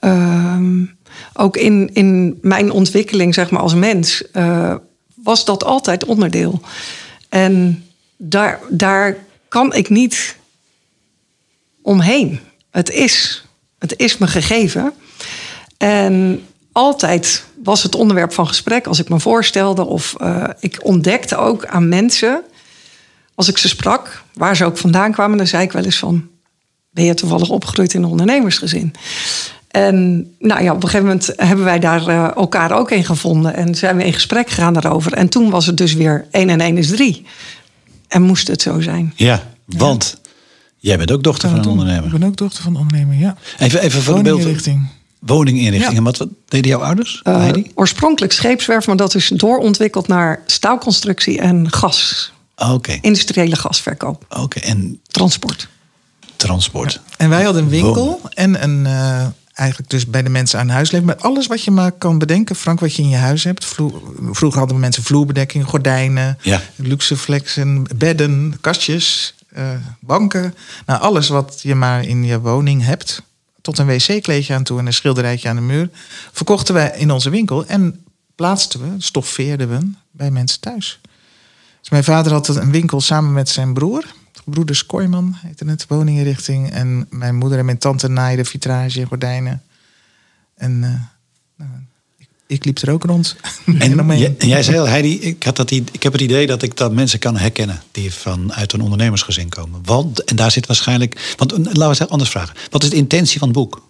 um, 0.05 0.97
ook 1.33 1.57
in, 1.57 1.91
in 1.93 2.39
mijn 2.43 2.71
ontwikkeling 2.71 3.35
zeg 3.35 3.51
maar, 3.51 3.63
als 3.63 3.75
mens 3.75 4.23
uh, 4.33 4.75
was 5.15 5.45
dat 5.45 5.65
altijd 5.65 6.05
onderdeel. 6.05 6.61
En 7.29 7.85
daar, 8.17 8.61
daar 8.69 9.17
kan 9.49 9.75
ik 9.75 9.89
niet 9.89 10.37
omheen. 11.83 12.41
Het 12.71 12.91
is, 12.91 13.45
het 13.79 13.99
is 13.99 14.19
me 14.19 14.27
gegeven. 14.27 14.93
En 15.77 16.45
altijd 16.73 17.45
was 17.63 17.83
het 17.83 17.95
onderwerp 17.95 18.33
van 18.33 18.47
gesprek 18.47 18.87
als 18.87 18.99
ik 18.99 19.09
me 19.09 19.21
voorstelde. 19.21 19.85
Of 19.85 20.15
uh, 20.23 20.45
ik 20.61 20.79
ontdekte 20.83 21.37
ook 21.37 21.67
aan 21.67 21.89
mensen, 21.89 22.43
als 23.35 23.49
ik 23.49 23.59
ze 23.59 23.69
sprak, 23.69 24.23
waar 24.35 24.57
ze 24.57 24.65
ook 24.65 24.79
vandaan 24.79 25.13
kwamen, 25.13 25.37
dan 25.37 25.47
zei 25.47 25.63
ik 25.63 25.73
wel 25.73 25.85
eens 25.85 25.99
van: 25.99 26.29
Ben 26.91 27.05
je 27.05 27.15
toevallig 27.15 27.49
opgegroeid 27.49 27.95
in 27.95 28.03
een 28.03 28.11
ondernemersgezin? 28.11 28.95
En 29.75 30.29
nou 30.39 30.63
ja, 30.63 30.71
op 30.71 30.83
een 30.83 30.89
gegeven 30.89 31.07
moment 31.07 31.33
hebben 31.37 31.65
wij 31.65 31.79
daar 31.79 32.09
uh, 32.09 32.37
elkaar 32.37 32.73
ook 32.73 32.91
in 32.91 33.05
gevonden 33.05 33.55
en 33.55 33.75
zijn 33.75 33.97
we 33.97 34.05
in 34.05 34.13
gesprek 34.13 34.49
gegaan 34.49 34.73
daarover. 34.73 35.13
En 35.13 35.29
toen 35.29 35.51
was 35.51 35.67
het 35.67 35.77
dus 35.77 35.95
weer 35.95 36.27
1 36.31 36.49
en 36.49 36.61
1 36.61 36.79
is 36.79 36.89
3. 36.89 37.27
En 38.09 38.23
moest 38.23 38.49
het 38.49 38.63
zo 38.63 38.81
zijn. 38.81 39.13
Ja, 39.17 39.43
want 39.67 40.21
jij 40.79 40.97
bent 40.99 41.13
ook 41.13 41.23
dochter 41.23 41.49
van 41.49 41.59
een 41.59 41.67
ondernemer. 41.67 42.05
Ik 42.05 42.19
ben 42.19 42.29
ook 42.29 42.37
dochter 42.37 42.63
van 42.63 42.75
een 42.75 42.81
ondernemer, 42.81 43.17
ja. 43.17 43.37
Even, 43.59 43.81
even 43.81 44.03
voor 44.03 44.17
de 44.17 44.23
beeldinrichting. 44.23 44.89
Woninginrichting. 45.27 45.97
En 45.97 46.05
wat, 46.05 46.27
deden 46.49 46.71
jouw 46.71 46.83
ouders? 46.83 47.21
Uh, 47.25 47.51
oorspronkelijk 47.75 48.33
scheepswerf, 48.33 48.87
maar 48.87 48.97
dat 48.97 49.15
is 49.15 49.29
doorontwikkeld 49.29 50.09
naar 50.09 50.43
staalconstructie 50.47 51.41
en 51.41 51.73
gas. 51.73 52.33
Oké. 52.57 52.99
Industriële 53.01 53.57
gasverkoop. 53.57 54.27
Oké, 54.29 54.59
en 54.59 55.01
transport. 55.07 55.69
Transport. 56.37 57.01
En 57.17 57.29
wij 57.29 57.43
hadden 57.43 57.63
een 57.63 57.69
winkel 57.69 58.21
en 58.35 58.63
een, 58.63 58.85
uh, 58.85 59.27
eigenlijk 59.53 59.91
dus 59.91 60.07
bij 60.07 60.23
de 60.23 60.29
mensen 60.29 60.59
aan 60.59 60.69
huis 60.69 60.91
leven. 60.91 61.07
Met 61.07 61.23
alles 61.23 61.47
wat 61.47 61.65
je 61.65 61.71
maar 61.71 61.93
kan 61.93 62.19
bedenken, 62.19 62.57
Frank, 62.57 62.81
wat 62.81 62.95
je 62.95 63.03
in 63.03 63.09
je 63.09 63.17
huis 63.17 63.45
hebt. 63.45 63.65
vroeger 64.31 64.59
hadden 64.59 64.81
mensen 64.81 65.03
vloerbedekking, 65.03 65.65
gordijnen, 65.65 66.39
ja. 66.43 66.61
luxe 66.77 67.17
flexen, 67.17 67.87
bedden, 67.97 68.55
kastjes, 68.61 69.35
uh, 69.57 69.63
banken. 70.01 70.55
Nou, 70.87 71.01
alles 71.01 71.29
wat 71.29 71.61
je 71.63 71.75
maar 71.75 72.05
in 72.05 72.25
je 72.25 72.41
woning 72.41 72.85
hebt. 72.85 73.23
Tot 73.65 73.79
een 73.79 73.87
wc-kleedje 73.87 74.55
aan 74.55 74.63
toe 74.63 74.79
en 74.79 74.87
een 74.87 74.93
schilderijtje 74.93 75.49
aan 75.49 75.57
de 75.57 75.63
muur. 75.63 75.91
Verkochten 76.33 76.75
wij 76.75 76.93
in 76.97 77.11
onze 77.11 77.31
winkel 77.31 77.67
en 77.67 78.05
plaatsten 78.35 78.81
we, 78.81 79.03
stoffeerden 79.03 79.69
we 79.69 79.91
bij 80.11 80.31
mensen 80.31 80.61
thuis. 80.61 81.01
Dus 81.81 81.91
mijn 81.91 82.05
vader 82.05 82.33
had 82.33 82.49
een 82.49 82.71
winkel 82.71 83.01
samen 83.01 83.33
met 83.33 83.49
zijn 83.49 83.75
broer 83.75 84.05
broeders 84.45 84.87
Kooiman 84.87 85.35
heette 85.37 85.65
het, 85.65 85.87
woninginrichting. 85.87 86.71
En 86.71 87.07
mijn 87.11 87.37
moeder 87.37 87.59
en 87.59 87.65
mijn 87.65 87.79
tante 87.79 88.09
naaiden 88.09 88.47
vitrage 88.47 89.01
en 89.01 89.07
gordijnen. 89.07 89.63
En 90.55 90.73
uh, 90.83 91.01
nou, 91.57 91.71
ik, 92.55 92.65
liep 92.65 92.79
er 92.79 92.91
ook 92.93 93.05
rond. 93.05 93.37
En, 93.79 94.19
jij- 94.19 94.35
en 94.39 94.49
jij 94.49 94.63
zei 94.63 94.79
al, 94.79 94.89
Heidi, 94.89 95.21
ik, 95.21 95.43
had 95.43 95.57
dat, 95.57 95.71
ik 95.71 96.03
heb 96.03 96.13
het 96.13 96.21
idee 96.21 96.47
dat 96.47 96.63
ik 96.63 96.77
dat 96.77 96.93
mensen 96.93 97.19
kan 97.19 97.37
herkennen 97.37 97.83
die 97.91 98.15
vanuit 98.15 98.73
een 98.73 98.81
ondernemersgezin 98.81 99.49
komen. 99.49 99.81
Want, 99.85 100.25
en 100.25 100.37
daar 100.37 100.51
zit 100.51 100.67
waarschijnlijk. 100.67 101.35
Want 101.37 101.53
eh, 101.53 101.59
laten 101.59 101.97
we 101.97 102.03
het 102.03 102.11
anders 102.11 102.31
vragen. 102.31 102.55
Wat 102.71 102.83
is 102.83 102.91
de 102.91 102.97
intentie 102.97 103.39
van 103.39 103.49
het 103.49 103.57
boek? 103.57 103.83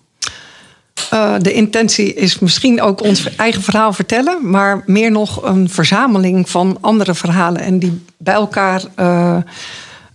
Eh, 1.11 1.35
de 1.41 1.53
intentie 1.53 2.15
is 2.15 2.39
misschien 2.39 2.81
ook 2.83 3.03
ons 3.03 3.37
eigen 3.37 3.63
verhaal 3.63 3.93
vertellen, 3.93 4.51
maar 4.51 4.83
meer 4.87 5.11
nog 5.11 5.43
een 5.43 5.69
verzameling 5.71 6.51
van 6.51 6.79
andere 6.81 7.15
verhalen 7.15 7.63
en 7.63 7.79
die 7.79 8.03
bij 8.19 8.35
elkaar 8.35 8.83
eh, 8.95 9.37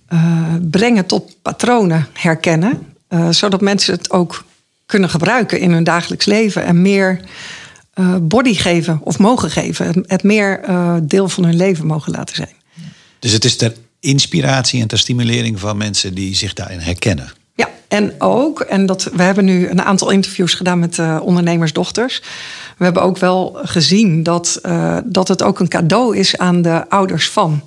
eh, 0.07 0.19
brengen 0.61 1.05
tot 1.05 1.35
patronen 1.41 2.07
herkennen, 2.13 2.87
eh, 3.07 3.29
zodat 3.29 3.61
mensen 3.61 3.93
het 3.93 4.11
ook 4.11 4.43
kunnen 4.85 5.09
gebruiken 5.09 5.59
in 5.59 5.71
hun 5.71 5.83
dagelijks 5.83 6.25
leven 6.25 6.63
en 6.63 6.81
meer 6.81 7.19
eh, 7.99 8.15
body 8.21 8.53
geven 8.53 8.99
of 9.03 9.19
mogen 9.19 9.51
geven, 9.51 9.85
het, 9.85 9.99
het 10.07 10.23
meer 10.23 10.59
eh, 10.59 10.95
deel 11.03 11.29
van 11.29 11.43
hun 11.43 11.55
leven 11.55 11.85
mogen 11.85 12.11
laten 12.11 12.35
zijn. 12.35 12.53
Dus 13.19 13.31
het 13.31 13.45
is 13.45 13.55
ter 13.55 13.73
inspiratie 13.99 14.81
en 14.81 14.87
ter 14.87 14.99
stimulering 14.99 15.59
van 15.59 15.77
mensen 15.77 16.13
die 16.13 16.35
zich 16.35 16.53
daarin 16.53 16.79
herkennen. 16.79 17.31
Ja, 17.55 17.69
en 17.87 18.13
ook, 18.17 18.59
en 18.59 18.85
dat, 18.85 19.03
we 19.03 19.23
hebben 19.23 19.45
nu 19.45 19.69
een 19.69 19.81
aantal 19.81 20.09
interviews 20.09 20.53
gedaan 20.53 20.79
met 20.79 20.99
eh, 20.99 21.19
ondernemersdochters. 21.21 22.21
We 22.77 22.83
hebben 22.83 23.03
ook 23.03 23.17
wel 23.17 23.59
gezien 23.63 24.23
dat, 24.23 24.61
dat 25.05 25.27
het 25.27 25.43
ook 25.43 25.59
een 25.59 25.67
cadeau 25.67 26.17
is 26.17 26.37
aan 26.37 26.61
de 26.61 26.89
ouders 26.89 27.29
van. 27.29 27.61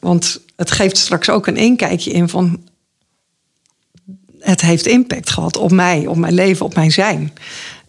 Want 0.00 0.40
het 0.56 0.70
geeft 0.70 0.96
straks 0.96 1.30
ook 1.30 1.46
een 1.46 1.56
inkijkje 1.56 2.10
in 2.10 2.28
van. 2.28 2.60
Het 4.40 4.60
heeft 4.60 4.86
impact 4.86 5.30
gehad 5.30 5.56
op 5.56 5.70
mij, 5.70 6.06
op 6.06 6.16
mijn 6.16 6.34
leven, 6.34 6.66
op 6.66 6.74
mijn 6.74 6.92
zijn. 6.92 7.32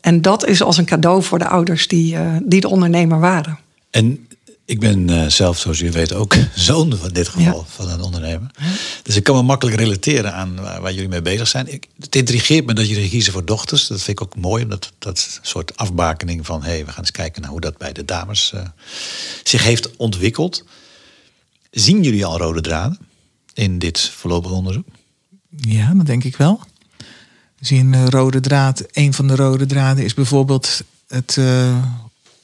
En 0.06 0.22
dat 0.22 0.46
is 0.46 0.62
als 0.62 0.78
een 0.78 0.86
cadeau 0.86 1.24
voor 1.24 1.40
de 1.40 1.48
ouders 1.48 1.88
die, 1.88 2.16
eh, 2.16 2.36
die 2.44 2.62
de 2.62 2.68
ondernemer 2.70 3.20
waren. 3.20 3.60
En 3.90 4.28
ik 4.66 4.80
ben 4.80 5.10
eh, 5.10 5.28
zelf, 5.28 5.58
zoals 5.60 5.78
jullie 5.78 5.94
weten, 5.94 6.18
ook 6.18 6.36
zoon 6.56 6.98
van 6.98 7.10
dit 7.10 7.28
geval 7.28 7.58
Ja. 7.60 7.66
van 7.68 7.90
een 7.90 8.02
ondernemer. 8.02 8.52
Dus 9.04 9.16
ik 9.16 9.24
kan 9.24 9.36
me 9.36 9.42
makkelijk 9.42 9.78
relateren 9.78 10.34
aan 10.34 10.62
waar, 10.62 10.82
waar 10.82 10.94
jullie 10.94 11.10
mee 11.10 11.22
bezig 11.22 11.48
zijn. 11.48 11.74
Ik, 11.74 11.88
het 12.00 12.16
intrigeert 12.16 12.66
me 12.66 12.74
dat 12.74 12.90
jullie 12.90 13.10
kiezen 13.10 13.34
voor 13.34 13.46
dochters. 13.46 13.88
Dat 13.88 14.02
vind 14.02 14.20
ik 14.20 14.26
ook 14.26 14.36
mooi, 14.36 14.64
omdat 14.64 14.92
dat 15.00 15.40
soort 15.42 15.78
afbakening 15.78 16.46
van... 16.46 16.64
hé, 16.64 16.70
hey, 16.70 16.86
we 16.86 16.92
gaan 16.92 17.00
eens 17.00 17.12
kijken 17.12 17.42
naar 17.42 17.52
hoe 17.52 17.62
dat 17.62 17.78
bij 17.78 17.94
de 17.94 18.06
dames 18.06 18.52
eh, 18.54 18.62
zich 19.44 19.64
heeft 19.64 19.96
ontwikkeld. 19.98 20.64
Zien 21.72 22.04
jullie 22.04 22.26
al 22.26 22.38
rode 22.38 22.62
draden 22.62 23.00
in 23.54 23.80
dit 23.80 24.00
voorlopig 24.00 24.52
onderzoek? 24.52 24.88
Ja, 25.58 25.94
dat 25.94 26.06
denk 26.06 26.24
ik 26.24 26.38
wel. 26.38 26.60
Zien 27.60 27.94
een 27.94 28.10
rode 28.10 28.40
draad. 28.40 28.84
Een 28.92 29.14
van 29.14 29.28
de 29.28 29.36
rode 29.36 29.66
draden 29.66 30.04
is 30.04 30.14
bijvoorbeeld 30.14 30.82
het, 31.08 31.38
eh, 31.38 31.78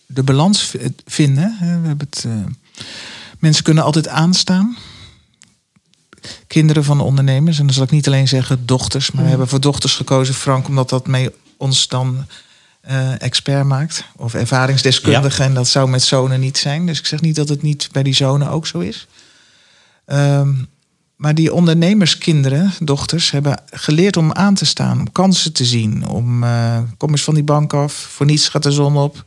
de 0.06 0.24
balans 0.24 0.76
vinden. 1.06 1.56
hè. 1.60 1.82
We 1.82 1.88
hebben 1.88 2.08
het, 2.10 2.26
eh, 2.28 2.86
mensen 3.40 3.64
kunnen 3.64 3.84
altijd 3.84 4.08
aanstaan. 4.08 4.78
Kinderen 6.48 6.84
van 6.84 7.00
ondernemers, 7.00 7.60
en 7.60 7.66
dan 7.66 7.74
zal 7.74 7.84
ik 7.84 7.92
niet 7.92 8.08
alleen 8.08 8.28
zeggen 8.28 8.66
dochters, 8.66 9.12
maar 9.12 9.24
we 9.24 9.30
hebben 9.30 9.48
voor 9.48 9.60
dochters 9.62 9.96
gekozen, 9.96 10.34
Frank, 10.34 10.68
omdat 10.68 10.90
dat 10.90 11.08
mee 11.08 11.30
ons 11.58 11.88
dan 11.88 12.26
eh, 12.82 13.22
expert 13.22 13.66
maakt. 13.66 14.04
Of 14.16 14.34
ervaringsdeskundige. 14.34 15.44
En 15.44 15.54
dat 15.54 15.68
zou 15.68 15.90
met 15.90 16.02
zonen 16.04 16.40
niet 16.40 16.58
zijn. 16.58 16.86
Dus 16.86 17.00
ik 17.00 17.06
zeg 17.06 17.22
niet 17.22 17.36
dat 17.36 17.50
het 17.50 17.62
niet 17.62 17.90
bij 17.92 18.04
die 18.04 18.14
zonen 18.14 18.50
ook 18.50 18.68
zo 18.68 18.80
is. 18.80 19.08
Ehm, 20.06 20.54
maar 21.22 21.36
die 21.36 21.54
ondernemerskinderen, 21.54 22.74
dochters, 22.80 23.32
hebben 23.32 23.62
geleerd 23.72 24.18
om 24.18 24.32
aan 24.32 24.54
te 24.54 24.66
staan, 24.66 25.00
om 25.00 25.12
kansen 25.12 25.54
te 25.54 25.66
zien, 25.66 26.08
om 26.08 26.44
eh, 26.44 26.78
kom 26.98 27.10
eens 27.10 27.24
van 27.24 27.34
die 27.34 27.44
bank 27.44 27.74
af, 27.74 27.94
voor 27.94 28.26
niets 28.26 28.50
gaat 28.50 28.64
de 28.64 28.72
zon 28.72 28.98
op. 28.98 29.26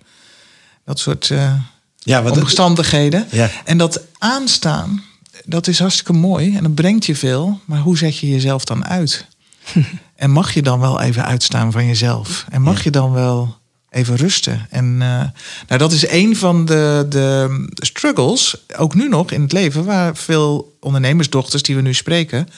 Dat 0.84 0.98
soort 0.98 1.30
eh, 1.30 1.54
Ja, 1.98 2.22
omstandigheden. 2.22 3.26
Ja. 3.30 3.50
En 3.64 3.78
dat 3.78 4.00
aanstaan, 4.18 5.02
dat 5.44 5.66
is 5.66 5.78
hartstikke 5.78 6.12
mooi 6.12 6.56
en 6.56 6.62
dat 6.62 6.74
brengt 6.74 7.06
je 7.06 7.16
veel. 7.16 7.60
Maar 7.64 7.78
hoe 7.80 7.98
zet 7.98 8.18
je 8.18 8.28
jezelf 8.28 8.64
dan 8.64 8.84
uit? 8.84 9.26
en 10.16 10.30
mag 10.30 10.54
je 10.54 10.62
dan 10.62 10.80
wel 10.80 11.00
even 11.00 11.24
uitstaan 11.24 11.72
van 11.72 11.86
jezelf? 11.86 12.44
En 12.50 12.62
mag 12.62 12.76
Ja. 12.76 12.80
je 12.84 12.90
dan 12.90 13.12
wel 13.12 13.56
even 13.94 14.16
rusten? 14.16 14.66
En 14.70 14.84
eh, 14.84 15.22
nou, 15.68 15.78
dat 15.78 15.92
is 15.92 16.08
een 16.08 16.36
van 16.36 16.64
de, 16.64 17.06
de 17.08 17.66
struggles, 17.74 18.56
ook 18.76 18.94
nu 18.94 19.08
nog 19.08 19.30
in 19.30 19.42
het 19.42 19.52
leven, 19.52 19.84
waar 19.84 20.16
veel 20.16 20.76
ondernemersdochters 20.80 21.62
die 21.62 21.76
we 21.76 21.82
nu 21.82 21.94
spreken, 21.94 22.48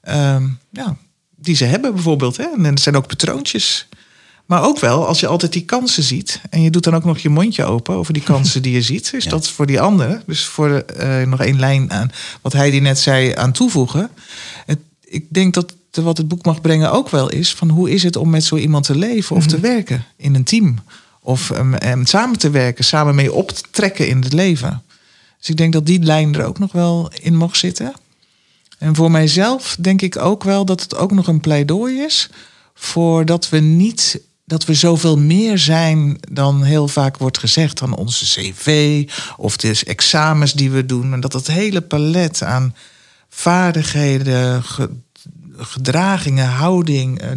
ehm, 0.00 0.46
ja, 0.70 0.96
die 1.36 1.56
ze 1.56 1.64
hebben 1.64 1.94
bijvoorbeeld. 1.94 2.36
Hè? 2.36 2.46
En 2.56 2.64
er 2.64 2.78
zijn 2.78 2.96
ook 2.96 3.06
patroontjes. 3.06 3.88
Maar 4.46 4.62
ook 4.62 4.78
wel, 4.78 5.06
als 5.06 5.20
je 5.20 5.26
altijd 5.26 5.52
die 5.52 5.64
kansen 5.64 6.02
ziet 6.02 6.40
en 6.50 6.62
je 6.62 6.70
doet 6.70 6.84
dan 6.84 6.94
ook 6.94 7.04
nog 7.04 7.18
je 7.18 7.28
mondje 7.28 7.64
open 7.64 7.94
over 7.94 8.12
die 8.12 8.22
kansen 8.22 8.62
die 8.62 8.72
je 8.72 8.82
ziet, 8.82 9.12
is 9.14 9.24
Ja. 9.24 9.30
dat 9.30 9.48
voor 9.48 9.66
die 9.66 9.80
anderen, 9.80 10.22
dus 10.26 10.44
voor 10.44 10.70
eh, 10.70 11.22
nog 11.22 11.40
één 11.40 11.58
lijn 11.58 11.92
aan 11.92 12.12
wat 12.40 12.52
hij 12.52 12.70
die 12.70 12.80
net 12.80 12.98
zei, 12.98 13.34
aan 13.34 13.52
toevoegen. 13.52 14.10
Het, 14.66 14.78
ik 15.04 15.24
denk 15.28 15.54
dat 15.54 15.74
wat 15.90 16.16
het 16.16 16.28
boek 16.28 16.44
mag 16.44 16.60
brengen 16.60 16.92
ook 16.92 17.08
wel 17.08 17.28
is 17.28 17.54
van 17.54 17.68
hoe 17.68 17.90
is 17.90 18.02
het 18.02 18.16
om 18.16 18.30
met 18.30 18.44
zo 18.44 18.56
iemand 18.56 18.84
te 18.84 18.96
leven 18.96 19.36
of 19.36 19.46
te 19.46 19.60
werken 19.60 20.04
in 20.16 20.34
een 20.34 20.44
team. 20.44 20.78
Of 21.20 21.50
um, 21.50 21.74
um, 21.74 22.06
samen 22.06 22.38
te 22.38 22.50
werken, 22.50 22.84
samen 22.84 23.14
mee 23.14 23.32
op 23.32 23.50
te 23.50 23.62
trekken 23.70 24.08
in 24.08 24.22
het 24.22 24.32
leven. 24.32 24.82
Dus 25.38 25.48
ik 25.48 25.56
denk 25.56 25.72
dat 25.72 25.86
die 25.86 26.02
lijn 26.02 26.34
er 26.34 26.44
ook 26.44 26.58
nog 26.58 26.72
wel 26.72 27.10
in 27.20 27.36
mag 27.36 27.56
zitten. 27.56 27.92
En 28.78 28.94
voor 28.94 29.10
mijzelf 29.10 29.76
denk 29.80 30.02
ik 30.02 30.16
ook 30.16 30.44
wel 30.44 30.64
dat 30.64 30.80
het 30.80 30.96
ook 30.96 31.12
nog 31.12 31.26
een 31.26 31.40
pleidooi 31.40 32.00
is 32.00 32.30
voor 32.74 33.24
dat 33.24 33.48
we 33.48 33.58
niet 33.58 34.20
dat 34.48 34.64
we 34.64 34.74
zoveel 34.74 35.18
meer 35.18 35.58
zijn 35.58 36.18
dan 36.30 36.62
heel 36.62 36.88
vaak 36.88 37.16
wordt 37.16 37.38
gezegd 37.38 37.78
dan 37.78 37.96
onze 37.96 38.24
cv 38.24 39.04
of 39.36 39.56
de 39.56 39.80
examens 39.86 40.52
die 40.52 40.70
we 40.70 40.86
doen. 40.86 41.12
En 41.12 41.20
dat 41.20 41.32
het 41.32 41.46
hele 41.46 41.80
palet 41.80 42.42
aan 42.42 42.74
vaardigheden, 43.28 44.62
gedragingen, 45.58 46.46
houding, 46.46 47.20
eh, 47.20 47.30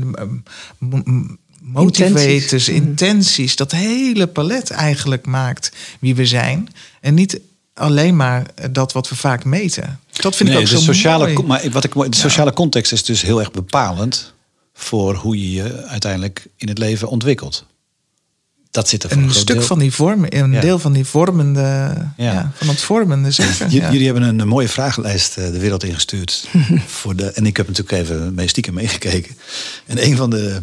motivators, 1.61 2.23
Intenties. 2.23 2.69
intenties, 2.69 3.55
dat 3.55 3.71
hele 3.71 4.27
palet 4.27 4.69
eigenlijk 4.69 5.25
maakt 5.25 5.71
wie 5.99 6.15
we 6.15 6.25
zijn. 6.25 6.67
En 7.01 7.13
niet 7.13 7.39
alleen 7.73 8.15
maar 8.15 8.45
dat 8.71 8.93
wat 8.93 9.09
we 9.09 9.15
vaak 9.15 9.45
meten. 9.45 9.99
Dat 10.11 10.35
vind 10.35 10.49
nee, 10.49 10.57
ik 10.57 10.63
ook 10.63 10.69
de 10.69 10.77
zo 10.77 10.83
sociale, 10.83 11.33
mooi. 11.33 11.47
Maar 11.47 11.69
wat 11.69 11.83
ik, 11.83 11.93
de 11.93 12.15
sociale 12.15 12.53
context 12.53 12.91
is 12.91 13.03
dus 13.03 13.21
heel 13.21 13.39
erg 13.39 13.51
bepalend 13.51 14.33
voor 14.73 15.15
hoe 15.15 15.37
je 15.37 15.51
je 15.51 15.83
uiteindelijk 15.85 16.47
in 16.55 16.67
het 16.67 16.77
leven 16.77 17.07
ontwikkelt. 17.07 17.65
Dat 18.71 18.89
zit 18.89 19.03
er 19.03 19.11
een 19.11 19.33
stuk 19.33 19.55
deel- 19.55 19.65
van 19.65 19.79
die 19.79 19.91
vorm, 19.93 20.25
een 20.29 20.51
Ja. 20.51 20.61
deel 20.61 20.79
van 20.79 20.93
die 20.93 21.05
vormende, 21.05 21.93
ja. 22.17 22.51
van 22.55 22.67
het 22.67 22.81
vormende 22.81 23.31
zeker. 23.41 23.67
J-. 23.67 23.75
Jullie 23.91 24.05
hebben 24.05 24.23
een, 24.23 24.39
een 24.39 24.47
mooie 24.47 24.67
vragenlijst 24.67 25.37
eh, 25.37 25.45
de 25.51 25.59
wereld 25.59 25.83
ingestuurd. 25.83 26.47
voor 27.01 27.15
de, 27.15 27.25
en 27.31 27.45
ik 27.45 27.57
heb 27.57 27.67
natuurlijk 27.67 27.97
even 27.97 28.33
mee 28.33 28.47
stiekem 28.47 28.73
meegekeken. 28.73 29.35
En 29.85 30.03
een 30.05 30.15
van 30.15 30.29
de, 30.29 30.61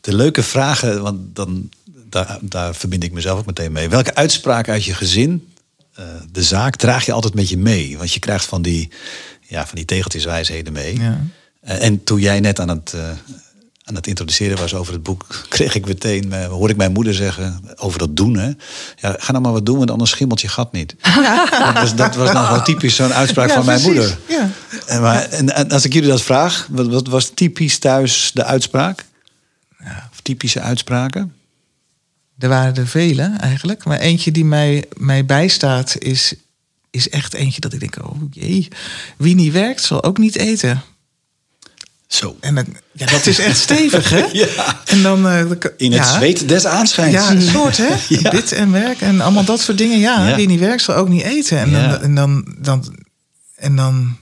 de 0.00 0.14
leuke 0.14 0.42
vragen, 0.42 1.02
want 1.02 1.18
dan, 1.36 1.70
daar, 2.10 2.38
daar 2.40 2.74
verbind 2.74 3.04
ik 3.04 3.12
mezelf 3.12 3.38
ook 3.38 3.46
meteen 3.46 3.72
mee. 3.72 3.88
Welke 3.88 4.14
uitspraak 4.14 4.68
uit 4.68 4.84
je 4.84 4.94
gezin, 4.94 5.48
eh, 5.94 6.04
de 6.32 6.42
zaak, 6.42 6.76
draag 6.76 7.06
je 7.06 7.12
altijd 7.12 7.34
met 7.34 7.48
je 7.48 7.58
mee? 7.58 7.98
Want 7.98 8.12
je 8.12 8.20
krijgt 8.20 8.44
van 8.44 8.62
die, 8.62 8.88
ja, 9.40 9.66
van 9.66 9.74
die 9.76 9.84
tegeltjeswijsheden 9.84 10.72
mee. 10.72 10.98
Ja. 11.00 11.24
Eh, 11.60 11.84
en 11.84 12.04
toen 12.04 12.20
jij 12.20 12.40
net 12.40 12.60
aan 12.60 12.68
het, 12.68 12.94
aan 13.88 13.94
het 13.94 14.06
introduceren 14.06 14.58
was 14.58 14.74
over 14.74 14.92
het 14.92 15.02
boek, 15.02 15.26
kreeg 15.48 15.74
ik 15.74 15.86
meteen, 15.86 16.32
eh, 16.32 16.46
hoorde 16.46 16.72
ik 16.72 16.78
mijn 16.78 16.92
moeder 16.92 17.14
zeggen 17.14 17.60
over 17.76 17.98
dat 17.98 18.16
doen. 18.16 18.36
Hè? 18.36 18.46
Ja, 18.96 19.16
ga 19.18 19.32
nou 19.32 19.40
maar 19.44 19.52
wat 19.52 19.66
doen, 19.66 19.78
want 19.78 19.90
anders 19.90 20.10
schimmelt 20.10 20.40
je 20.40 20.48
gat 20.48 20.72
niet. 20.72 20.94
dat, 21.64 21.72
was, 21.74 21.94
dat 21.94 22.14
was 22.14 22.32
nou 22.32 22.48
wel 22.50 22.62
typisch 22.62 22.96
zo'n 22.96 23.12
uitspraak 23.14 23.48
Ja, 23.48 23.54
van 23.54 23.64
mijn 23.64 23.80
precies. 23.80 23.98
moeder. 23.98 24.18
Ja. 24.28 24.50
En, 24.86 25.00
maar, 25.00 25.22
en, 25.22 25.54
en 25.54 25.70
als 25.70 25.84
ik 25.84 25.92
jullie 25.92 26.08
dat 26.08 26.22
vraag, 26.22 26.66
wat, 26.70 26.86
wat 26.86 27.06
was 27.06 27.30
typisch 27.34 27.78
thuis 27.78 28.30
de 28.34 28.44
uitspraak? 28.44 29.04
Of 30.10 30.20
typische 30.22 30.60
uitspraken? 30.60 31.32
Er 32.38 32.48
waren 32.48 32.74
er 32.74 32.86
vele 32.86 33.36
eigenlijk. 33.40 33.84
Maar 33.84 33.98
eentje 33.98 34.30
die 34.30 34.44
mij, 34.44 34.84
mij 34.96 35.24
bijstaat 35.24 35.98
is, 35.98 36.34
is 36.90 37.08
echt 37.08 37.34
eentje 37.34 37.60
dat 37.60 37.72
ik 37.72 37.80
denk, 37.80 37.96
oh 38.04 38.22
jee. 38.30 38.68
Wie 39.16 39.34
niet 39.34 39.52
werkt 39.52 39.82
zal 39.82 40.02
ook 40.02 40.18
niet 40.18 40.36
eten. 40.36 40.82
Zo. 42.08 42.36
En 42.40 42.54
dan, 42.54 42.64
ja, 42.92 43.06
dat 43.06 43.26
is 43.26 43.38
echt 43.38 43.58
stevig 43.58 44.10
hè? 44.10 44.26
Ja. 44.44 44.80
En 44.84 45.02
dan, 45.02 45.28
eh, 45.28 45.40
In 45.76 45.92
het 45.92 46.04
ja. 46.04 46.16
zweet 46.16 46.48
des 46.48 46.66
aanschijns. 46.66 47.12
Ja, 47.12 47.30
een 47.30 47.42
soort 47.42 47.76
hè? 47.76 47.94
Ja. 48.22 48.30
Dit 48.30 48.52
en 48.52 48.72
werk 48.72 49.00
en 49.00 49.20
allemaal 49.20 49.44
dat 49.44 49.60
soort 49.60 49.78
dingen. 49.78 49.98
Ja, 49.98 50.34
wie 50.36 50.46
niet 50.46 50.60
werkt 50.60 50.82
zal 50.82 50.94
ook 50.94 51.08
niet 51.08 51.22
eten. 51.22 51.58
En 51.58 51.72
dan, 51.72 52.00
en 52.00 52.14
dan, 52.14 52.54
dan, 52.58 52.98
en 53.56 53.76
dan 53.76 54.16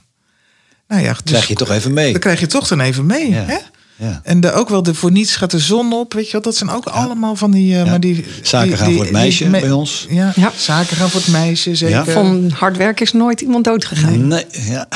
nou 0.87 1.01
ja, 1.01 1.11
dus, 1.11 1.21
Krijg 1.23 1.47
je 1.47 1.53
toch 1.53 1.71
even 1.71 1.93
mee. 1.93 2.11
Dan 2.11 2.21
krijg 2.21 2.39
je 2.39 2.47
toch 2.47 2.67
dan 2.67 2.79
even 2.79 3.05
mee. 3.05 3.33
Hè? 3.33 3.57
Ja. 3.99 4.21
En 4.23 4.39
de, 4.39 4.51
ook 4.51 4.69
wel 4.69 4.83
de 4.83 4.93
voor 4.93 5.11
niets 5.11 5.35
gaat 5.35 5.51
de 5.51 5.59
zon 5.59 5.93
op, 5.93 6.13
weet 6.13 6.25
je 6.25 6.31
wel. 6.31 6.41
Dat 6.41 6.55
zijn 6.55 6.69
ook 6.69 6.85
allemaal 6.85 7.35
van 7.35 7.51
die... 7.51 7.73
eh, 7.73 7.83
Ja. 7.83 7.89
maar 7.89 7.99
die 7.99 8.25
Zaken 8.41 8.67
die- 8.67 8.77
gaan 8.77 8.85
die- 8.87 8.95
voor 8.95 9.03
het 9.03 9.13
meisje 9.13 9.49
me- 9.49 9.59
bij 9.59 9.71
ons. 9.71 10.05
Ja, 10.09 10.31
Ja. 10.35 10.51
zaken 10.55 10.97
gaan 10.97 11.09
voor 11.09 11.19
het 11.21 11.29
meisje, 11.29 11.75
zeker. 11.75 11.95
Ja. 11.95 12.05
Van 12.05 12.51
hard 12.55 12.77
werk 12.77 12.99
is 12.99 13.13
nooit 13.13 13.41
iemand 13.41 13.63
dood 13.63 13.85
gegaan. 13.85 14.27
Nee, 14.27 14.45
ja. 14.51 14.87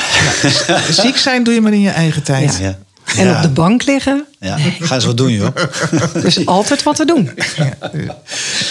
Ziek 0.90 1.16
zijn 1.16 1.42
doe 1.44 1.54
je 1.54 1.60
maar 1.60 1.72
in 1.72 1.80
je 1.80 1.90
eigen 1.90 2.22
tijd. 2.22 2.58
ja. 2.60 2.78
En 3.04 3.26
Ja. 3.26 3.36
op 3.36 3.42
de 3.42 3.48
bank 3.48 3.84
liggen. 3.84 4.24
Ja, 4.40 4.58
ga 4.58 4.94
eens 4.94 5.04
wat 5.04 5.16
doen, 5.16 5.32
joh. 5.32 5.54
Dus 6.22 6.46
altijd 6.46 6.82
wat 6.82 6.96
te 6.96 7.04
doen. 7.04 7.30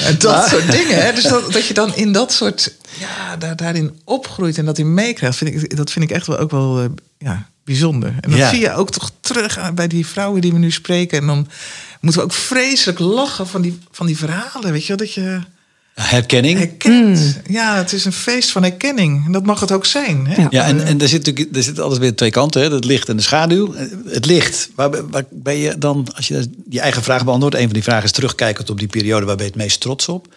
En 0.04 0.16
dat 0.20 0.48
soort 0.48 0.72
dingen. 0.72 1.02
Hè? 1.06 1.14
Dus 1.14 1.24
dat, 1.24 1.52
dat 1.54 1.66
je 1.66 1.74
dan 1.74 1.96
in 1.96 2.12
dat 2.12 2.32
soort. 2.34 2.74
Ja, 3.00 3.36
daar, 3.38 3.56
daarin 3.56 4.00
opgroeit 4.04 4.58
en 4.58 4.66
dat 4.66 4.78
in 4.78 4.94
meekrijgt. 4.94 5.38
Vind 5.38 5.64
ik, 5.64 5.78
dat 5.78 5.92
vind 5.92 6.06
ik 6.06 6.12
echt 6.12 6.28
wel 6.28 6.38
ook 6.38 6.52
wel 6.52 6.80
eh, 6.80 6.86
ja, 7.18 7.48
bijzonder. 7.64 8.14
En 8.22 8.30
dat 8.30 8.40
Ja. 8.40 8.50
zie 8.50 8.60
je 8.60 8.74
ook 8.74 8.92
toch 8.92 9.12
terug 9.22 9.74
bij 9.74 9.88
die 9.88 10.06
vrouwen 10.08 10.42
die 10.42 10.52
we 10.54 10.60
nu 10.60 10.72
spreken. 10.72 11.20
En 11.20 11.28
dan 11.28 11.48
moeten 12.00 12.20
we 12.22 12.26
ook 12.28 12.34
vreselijk 12.34 13.00
lachen 13.00 13.48
van 13.48 13.62
die, 13.62 13.80
van 13.92 14.06
die 14.06 14.18
verhalen. 14.18 14.72
Weet 14.72 14.82
je 14.82 14.88
wel, 14.88 14.98
dat 14.98 15.14
je 15.14 15.40
Herkenning. 15.94 16.58
herkent. 16.58 17.40
Ja, 17.48 17.76
het 17.78 17.92
is 17.94 18.06
een 18.06 18.12
feest 18.14 18.52
van 18.52 18.62
herkenning. 18.64 19.26
En 19.26 19.32
dat 19.32 19.46
mag 19.46 19.60
het 19.60 19.72
ook 19.72 19.86
zijn. 19.86 20.28
Hè? 20.28 20.42
Ja. 20.42 20.48
Ja, 20.50 20.66
en, 20.66 20.86
en 20.86 21.02
er 21.02 21.08
zit 21.08 21.26
natuurlijk 21.26 21.56
er 21.56 21.64
zit 21.64 21.80
altijd 21.80 22.00
weer 22.00 22.16
twee 22.16 22.30
kanten, 22.30 22.62
hè? 22.62 22.74
het 22.74 22.86
licht 22.86 23.10
en 23.10 23.16
de 23.16 23.22
schaduw. 23.24 23.74
Het 24.08 24.26
licht, 24.26 24.70
waar, 24.76 24.90
ben- 24.90 25.10
waar 25.12 25.24
ben 25.30 25.58
je 25.58 25.78
dan, 25.78 26.08
als 26.16 26.28
je 26.28 26.50
je 26.70 26.80
eigen 26.80 27.04
vraag 27.04 27.26
beantwoordt, 27.26 27.56
een 27.56 27.64
van 27.64 27.74
die 27.74 27.84
vragen 27.84 28.04
is 28.04 28.12
terugkijkend 28.12 28.70
op 28.70 28.80
die 28.80 28.88
periode, 28.88 29.26
waar 29.26 29.36
ben 29.36 29.46
je 29.46 29.52
het 29.52 29.62
meest 29.62 29.80
trots 29.80 30.08
op? 30.08 30.28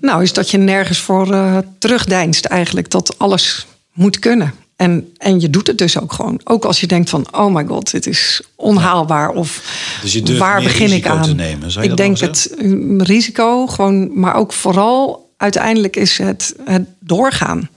Nou, 0.00 0.22
is 0.22 0.32
dat 0.32 0.50
je 0.50 0.58
nergens 0.58 0.98
voor 0.98 1.32
eh, 1.32 1.58
terugdeinst 1.78 2.44
eigenlijk. 2.44 2.90
Dat 2.90 3.18
alles 3.18 3.66
moet 3.92 4.18
kunnen. 4.18 4.54
En, 4.76 5.12
en 5.18 5.40
je 5.40 5.50
doet 5.50 5.66
het 5.66 5.78
dus 5.78 6.00
ook 6.00 6.12
gewoon. 6.12 6.40
Ook 6.44 6.64
als 6.64 6.80
je 6.80 6.86
denkt 6.86 7.10
van, 7.10 7.26
oh 7.32 7.54
my 7.54 7.64
god, 7.64 7.90
dit 7.90 8.06
is 8.06 8.42
onhaalbaar. 8.54 9.30
Of 9.30 9.62
Dus 10.02 10.12
je 10.12 10.22
durft 10.22 10.40
waar 10.40 10.62
begin 10.62 10.92
ik 10.92 11.06
aan? 11.06 11.22
te 11.22 11.34
nemen, 11.34 11.70
zou 11.70 11.84
je 11.84 11.90
ik 11.90 11.96
denk 11.96 12.18
het 12.18 12.54
mm, 12.62 13.02
risico, 13.02 13.66
gewoon, 13.66 14.20
maar 14.20 14.34
ook 14.34 14.52
vooral 14.52 15.30
uiteindelijk 15.36 15.96
is 15.96 16.18
het, 16.18 16.54
het 16.64 16.88
doorgaan. 16.98 17.68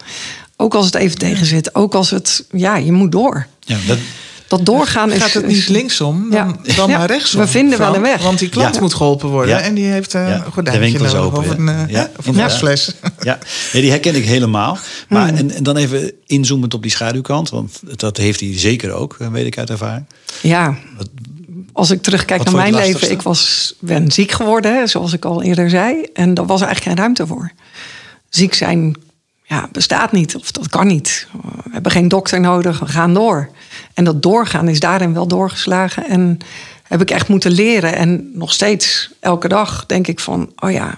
Ook 0.56 0.76
als 0.76 0.86
het 0.86 0.96
even 0.96 1.18
tegen 1.18 1.46
zit. 1.46 1.76
Ook 1.76 1.96
als 1.96 2.10
het, 2.10 2.46
ja, 2.52 2.76
je 2.76 2.92
moet 2.92 3.12
door. 3.12 3.48
Ja, 3.60 3.78
dat, 3.88 3.98
Dat 4.50 4.66
doorgaan 4.66 5.12
is... 5.12 5.22
Gaat 5.22 5.34
het 5.34 5.48
niet 5.48 5.68
linksom, 5.70 6.30
dan, 6.30 6.60
Ja. 6.64 6.74
dan 6.76 6.90
Ja, 6.90 6.98
maar 6.98 7.08
rechtsom. 7.08 7.40
we 7.42 7.48
vinden 7.48 7.78
wel 7.80 7.88
Van- 7.88 7.96
een 7.96 8.02
weg. 8.02 8.22
Want 8.22 8.40
die 8.40 8.50
klant 8.50 8.76
Ja. 8.76 8.82
moet 8.82 8.94
geholpen 8.94 9.30
worden. 9.30 9.56
Ja. 9.56 9.62
En 9.62 9.74
die 9.74 9.86
heeft 9.86 10.14
eh, 10.14 10.28
Ja, 10.28 10.36
een 10.46 10.52
gordijntje 10.52 10.98
nodig. 11.00 11.16
open, 11.16 11.38
Of 11.38 11.46
ja. 11.46 11.52
een, 11.52 11.68
eh, 11.70 11.76
Ja, 11.88 12.00
hè, 12.00 12.06
of 12.18 12.28
een 12.28 12.36
wasfles. 12.36 12.92
ja, 13.22 13.38
nee, 13.74 13.82
die 13.82 13.92
herken 13.92 14.16
ik 14.16 14.26
helemaal. 14.26 14.78
Maar 15.10 15.34
en, 15.34 15.52
en 15.52 15.64
dan 15.64 15.78
even 15.78 16.12
inzoomend 16.26 16.74
op 16.74 16.82
die 16.82 16.92
schaduwkant, 16.92 17.50
want 17.50 17.80
dat 17.96 18.18
heeft 18.18 18.40
hij 18.40 18.60
zeker 18.60 18.92
ook, 18.92 19.16
eh, 19.20 19.28
weet 19.28 19.46
ik 19.46 19.58
uit 19.58 19.70
ervaring. 19.70 20.06
Ja, 20.42 20.78
als 21.74 21.92
ik 21.92 22.02
terugkijk 22.02 22.44
naar 22.44 22.56
mijn 22.56 22.76
leven, 22.76 23.12
ik 23.12 23.22
was, 23.22 23.74
ben 23.80 24.12
ziek 24.12 24.32
geworden, 24.32 24.76
hè, 24.76 24.88
zoals 24.88 25.14
ik 25.14 25.26
al 25.26 25.44
eerder 25.44 25.70
zei. 25.70 26.06
En 26.14 26.34
daar 26.34 26.46
was 26.46 26.62
eigenlijk 26.62 26.90
geen 26.92 26.98
ruimte 27.06 27.28
voor. 27.28 27.52
Ziek 28.30 28.54
zijn 28.54 28.96
ja, 29.50 29.70
bestaat 29.72 30.12
niet, 30.12 30.36
of 30.36 30.52
dat 30.52 30.70
kan 30.70 30.88
niet. 30.88 31.28
We 31.42 31.70
hebben 31.72 31.92
geen 31.92 32.08
dokter 32.08 32.40
nodig, 32.40 32.80
we 32.80 32.86
gaan 32.86 33.14
door. 33.14 33.50
En 33.94 34.04
dat 34.04 34.22
doorgaan 34.22 34.68
is 34.68 34.80
daarin 34.80 35.14
wel 35.14 35.28
doorgeslagen. 35.28 36.08
En 36.08 36.38
heb 36.84 37.02
ik 37.02 37.12
echt 37.12 37.28
moeten 37.28 37.52
leren. 37.52 37.96
En 37.96 38.32
nog 38.34 38.54
steeds, 38.54 39.10
elke 39.20 39.48
dag, 39.48 39.86
denk 39.86 40.08
ik 40.08 40.20
van, 40.20 40.52
oh 40.56 40.72
ja, 40.72 40.96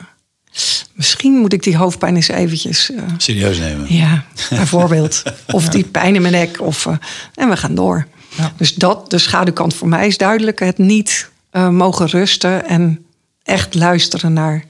misschien 0.93 1.33
moet 1.33 1.53
ik 1.53 1.63
die 1.63 1.77
hoofdpijn 1.77 2.15
eens 2.15 2.27
eventjes... 2.27 2.91
eh, 2.91 3.03
Serieus 3.17 3.57
nemen. 3.57 3.93
ja, 3.93 4.25
bijvoorbeeld. 4.49 5.23
of 5.51 5.69
die 5.69 5.83
pijn 5.83 6.15
in 6.15 6.21
mijn 6.21 6.33
nek. 6.33 6.61
Of, 6.61 6.85
eh, 6.85 6.95
en 7.33 7.49
we 7.49 7.57
gaan 7.57 7.75
door. 7.75 8.07
Ja. 8.37 8.53
Dus 8.57 8.75
dat, 8.75 9.09
de 9.09 9.17
schaduwkant 9.17 9.73
voor 9.73 9.87
mij 9.87 10.07
is 10.07 10.17
duidelijk. 10.17 10.59
Het 10.59 10.77
niet 10.77 11.29
eh, 11.49 11.69
mogen 11.69 12.07
rusten 12.07 12.67
en 12.67 13.05
echt 13.43 13.73
luisteren 13.75 14.33
naar... 14.33 14.63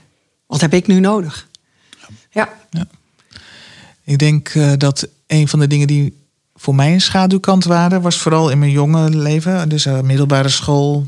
wat 0.47 0.61
heb 0.61 0.73
ik 0.73 0.88
nu 0.88 0.99
nodig? 0.99 1.47
Ja, 2.32 2.49
Ik 4.04 4.18
denk 4.20 4.49
eh, 4.49 4.72
dat 4.78 5.08
een 5.28 5.47
van 5.47 5.60
de 5.60 5.68
dingen 5.68 5.88
die 5.88 6.20
voor 6.56 6.76
mij 6.76 6.93
een 6.93 7.02
schaduwkant 7.02 7.64
waren, 7.64 8.02
was 8.02 8.18
vooral 8.18 8.49
in 8.49 8.60
mijn 8.60 8.72
jonge 8.72 9.10
leven, 9.10 9.70
dus 9.70 9.86
eh, 9.86 9.99
middelbare 10.02 10.49
school, 10.49 11.08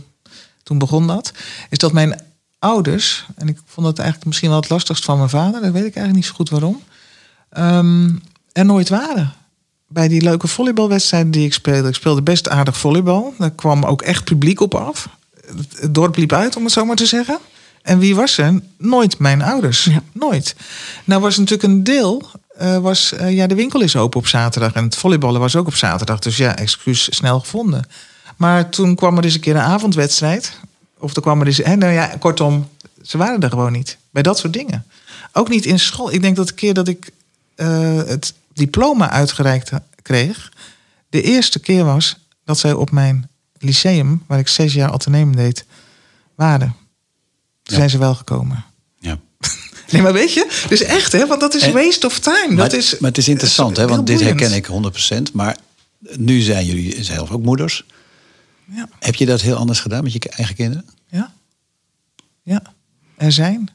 toen 0.63 0.77
begon 0.77 1.07
dat, 1.07 1.31
is 1.69 1.77
dat 1.77 1.93
mijn 1.93 2.21
ouders, 2.59 3.25
en 3.35 3.47
ik 3.47 3.57
vond 3.65 3.85
dat 3.85 3.97
eigenlijk 3.97 4.27
misschien 4.27 4.49
wel 4.49 4.59
het 4.59 4.69
lastigst 4.69 5.05
van 5.05 5.17
mijn 5.17 5.29
vader, 5.29 5.61
dat 5.61 5.71
weet 5.71 5.85
ik 5.85 5.95
eigenlijk 5.95 6.15
niet 6.15 6.25
zo 6.25 6.33
goed 6.33 6.49
waarom, 6.49 6.81
ehm, 7.49 8.09
er 8.51 8.65
nooit 8.65 8.89
waren. 8.89 9.33
Bij 9.87 10.07
die 10.07 10.21
leuke 10.21 10.47
volleybalwedstrijden 10.47 11.31
die 11.31 11.45
ik 11.45 11.53
speelde, 11.53 11.87
ik 11.87 11.95
speelde 11.95 12.21
best 12.21 12.49
aardig 12.49 12.77
volleybal, 12.77 13.33
daar 13.37 13.51
kwam 13.51 13.83
ook 13.83 14.01
echt 14.01 14.23
publiek 14.23 14.59
op 14.61 14.75
af. 14.75 15.09
Het- 15.45 15.79
Het 15.79 15.93
dorp 15.93 16.15
liep 16.17 16.33
uit, 16.33 16.55
om 16.55 16.63
het 16.63 16.73
zo 16.73 16.85
maar 16.85 16.95
te 16.95 17.05
zeggen. 17.05 17.37
En 17.81 17.99
wie 17.99 18.15
was 18.15 18.37
er? 18.37 18.61
Nooit 18.77 19.19
mijn 19.19 19.41
ouders. 19.41 19.83
Ja. 19.83 20.01
Nooit. 20.11 20.55
Nou 21.03 21.21
was 21.21 21.37
natuurlijk 21.37 21.63
een 21.63 21.83
deel, 21.83 22.29
eh, 22.57 22.77
was, 22.77 23.11
eh, 23.13 23.31
ja, 23.35 23.47
de 23.47 23.55
winkel 23.55 23.81
is 23.81 23.95
open 23.95 24.19
op 24.19 24.27
zaterdag. 24.27 24.73
En 24.73 24.83
het 24.83 24.95
volleyballen 24.95 25.39
was 25.39 25.55
ook 25.55 25.67
op 25.67 25.75
zaterdag. 25.75 26.19
Dus 26.19 26.37
ja, 26.37 26.55
excuus 26.55 27.15
snel 27.15 27.39
gevonden. 27.39 27.87
Maar 28.37 28.69
toen 28.69 28.95
kwam 28.95 29.17
er 29.17 29.23
eens 29.23 29.33
een 29.33 29.39
keer 29.39 29.55
een 29.55 29.61
avondwedstrijd. 29.61 30.59
Of 30.99 31.15
er 31.15 31.21
kwam 31.21 31.41
er 31.41 31.47
eens, 31.47 31.57
hè, 31.57 31.75
nou 31.75 31.93
ja, 31.93 32.15
kortom, 32.19 32.69
ze 33.01 33.17
waren 33.17 33.39
er 33.39 33.49
gewoon 33.49 33.71
niet. 33.71 33.97
Bij 34.11 34.23
dat 34.23 34.37
soort 34.37 34.53
dingen. 34.53 34.85
Ook 35.31 35.49
niet 35.49 35.65
in 35.65 35.79
school. 35.79 36.11
Ik 36.13 36.21
denk 36.21 36.35
dat 36.35 36.47
de 36.47 36.53
keer 36.53 36.73
dat 36.73 36.87
ik 36.87 37.11
eh, 37.55 37.95
het 37.95 38.33
diploma 38.53 39.09
uitgereikt 39.09 39.71
kreeg, 40.01 40.51
de 41.09 41.21
eerste 41.21 41.59
keer 41.59 41.83
was 41.85 42.17
dat 42.45 42.57
zij 42.59 42.73
op 42.73 42.91
mijn 42.91 43.29
lyceum, 43.57 44.23
waar 44.27 44.39
ik 44.39 44.47
zes 44.47 44.73
jaar 44.73 44.91
ateneum 44.91 45.35
deed, 45.35 45.65
waren. 46.35 46.67
Toen 47.63 47.73
Ja. 47.73 47.75
zijn 47.75 47.89
ze 47.89 47.97
wel 47.97 48.15
gekomen. 48.15 48.65
Nee, 49.93 50.01
maar 50.01 50.13
weet 50.13 50.33
je, 50.33 50.65
dus 50.69 50.81
echt, 50.81 51.11
hè, 51.11 51.27
want 51.27 51.39
dat 51.41 51.53
is 51.53 51.61
En- 51.61 51.73
waste 51.73 52.05
of 52.05 52.19
time. 52.19 52.47
Maar, 52.53 52.69
Dat 52.69 52.73
is, 52.73 52.97
maar 52.99 53.09
het 53.09 53.17
is 53.19 53.27
interessant, 53.27 53.77
hè, 53.77 53.87
want 53.87 54.07
dit 54.07 54.19
herken 54.21 54.53
ik 54.53 54.65
100%. 54.65 55.33
Maar 55.33 55.57
nu 56.17 56.39
zijn 56.41 56.65
jullie 56.65 57.03
zelf 57.03 57.31
ook 57.31 57.43
moeders. 57.43 57.85
Ja, 58.75 58.89
Heb 58.99 59.15
je 59.15 59.25
dat 59.25 59.41
heel 59.41 59.55
anders 59.55 59.79
gedaan 59.79 60.03
met 60.03 60.13
je 60.13 60.19
eigen 60.19 60.55
kinderen? 60.55 60.85
ja, 61.09 61.33
ja, 62.43 62.61
er 63.17 63.31
zijn. 63.31 63.69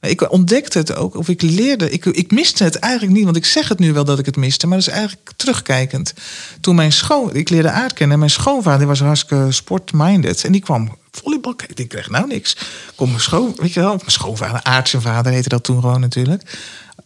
Ik 0.00 0.32
ontdekte 0.32 0.78
het 0.78 0.94
ook, 0.94 1.16
of 1.16 1.28
ik 1.28 1.42
leerde. 1.42 1.90
Ik, 1.90 2.04
ik 2.04 2.30
miste 2.30 2.64
het 2.64 2.76
eigenlijk 2.76 3.14
niet, 3.14 3.24
want 3.24 3.36
ik 3.36 3.44
zeg 3.44 3.68
het 3.68 3.78
nu 3.78 3.92
wel 3.92 4.04
dat 4.04 4.18
ik 4.18 4.26
het 4.26 4.36
miste, 4.36 4.66
maar 4.66 4.78
dat 4.78 4.86
is 4.86 4.92
eigenlijk 4.92 5.30
terugkijkend. 5.36 6.14
Toen 6.60 6.74
mijn 6.74 6.92
schoon, 6.92 7.34
ik 7.34 7.48
leerde 7.48 7.70
aard 7.70 7.92
kennen 7.92 8.12
en 8.12 8.18
mijn 8.18 8.30
schoonvader 8.30 8.86
was 8.86 9.00
hartstikke 9.00 9.52
sportminded 9.52 10.44
en 10.44 10.52
die 10.52 10.60
kwam 10.60 10.96
volleybal 11.10 11.54
kijken. 11.54 11.76
Ik 11.76 11.88
kreeg 11.88 12.10
nou 12.10 12.26
niks. 12.26 12.56
Kom 12.94 13.08
mijn 13.08 13.20
schoon, 13.20 13.54
weet 13.56 13.72
je 13.72 13.80
wel, 13.80 13.96
mijn 13.96 14.10
schoonvader, 14.10 14.62
aard 14.62 14.88
zijn 14.88 15.02
vader 15.02 15.32
heette 15.32 15.48
dat 15.48 15.64
toen 15.64 15.80
gewoon 15.80 16.00
natuurlijk. 16.00 16.58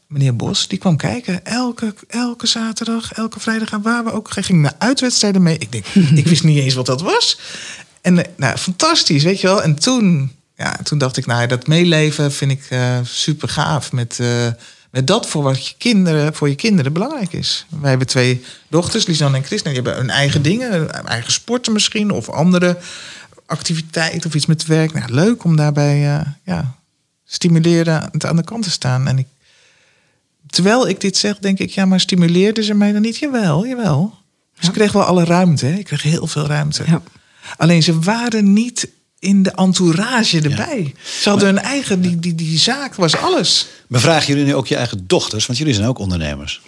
Meneer 0.06 0.36
Bos, 0.36 0.68
die 0.68 0.78
kwam 0.78 0.96
kijken 0.96 1.44
elke, 1.44 1.94
elke 2.08 2.46
zaterdag, 2.46 3.12
elke 3.12 3.40
vrijdag 3.40 3.72
en 3.72 3.82
waar 3.82 4.04
we 4.04 4.12
ook. 4.12 4.34
Hij 4.34 4.42
ging 4.42 4.60
naar 4.60 4.74
uitwedstrijden 4.78 5.42
mee. 5.42 5.58
Ik 5.58 5.72
denk, 5.72 5.86
ik 6.24 6.26
wist 6.26 6.44
niet 6.44 6.58
eens 6.58 6.74
wat 6.74 6.86
dat 6.86 7.00
was. 7.00 7.38
En 8.00 8.18
eh, 8.18 8.32
nou, 8.36 8.56
fantastisch, 8.56 9.22
weet 9.22 9.40
je 9.40 9.46
wel. 9.46 9.62
En 9.62 9.74
toen, 9.74 10.32
ja, 10.56 10.76
toen 10.82 10.98
dacht 10.98 11.16
ik, 11.16 11.26
nou, 11.26 11.46
dat 11.46 11.66
meeleven 11.66 12.32
vind 12.32 12.50
ik 12.50 12.66
eh, 12.68 12.98
super 13.02 13.48
gaaf. 13.48 13.92
Met, 13.92 14.18
eh, 14.20 14.48
met 14.90 15.06
dat 15.06 15.26
voor 15.26 15.42
wat 15.42 15.68
je 15.68 15.74
kinderen, 15.78 16.34
voor 16.34 16.48
je 16.48 16.54
kinderen 16.54 16.92
belangrijk 16.92 17.32
is. 17.32 17.66
Wij 17.68 17.88
hebben 17.88 18.08
twee 18.08 18.44
dochters, 18.68 19.06
Lisanne 19.06 19.36
en 19.36 19.44
Christina. 19.44 19.72
Die 19.72 19.82
hebben 19.82 20.00
hun 20.00 20.10
eigen 20.10 20.42
dingen, 20.42 20.72
hun 20.72 20.90
eigen 20.90 21.32
sporten 21.32 21.72
misschien. 21.72 22.10
Of 22.10 22.28
andere 22.28 22.78
activiteiten 23.46 24.28
of 24.28 24.34
iets 24.34 24.46
met 24.46 24.66
werk. 24.66 24.92
Nou, 24.92 25.12
leuk 25.12 25.44
om 25.44 25.56
daarbij 25.56 26.16
eh, 26.16 26.26
ja, 26.44 26.74
stimuleren 27.24 28.10
aan 28.18 28.36
de 28.36 28.44
kant 28.44 28.62
te 28.62 28.70
staan. 28.70 29.08
En 29.08 29.18
ik, 29.18 29.26
terwijl 30.46 30.88
ik 30.88 31.00
dit 31.00 31.16
zeg, 31.16 31.38
denk 31.38 31.58
ik, 31.58 31.70
ja, 31.70 31.84
maar 31.84 32.00
stimuleerden 32.00 32.64
ze 32.64 32.74
mij 32.74 32.92
dan 32.92 33.02
niet? 33.02 33.18
Jawel, 33.18 33.66
jawel. 33.66 34.14
Ze 34.58 34.70
kregen 34.70 34.98
wel 34.98 35.06
alle 35.06 35.24
ruimte. 35.24 35.66
Hè? 35.66 35.78
Ik 35.78 35.84
kreeg 35.84 36.02
heel 36.02 36.26
veel 36.26 36.46
ruimte. 36.46 36.84
Ja. 36.86 37.02
Alleen 37.56 37.82
ze 37.82 37.98
waren 37.98 38.52
niet 38.52 38.88
in 39.22 39.42
de 39.42 39.50
entourage 39.50 40.40
erbij. 40.40 40.94
Ze 41.20 41.28
hadden 41.28 41.48
hun 41.48 41.58
eigen, 41.58 42.00
die, 42.00 42.18
die, 42.18 42.34
die 42.34 42.58
zaak 42.58 42.94
was 42.94 43.16
alles. 43.16 43.68
Bevragen 43.88 44.26
jullie 44.26 44.44
nu 44.44 44.54
ook 44.54 44.66
je 44.66 44.76
eigen 44.76 45.04
dochters? 45.06 45.46
Want 45.46 45.58
jullie 45.58 45.74
zijn 45.74 45.88
ook 45.88 45.98
ondernemers. 45.98 46.60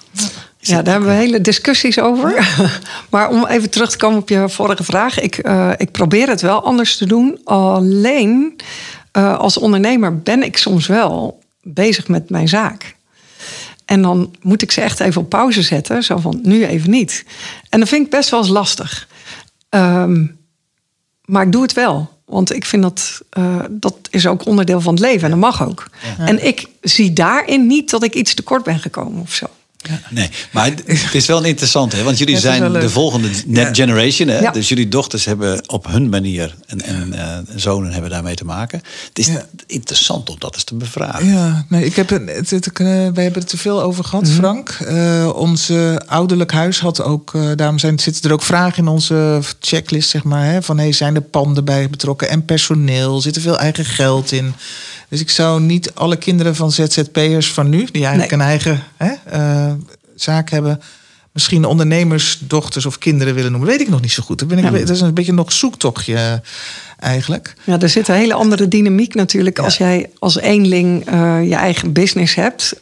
Ja, 0.58 0.82
daar 0.82 0.92
hebben 0.92 1.10
we 1.10 1.16
hele 1.16 1.40
discussies 1.40 1.98
over. 1.98 2.48
maar 3.10 3.28
om 3.28 3.46
even 3.46 3.70
terug 3.70 3.90
te 3.90 3.96
komen 3.96 4.18
op 4.18 4.28
je 4.28 4.48
vorige 4.48 4.84
vraag. 4.84 5.20
Ik, 5.20 5.38
eh, 5.38 5.70
ik 5.76 5.90
probeer 5.90 6.28
het 6.28 6.40
wel 6.40 6.64
anders 6.64 6.96
te 6.96 7.06
doen. 7.06 7.40
Alleen 7.44 8.56
eh, 9.12 9.38
als 9.38 9.58
ondernemer 9.58 10.18
ben 10.18 10.42
ik 10.42 10.56
soms 10.56 10.86
wel 10.86 11.42
bezig 11.62 12.08
met 12.08 12.30
mijn 12.30 12.48
zaak. 12.48 12.96
En 13.84 14.02
dan 14.02 14.34
moet 14.42 14.62
ik 14.62 14.72
ze 14.72 14.80
echt 14.80 15.00
even 15.00 15.20
op 15.20 15.28
pauze 15.28 15.62
zetten. 15.62 16.02
Zo 16.02 16.16
van, 16.16 16.40
nu 16.42 16.66
even 16.66 16.90
niet. 16.90 17.24
En 17.68 17.80
dat 17.80 17.88
vind 17.88 18.04
ik 18.04 18.10
best 18.10 18.30
wel 18.30 18.40
eens 18.40 18.48
lastig. 18.48 19.08
Ehm, 19.68 20.26
maar 21.24 21.42
ik 21.42 21.52
doe 21.52 21.62
het 21.62 21.72
wel. 21.72 22.13
Want 22.24 22.54
ik 22.54 22.64
vind 22.64 22.82
dat, 22.82 23.20
eh, 23.30 23.60
dat 23.70 23.96
is 24.10 24.26
ook 24.26 24.46
onderdeel 24.46 24.80
van 24.80 24.94
het 24.94 25.02
leven. 25.02 25.24
En 25.24 25.30
dat 25.30 25.38
mag 25.38 25.66
ook. 25.66 25.86
En 26.18 26.46
ik 26.46 26.66
zie 26.80 27.12
daarin 27.12 27.66
niet 27.66 27.90
dat 27.90 28.02
ik 28.02 28.14
iets 28.14 28.34
tekort 28.34 28.62
ben 28.62 28.78
gekomen 28.78 29.20
of 29.20 29.32
zo. 29.32 29.46
Nee, 30.10 30.30
maar 30.52 30.64
het 30.64 31.14
is 31.14 31.26
wel 31.26 31.42
interessant, 31.44 31.92
hè? 31.92 32.02
want 32.02 32.18
jullie 32.18 32.38
zijn 32.38 32.72
de 32.72 32.90
volgende 32.90 33.28
net 33.46 33.76
generation. 33.76 34.28
Hè? 34.28 34.38
Ja. 34.38 34.50
Dus 34.50 34.68
jullie 34.68 34.88
dochters 34.88 35.24
hebben 35.24 35.68
op 35.68 35.86
hun 35.86 36.08
manier 36.08 36.54
en, 36.66 36.82
en 36.82 37.12
eh, 37.12 37.38
zonen 37.56 37.92
hebben 37.92 38.10
daarmee 38.10 38.34
te 38.34 38.44
maken. 38.44 38.82
Het 39.08 39.18
is 39.18 39.26
Ja. 39.26 39.46
interessant 39.66 40.30
om 40.30 40.36
dat 40.38 40.54
eens 40.54 40.64
te 40.64 40.74
bevragen. 40.74 41.26
Ja, 41.26 41.64
nee, 41.68 41.84
ik 41.84 41.96
heb 41.96 42.08
het, 42.08 42.30
het, 42.30 42.50
het- 42.50 42.66
eh, 42.78 42.86
wij 42.86 43.22
hebben 43.24 43.40
het 43.42 43.48
te 43.48 43.56
veel 43.56 43.82
over 43.82 44.04
gehad, 44.04 44.28
Frank. 44.28 44.70
Eh, 44.70 45.30
onze 45.34 46.02
ouderlijk 46.06 46.52
huis 46.52 46.80
had 46.80 47.02
ook, 47.02 47.32
daarom 47.56 47.78
zijn, 47.78 47.98
zitten 47.98 48.22
er 48.24 48.32
ook 48.32 48.42
vragen 48.42 48.78
in 48.82 48.88
onze 48.88 49.40
checklist, 49.60 50.08
zeg 50.10 50.24
maar. 50.24 50.44
Hè, 50.44 50.62
van 50.62 50.78
hey, 50.78 50.92
zijn 50.92 51.14
er 51.14 51.20
panden 51.22 51.64
bij 51.64 51.90
betrokken 51.90 52.28
en 52.28 52.44
personeel? 52.44 53.20
Zit 53.20 53.36
er 53.36 53.42
veel 53.42 53.58
eigen 53.58 53.84
geld 53.84 54.32
in? 54.32 54.54
Dus 55.14 55.22
ik 55.22 55.30
zou 55.30 55.60
niet 55.60 55.94
alle 55.94 56.16
kinderen 56.16 56.54
van 56.54 56.72
ZZP'ers 56.72 57.52
van 57.52 57.68
nu, 57.68 57.84
die 57.92 58.04
eigenlijk 58.04 58.30
Nee. 58.30 58.40
een 58.40 58.46
eigen 58.46 58.82
hè, 58.96 59.12
eh, 59.24 59.72
zaak 60.16 60.50
hebben, 60.50 60.80
misschien 61.32 61.64
ondernemers, 61.64 62.38
dochters 62.40 62.86
of 62.86 62.98
kinderen 62.98 63.34
willen 63.34 63.50
noemen. 63.50 63.68
Weet 63.70 63.80
ik 63.80 63.88
nog 63.88 64.00
niet 64.00 64.12
zo 64.12 64.22
goed. 64.22 64.38
Dat, 64.38 64.48
ben 64.48 64.58
ik, 64.58 64.64
Ja. 64.64 64.70
dat 64.70 64.88
is 64.88 65.00
een 65.00 65.14
beetje 65.14 65.32
nog 65.32 65.52
zoektochtje 65.52 66.14
eh, 66.14 66.32
eigenlijk. 66.98 67.54
Ja, 67.64 67.80
er 67.80 67.88
zit 67.88 68.08
een 68.08 68.14
hele 68.14 68.34
andere 68.34 68.68
dynamiek 68.68 69.14
natuurlijk 69.14 69.58
als 69.58 69.76
jij 69.76 70.10
als 70.18 70.38
eenling 70.38 71.06
eh, 71.06 71.38
je 71.48 71.54
eigen 71.54 71.92
business 71.92 72.34
hebt. 72.34 72.74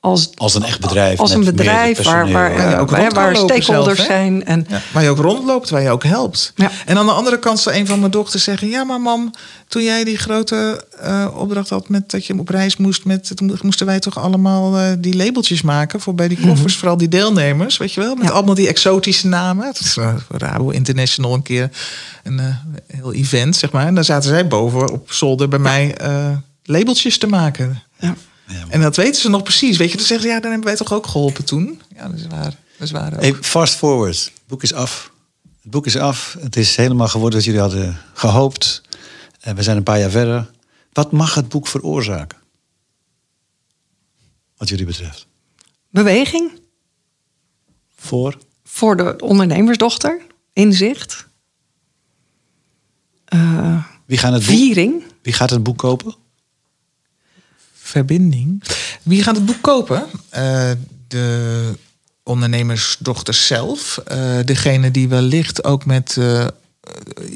Als, 0.00 0.30
Als 0.34 0.54
een 0.54 0.62
echt 0.62 0.80
bedrijf. 0.80 1.18
als 1.18 1.30
met 1.30 1.38
een 1.38 1.54
bedrijf 1.54 2.02
waar, 2.02 2.30
waar, 2.30 2.50
personeel. 2.50 2.70
Ja, 2.70 2.78
eh, 2.78 2.88
waar, 2.88 3.12
waar 3.12 3.36
stakeholders 3.36 3.96
zelf, 3.96 4.08
zijn. 4.08 4.44
En, 4.44 4.66
Ja, 4.68 4.80
waar 4.92 5.02
je 5.02 5.08
ook 5.08 5.18
rondloopt, 5.18 5.70
waar 5.70 5.82
je 5.82 5.90
ook 5.90 6.04
helpt. 6.04 6.52
Ja. 6.54 6.70
En 6.86 6.98
aan 6.98 7.06
de 7.06 7.12
andere 7.12 7.38
kant 7.38 7.60
zou 7.60 7.76
een 7.76 7.86
van 7.86 7.98
mijn 7.98 8.10
dochters 8.10 8.44
zeggen... 8.44 8.68
ja, 8.68 8.84
maar 8.84 9.00
mam, 9.00 9.30
toen 9.68 9.82
jij 9.82 10.04
die 10.04 10.16
grote 10.18 10.84
eh, 11.00 11.28
opdracht 11.34 11.68
had... 11.68 11.88
Met, 11.88 12.10
dat 12.10 12.26
je 12.26 12.38
op 12.38 12.48
reis 12.48 12.76
moest, 12.76 13.04
met, 13.04 13.36
toen 13.36 13.58
moesten 13.62 13.86
wij 13.86 13.98
toch 13.98 14.18
allemaal 14.18 14.78
eh, 14.78 14.92
die 14.98 15.16
labeltjes 15.16 15.62
maken... 15.62 16.00
voor 16.00 16.14
bij 16.14 16.28
die 16.28 16.40
koffers, 16.46 16.76
vooral 16.76 16.96
die 16.96 17.08
deelnemers, 17.08 17.76
weet 17.76 17.92
je 17.92 18.00
wel? 18.00 18.14
Met 18.14 18.26
Ja. 18.26 18.32
allemaal 18.32 18.54
die 18.54 18.68
exotische 18.68 19.26
namen. 19.26 19.66
Het 19.66 19.80
is 19.80 19.96
uh, 19.96 20.14
Rabo 20.28 20.70
International 20.70 21.34
een 21.34 21.42
keer 21.42 21.70
een 22.22 22.40
heel 22.86 23.12
event, 23.12 23.56
zeg 23.56 23.70
maar. 23.70 23.86
En 23.86 23.94
daar 23.94 24.04
zaten 24.04 24.28
zij 24.28 24.48
boven 24.48 24.92
op 24.92 25.12
zolder 25.12 25.48
bij 25.48 25.58
mij 25.58 25.94
eh, 25.96 26.30
labeltjes 26.64 27.18
te 27.18 27.26
maken. 27.26 27.82
ja. 27.98 28.14
Ja, 28.48 28.64
En 28.68 28.80
dat 28.80 28.96
weten 28.96 29.20
ze 29.20 29.28
nog 29.28 29.42
precies, 29.42 29.76
weet 29.76 29.90
je. 29.90 29.96
Dan 29.96 30.06
zeggen 30.06 30.28
ze, 30.28 30.34
ja, 30.34 30.40
dan 30.40 30.50
hebben 30.50 30.68
wij 30.68 30.76
toch 30.76 30.92
ook 30.92 31.06
geholpen 31.06 31.44
toen? 31.44 31.80
Ja, 31.94 32.08
dat 32.08 32.18
is 32.18 32.26
waar. 32.26 32.54
Dat 32.78 32.86
is 32.86 32.90
waar 32.90 33.12
ook. 33.14 33.20
Hey, 33.20 33.34
fast 33.34 33.74
forward. 33.74 34.16
Het 34.24 34.32
boek 34.46 34.62
is 34.62 34.72
af. 34.72 35.12
Het 35.62 35.70
boek 35.70 35.86
is 35.86 35.96
af. 35.96 36.36
Het 36.40 36.56
is 36.56 36.76
helemaal 36.76 37.08
geworden 37.08 37.38
wat 37.38 37.44
jullie 37.46 37.60
hadden 37.60 38.00
gehoopt. 38.14 38.82
En 39.40 39.56
we 39.56 39.62
zijn 39.62 39.76
een 39.76 39.82
paar 39.82 39.98
jaar 39.98 40.10
verder. 40.10 40.50
Wat 40.92 41.12
mag 41.12 41.34
het 41.34 41.48
boek 41.48 41.66
veroorzaken? 41.66 42.38
Wat 44.56 44.68
jullie 44.68 44.86
betreft. 44.86 45.26
Beweging 45.90 46.50
Voor? 47.96 48.38
voor 48.64 48.96
de 48.96 49.16
ondernemersdochter, 49.18 50.20
inzicht, 50.52 51.26
eh, 53.24 53.84
Wie, 54.06 54.18
gaan 54.18 54.32
het 54.32 54.46
boek, 54.46 54.54
viering. 54.54 55.02
wie 55.22 55.32
gaat 55.32 55.50
het 55.50 55.62
boek 55.62 55.78
kopen? 55.78 56.14
Verbinding. 57.88 58.62
Wie 59.02 59.22
gaat 59.22 59.36
het 59.36 59.46
boek 59.46 59.62
kopen? 59.62 60.06
Eh, 60.28 60.70
de 61.08 61.72
ondernemersdochter 62.22 63.34
zelf. 63.34 64.00
Eh, 64.06 64.18
degene 64.44 64.90
die 64.90 65.08
wellicht 65.08 65.64
ook 65.64 65.84
met, 65.84 66.16
eh, 66.18 66.46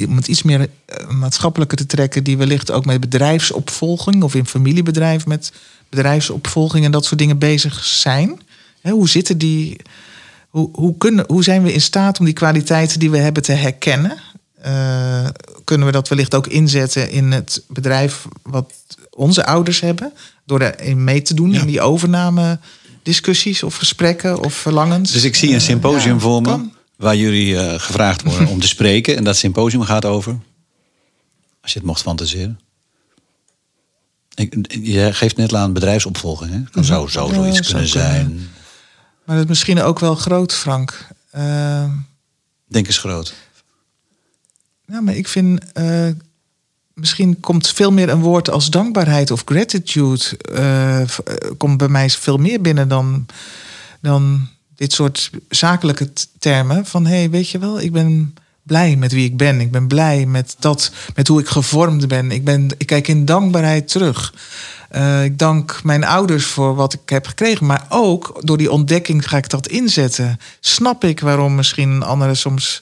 om 0.06 0.16
het 0.16 0.28
iets 0.28 0.42
meer 0.42 0.68
maatschappelijker 1.08 1.76
te 1.76 1.86
trekken, 1.86 2.24
die 2.24 2.36
wellicht 2.36 2.70
ook 2.70 2.84
met 2.84 3.00
bedrijfsopvolging 3.00 4.22
of 4.22 4.34
in 4.34 4.46
familiebedrijf 4.46 5.26
met 5.26 5.52
bedrijfsopvolging 5.88 6.84
en 6.84 6.90
dat 6.90 7.04
soort 7.04 7.18
dingen 7.18 7.38
bezig 7.38 7.84
zijn. 7.84 8.40
Hoe 8.82 9.08
zitten 9.08 9.38
die? 9.38 9.76
Hoe, 10.48 10.68
hoe, 10.72 10.96
kunnen, 10.96 11.24
hoe 11.28 11.44
zijn 11.44 11.62
we 11.62 11.72
in 11.72 11.80
staat 11.80 12.18
om 12.18 12.24
die 12.24 12.34
kwaliteiten 12.34 12.98
die 12.98 13.10
we 13.10 13.18
hebben 13.18 13.42
te 13.42 13.52
herkennen? 13.52 14.16
Kunnen 15.64 15.86
we 15.86 15.92
dat 15.92 16.08
wellicht 16.08 16.34
ook 16.34 16.46
inzetten 16.46 17.10
in 17.10 17.32
het 17.32 17.62
bedrijf 17.68 18.26
wat 18.42 18.72
onze 19.16 19.44
ouders 19.46 19.80
hebben? 19.80 20.12
Door 20.44 20.58
daarin 20.58 21.04
mee 21.04 21.22
te 21.22 21.34
doen 21.34 21.50
Ja. 21.52 21.60
in 21.60 21.66
die 21.66 21.80
overname 21.80 22.58
discussies 23.02 23.62
of 23.62 23.76
gesprekken 23.76 24.44
of 24.44 24.54
verlangens. 24.54 25.12
Dus 25.12 25.24
ik 25.24 25.34
zie 25.34 25.54
een 25.54 25.60
symposium 25.60 26.20
voor 26.20 26.42
me. 26.42 26.68
Waar 26.96 27.16
jullie 27.16 27.58
eh, 27.58 27.80
gevraagd 27.80 28.22
worden 28.22 28.48
om 28.48 28.60
te 28.60 28.66
spreken. 28.76 29.16
En 29.16 29.24
dat 29.24 29.36
symposium 29.36 29.82
gaat 29.82 30.04
over. 30.04 30.38
Als 31.62 31.72
je 31.72 31.78
het 31.78 31.86
mocht 31.88 32.02
fantaseren. 32.02 32.60
Ik, 34.34 34.66
je 34.82 35.12
geeft 35.12 35.36
net 35.36 35.54
aan 35.54 35.72
bedrijfsopvolging. 35.72 36.50
Hè? 36.52 36.60
Kan 36.70 36.84
zo, 36.84 37.06
zo 37.06 37.26
Ja, 37.28 37.34
zoiets 37.34 37.60
kunnen 37.60 37.72
kunnen. 37.72 37.88
zijn. 37.88 38.48
Maar 39.24 39.34
dat 39.36 39.44
is 39.44 39.50
misschien 39.50 39.82
ook 39.82 39.98
wel 39.98 40.14
groot, 40.14 40.52
Frank. 40.54 41.06
Eh, 41.30 41.90
Denk 42.68 42.86
eens 42.86 42.98
groot. 42.98 43.34
Nou, 44.86 45.02
maar 45.02 45.14
ik 45.16 45.28
vind. 45.28 45.72
eh, 45.72 46.08
misschien 47.02 47.40
komt 47.40 47.68
veel 47.68 47.92
meer 47.92 48.08
een 48.08 48.20
woord 48.20 48.50
als 48.50 48.70
dankbaarheid 48.70 49.30
of 49.30 49.42
gratitude. 49.44 50.24
eh, 50.54 51.00
eh, 51.00 51.08
komt 51.56 51.76
bij 51.76 51.88
mij 51.88 52.10
veel 52.10 52.36
meer 52.36 52.60
binnen 52.60 52.88
dan, 52.88 53.26
dan 54.00 54.48
dit 54.76 54.92
soort 54.92 55.30
zakelijke 55.48 56.12
termen. 56.38 56.86
Van 56.86 57.06
hé, 57.06 57.16
hey, 57.16 57.30
weet 57.30 57.48
je 57.48 57.58
wel, 57.58 57.80
ik 57.80 57.92
ben 57.92 58.34
blij 58.62 58.96
met 58.96 59.12
wie 59.12 59.24
ik 59.24 59.36
ben. 59.36 59.60
Ik 59.60 59.70
ben 59.70 59.86
blij 59.86 60.26
met, 60.26 60.56
dat, 60.58 60.92
met 61.14 61.28
hoe 61.28 61.40
ik 61.40 61.48
gevormd 61.48 62.08
ben. 62.08 62.30
Ik, 62.30 62.44
ben, 62.44 62.70
ik 62.78 62.86
kijk 62.86 63.08
in 63.08 63.24
dankbaarheid 63.24 63.88
terug. 63.88 64.34
Eh, 64.88 65.24
ik 65.24 65.38
dank 65.38 65.80
mijn 65.84 66.04
ouders 66.04 66.44
voor 66.44 66.74
wat 66.74 66.92
ik 66.92 67.08
heb 67.08 67.26
gekregen. 67.26 67.66
Maar 67.66 67.86
ook 67.88 68.40
door 68.40 68.58
die 68.58 68.72
ontdekking 68.72 69.28
ga 69.28 69.36
ik 69.36 69.48
dat 69.48 69.68
inzetten. 69.68 70.38
Snap 70.60 71.04
ik 71.04 71.20
waarom 71.20 71.54
misschien 71.54 72.02
anderen 72.02 72.36
soms 72.36 72.80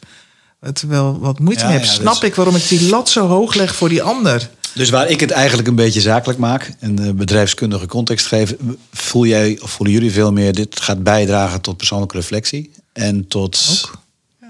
het 0.60 0.82
wel 0.82 1.18
wat 1.18 1.38
moeite 1.38 1.66
mee 1.66 1.78
dat 1.78 1.86
Snap 1.88 2.14
is- 2.14 2.22
ik 2.28 2.34
waarom 2.34 2.56
ik 2.56 2.68
die 2.68 2.88
lat 2.88 3.08
zo 3.08 3.26
hoog 3.26 3.54
leg 3.54 3.74
voor 3.76 3.88
die 3.88 4.02
ander. 4.02 4.50
Dus 4.74 4.90
waar 4.90 5.08
ik 5.08 5.20
het 5.20 5.30
eigenlijk 5.30 5.68
een 5.68 5.74
beetje 5.74 6.00
zakelijk 6.00 6.38
maak. 6.38 6.72
En 6.78 6.94
de 6.94 7.14
bedrijfskundige 7.14 7.86
context 7.86 8.26
geef. 8.26 8.54
Voel 8.92 9.26
jij 9.26 9.58
of 9.62 9.70
voelen 9.70 9.94
jullie 9.94 10.12
veel 10.12 10.32
meer. 10.32 10.54
Dit 10.54 10.80
gaat 10.80 11.02
bijdragen 11.02 11.60
tot 11.60 11.76
persoonlijke 11.76 12.16
reflectie. 12.16 12.70
En 12.92 13.26
tot 13.28 13.82
Ook. 13.84 13.98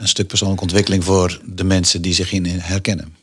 een 0.00 0.08
stuk 0.08 0.26
persoonlijke 0.26 0.62
ontwikkeling 0.64 1.04
voor 1.04 1.40
de 1.44 1.64
mensen 1.64 2.02
die 2.02 2.14
zich 2.14 2.32
in 2.32 2.46
herkennen. 2.46 3.14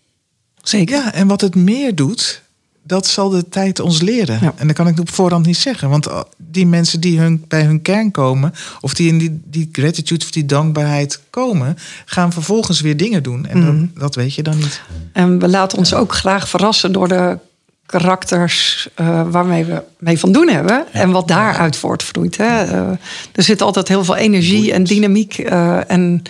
Zeker. 0.63 0.95
Ja, 0.97 1.13
en 1.13 1.27
wat 1.27 1.41
het 1.41 1.55
meer 1.55 1.95
doet, 1.95 2.41
dat 2.87 3.07
zal 3.07 3.29
de 3.29 3.49
tijd 3.49 3.79
ons 3.79 4.01
leren. 4.01 4.39
Ja. 4.41 4.53
En 4.55 4.67
dat 4.67 4.75
kan 4.75 4.87
ik 4.87 4.99
op 4.99 5.11
voorhand 5.11 5.45
niet 5.45 5.57
zeggen. 5.57 5.89
Want 5.89 6.07
uh, 6.07 6.21
die 6.37 6.65
mensen 6.67 6.99
die 6.99 7.19
hun, 7.19 7.45
bij 7.47 7.63
hun 7.63 7.81
kern 7.81 8.11
komen, 8.11 8.53
of 8.81 8.93
die 8.93 9.07
in 9.07 9.17
die, 9.17 9.41
die 9.45 9.69
gratitude 9.71 10.25
of 10.25 10.31
die 10.31 10.45
dankbaarheid 10.45 11.21
komen, 11.29 11.77
gaan 12.05 12.31
vervolgens 12.33 12.81
weer 12.81 12.97
dingen 12.97 13.23
doen. 13.23 13.45
En 13.45 13.57
Mhm. 13.57 13.79
dat, 13.79 14.01
dat 14.01 14.15
weet 14.15 14.33
je 14.33 14.43
dan 14.43 14.57
niet. 14.57 14.81
En 15.13 15.39
we 15.39 15.47
laten 15.47 15.77
ons 15.77 15.93
ook 15.93 16.13
graag 16.13 16.49
verrassen 16.49 16.91
door 16.91 17.07
de 17.07 17.37
karakters 17.85 18.89
eh, 18.95 19.21
waarmee 19.29 19.65
we 19.65 19.83
mee 19.99 20.19
van 20.19 20.31
doen 20.31 20.47
hebben. 20.49 20.85
En 20.91 21.11
wat 21.11 21.27
daaruit 21.27 21.75
voortvloeit. 21.75 22.37
Hè. 22.37 22.63
Eh, 22.63 22.89
er 23.31 23.43
zit 23.43 23.61
altijd 23.61 23.87
heel 23.87 24.03
veel 24.03 24.15
energie 24.15 24.71
en 24.73 24.83
dynamiek 24.83 25.37
eh, 25.37 25.91
en 25.91 26.21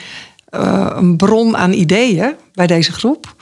eh, 0.50 0.88
een 0.96 1.16
bron 1.18 1.58
aan 1.58 1.74
ideeën 1.74 2.36
bij 2.54 2.68
deze 2.68 2.92
groep. 2.92 3.36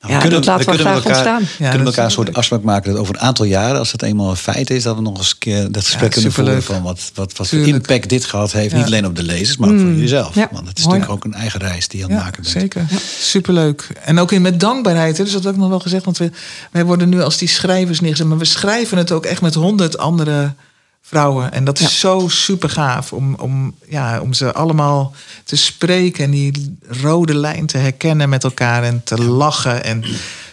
Nou, 0.00 0.12
Ja, 0.12 0.28
dat 0.28 0.44
laten 0.46 0.70
we 0.72 0.78
graag 0.78 0.94
elkaar, 0.94 1.06
ontstaan. 1.12 1.40
We 1.42 1.46
Ja, 1.48 1.54
kunnen 1.56 1.78
dat 1.78 1.86
elkaar 1.86 2.04
een 2.04 2.10
soort 2.10 2.26
leuk. 2.26 2.36
afspraak 2.36 2.62
maken 2.62 2.92
dat 2.92 3.00
over 3.00 3.14
een 3.14 3.20
aantal 3.20 3.44
jaren, 3.44 3.78
als 3.78 3.92
het 3.92 4.02
eenmaal 4.02 4.30
een 4.30 4.36
feit 4.36 4.70
is, 4.70 4.82
dat 4.82 4.96
we 4.96 5.02
nog 5.02 5.18
eens 5.18 5.30
een 5.30 5.38
keer 5.38 5.72
dat 5.72 5.84
gesprek 5.84 6.10
kunnen 6.10 6.32
voeren 6.32 6.62
van 6.62 6.82
wat, 6.82 7.10
wat, 7.14 7.36
wat 7.36 7.48
voor 7.48 7.58
impact 7.58 8.08
dit 8.08 8.24
gehad 8.24 8.52
heeft. 8.52 8.70
Ja. 8.70 8.76
Niet 8.76 8.86
alleen 8.86 9.06
op 9.06 9.16
de 9.16 9.22
lezers, 9.22 9.56
maar 9.56 9.68
ook 9.70 9.78
voor 9.78 9.88
jezelf. 9.88 10.34
Ja, 10.34 10.48
Want 10.52 10.68
het 10.68 10.78
is 10.78 10.84
natuurlijk 10.84 11.10
ook 11.12 11.24
een 11.24 11.34
eigen 11.34 11.60
reis 11.60 11.88
die 11.88 11.98
je 11.98 12.04
aan 12.04 12.10
het 12.10 12.18
Ja, 12.18 12.24
maken 12.24 12.42
bent. 12.42 12.54
zeker. 12.54 12.86
Superleuk. 13.20 13.88
En 14.04 14.18
ook 14.18 14.32
in 14.32 14.42
met 14.42 14.60
dankbaarheid. 14.60 15.16
Hè? 15.18 15.24
Dus 15.24 15.32
dat 15.32 15.44
heb 15.44 15.52
ik 15.54 15.58
nog 15.60 15.68
wel 15.68 15.80
gezegd. 15.80 16.04
Want 16.04 16.18
we, 16.18 16.30
wij 16.70 16.84
worden 16.84 17.08
nu 17.08 17.22
als 17.22 17.36
die 17.36 17.48
schrijvers 17.48 18.00
neergezet. 18.00 18.26
Maar 18.26 18.38
we 18.38 18.44
schrijven 18.44 18.98
het 18.98 19.12
ook 19.12 19.24
echt 19.26 19.40
met 19.40 19.54
honderd 19.54 19.98
andere 19.98 20.52
vrouwen. 21.08 21.52
En 21.52 21.64
dat 21.64 21.78
is 21.78 21.84
Ja. 21.84 21.90
zo 22.08 22.28
super 22.28 22.70
gaaf. 22.70 23.12
Om, 23.12 23.34
om, 23.34 23.74
ja, 23.88 24.20
om 24.20 24.32
ze 24.32 24.52
allemaal 24.52 25.14
te 25.44 25.56
spreken. 25.56 26.24
En 26.24 26.30
die 26.30 26.76
rode 26.88 27.34
lijn 27.34 27.66
te 27.66 27.78
herkennen 27.78 28.28
met 28.28 28.44
elkaar. 28.44 28.82
En 28.82 29.00
te 29.04 29.22
lachen. 29.22 29.84
En 29.84 30.04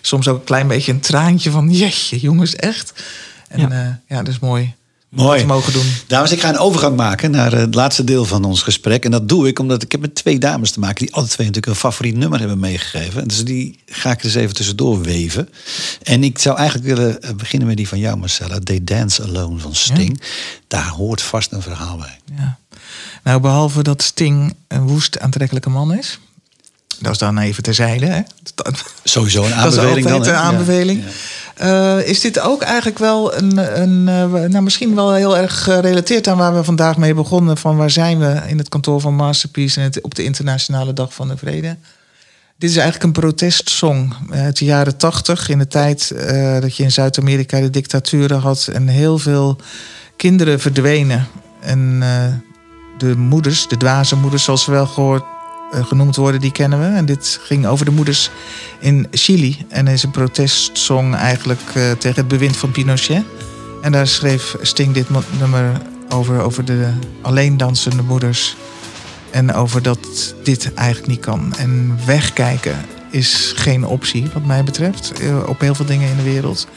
soms 0.02 0.28
ook 0.28 0.38
een 0.38 0.44
klein 0.44 0.68
beetje 0.68 0.92
een 0.92 1.00
traantje 1.00 1.52
van... 1.52 1.70
Jeetje, 1.72 2.20
jongens, 2.20 2.56
echt. 2.56 3.04
En 3.48 3.60
Ja. 3.60 4.00
ja 4.08 4.18
dat 4.18 4.28
is 4.28 4.40
mooi. 4.40 4.74
Mooi. 5.10 5.46
mogen 5.46 5.74
doen. 5.74 5.94
Dames, 6.08 6.32
ik 6.32 6.42
ga 6.42 6.50
een 6.50 6.58
overgang 6.58 6.96
maken 6.96 7.32
naar 7.32 7.54
eh, 7.54 7.60
het 7.60 7.76
laatste 7.76 8.04
deel 8.04 8.26
van 8.26 8.44
ons 8.44 8.62
gesprek. 8.62 9.06
En 9.06 9.12
dat 9.12 9.30
doe 9.30 9.48
ik 9.48 9.60
omdat 9.60 9.84
ik 9.84 9.92
heb 9.92 10.02
met 10.02 10.16
twee 10.16 10.40
dames 10.40 10.72
te 10.72 10.80
maken... 10.80 11.06
die 11.06 11.16
alle 11.16 11.28
twee 11.28 11.48
natuurlijk 11.48 11.74
een 11.74 11.82
favoriet 11.90 12.16
nummer 12.16 12.40
hebben 12.40 12.60
meegegeven. 12.60 13.28
Dus 13.28 13.44
die 13.46 13.80
ga 13.86 14.12
ik 14.12 14.20
er 14.20 14.26
eens 14.26 14.36
even 14.36 14.56
tussendoor 14.56 15.02
weven. 15.02 15.50
En 16.04 16.24
ik 16.24 16.40
zou 16.40 16.58
eigenlijk 16.58 16.88
willen 16.88 17.22
eh, 17.22 17.34
beginnen 17.34 17.68
met 17.68 17.78
die 17.78 17.88
van 17.88 18.00
jou, 18.00 18.18
Marcella. 18.18 18.60
They 18.60 18.84
Dance 18.84 19.24
Alone 19.24 19.60
van 19.60 19.76
Sting. 19.76 20.22
Daar 20.68 20.88
hoort 20.88 21.22
vast 21.22 21.52
een 21.52 21.62
verhaal 21.62 21.98
bij. 21.98 22.20
Ja. 22.38 22.58
Nou, 23.24 23.42
behalve 23.42 23.84
dat 23.84 24.02
Sting 24.02 24.56
een 24.68 24.88
woest 24.88 25.20
aantrekkelijke 25.20 25.70
man 25.70 25.94
is. 25.94 26.20
Dat 27.00 27.12
is 27.12 27.18
dan 27.18 27.38
even 27.38 27.64
terzijde. 27.64 28.06
Hè? 28.06 28.22
Sowieso 29.04 29.44
een 29.44 29.50
Dat 29.62 29.74
is 29.74 29.80
aanbeveling 29.80 30.12
altijd 30.12 30.24
dan. 30.24 30.34
een 30.34 30.40
aanbeveling. 30.40 31.04
Ja. 31.04 31.98
Eh, 31.98 32.08
is 32.08 32.22
dit 32.22 32.40
ook 32.40 32.62
eigenlijk 32.62 33.00
wel 33.00 33.36
een, 33.36 33.82
een 33.82 34.08
eh, 34.08 34.50
nou 34.50 34.62
misschien 34.62 34.96
wel 34.96 35.14
heel 35.14 35.38
erg 35.38 35.64
gerelateerd 35.64 36.28
aan 36.28 36.38
waar 36.38 36.56
we 36.56 36.64
vandaag 36.64 36.98
mee 36.98 37.14
begonnen? 37.14 37.58
Van 37.58 37.78
waar 37.78 37.90
zijn 37.90 38.20
we 38.20 38.42
in 38.48 38.58
het 38.58 38.70
kantoor 38.70 39.02
van 39.02 39.16
Masterpiece 39.16 39.80
en 39.80 39.86
het, 39.86 40.02
op 40.02 40.16
de 40.16 40.24
Internationale 40.24 40.94
Dag 40.94 41.14
van 41.14 41.28
de 41.28 41.38
Vrede? 41.38 41.78
Dit 42.58 42.70
is 42.70 42.76
eigenlijk 42.76 43.06
een 43.06 43.22
protestsong 43.22 44.14
uit 44.32 44.58
de 44.58 44.66
jaren 44.66 44.98
tachtig, 44.98 45.50
in 45.50 45.58
de 45.58 45.68
tijd 45.68 46.12
eh, 46.12 46.60
dat 46.60 46.78
je 46.78 46.84
in 46.84 46.92
Zuid-Amerika 46.92 47.60
de 47.60 47.70
dictaturen 47.70 48.40
had 48.40 48.70
en 48.74 48.88
heel 48.88 49.18
veel 49.18 49.58
kinderen 50.16 50.60
verdwenen. 50.60 51.28
En 51.62 52.04
de 52.98 53.18
moeders, 53.18 53.68
de 53.68 53.78
dwaze 53.78 54.16
moeders 54.16 54.44
zoals 54.44 54.64
ze 54.64 54.72
wel 54.72 54.88
gehoord, 54.88 55.24
eh, 55.24 55.35
genoemd 55.72 56.16
worden, 56.16 56.42
die 56.42 56.52
kennen 56.52 56.80
we. 56.80 56.98
En 56.98 57.06
dit 57.06 57.40
ging 57.42 57.68
over 57.68 57.86
de 57.86 57.92
moeders 57.92 58.30
in 58.80 59.08
Chili. 59.12 59.66
En 59.70 59.88
is 59.88 60.04
een 60.04 60.12
protestsong 60.12 61.16
eigenlijk 61.16 61.62
eh, 61.74 61.92
tegen 61.92 62.20
het 62.20 62.28
bewind 62.28 62.58
van 62.58 62.72
Pinochet. 62.72 63.24
En 63.82 63.92
daar 63.92 64.08
schreef 64.08 64.56
Sting 64.62 64.94
dit 64.94 65.08
nummer 65.40 65.82
over, 66.10 66.42
over 66.42 66.66
de 66.66 66.90
alleen 67.22 67.58
dansende 67.58 68.04
moeders. 68.04 68.56
En 69.32 69.54
over 69.54 69.82
dat 69.82 70.36
dit 70.44 70.74
eigenlijk 70.74 71.08
niet 71.08 71.20
kan. 71.20 71.54
En 71.58 72.00
wegkijken 72.06 72.76
is 73.10 73.54
geen 73.56 73.86
optie, 73.86 74.30
wat 74.34 74.46
mij 74.46 74.64
betreft, 74.64 75.12
eh, 75.12 75.48
op 75.48 75.60
heel 75.60 75.76
veel 75.76 75.86
dingen 75.86 76.10
in 76.10 76.16
de 76.16 76.24
wereld. 76.24 76.68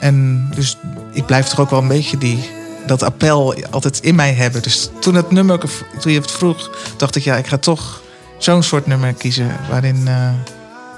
En 0.00 0.46
dus 0.54 0.76
ik 1.12 1.26
blijf 1.26 1.48
toch 1.48 1.60
ook 1.60 1.70
wel 1.70 1.80
een 1.82 1.88
beetje 1.88 2.18
die, 2.18 2.50
dat 2.86 3.02
appel 3.02 3.54
altijd 3.70 4.00
in 4.00 4.14
mij 4.14 4.32
hebben. 4.32 4.62
Dus 4.62 4.90
toen, 5.00 5.14
het 5.14 5.30
nummer, 5.30 5.58
toen 6.00 6.12
je 6.12 6.20
het 6.20 6.30
vroeg, 6.30 6.70
dacht 6.96 7.16
ik, 7.16 7.22
ja, 7.22 7.36
ik 7.36 7.46
ga 7.46 7.58
toch 7.58 8.02
zo'n 8.40 8.62
soort 8.62 8.86
nummer 8.86 9.12
kiezen. 9.12 9.56
Waarin, 9.70 10.08
eh, 10.08 10.30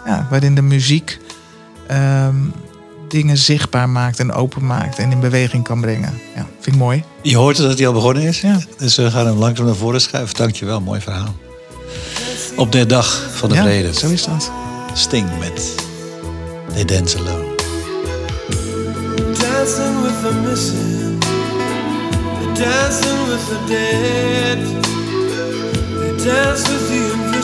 ja, 0.07 0.27
waarin 0.31 0.55
de 0.55 0.63
muziek 0.63 1.19
ehm, 1.87 2.37
dingen 3.09 3.37
zichtbaar 3.37 3.89
maakt 3.89 4.19
en 4.19 4.33
open 4.33 4.67
maakt 4.67 4.99
en 4.99 5.11
in 5.11 5.21
beweging 5.21 5.65
kan 5.65 5.81
brengen. 5.81 6.21
Ja, 6.35 6.47
vind 6.61 6.77
ik 6.77 6.83
mooi. 6.83 7.05
Je 7.23 7.37
hoort 7.37 7.57
dat 7.57 7.79
hij 7.79 7.87
al 7.87 7.93
begonnen 7.93 8.23
is. 8.23 8.41
Ja. 8.41 8.59
Dus 8.79 8.97
we 8.97 9.11
gaan 9.11 9.27
hem 9.27 9.37
langzaam 9.37 9.67
naar 9.67 9.75
voren 9.75 10.01
schuiven. 10.01 10.37
Dankjewel, 10.37 10.81
mooi 10.81 11.01
verhaal. 11.01 11.35
Op 12.57 12.73
de 12.73 12.87
dag 12.87 13.31
van 13.33 13.49
de 13.49 13.55
ja, 13.55 13.63
vrede. 13.63 13.95
zo 13.95 14.09
is 14.09 14.25
dat. 14.25 14.51
Sting 14.95 15.29
met 15.39 15.75
They 16.73 16.85
Dance 16.85 17.19
Alone. 17.19 17.51
Dancing 19.39 20.03
with 20.03 20.21
the 20.23 20.35
missing, 20.49 21.19
dancing 22.55 23.27
with 23.29 23.47
the 23.49 23.59
dead. 23.69 24.59
They 25.99 26.25
dance 26.25 26.69
with 26.69 26.89
the 26.89 27.12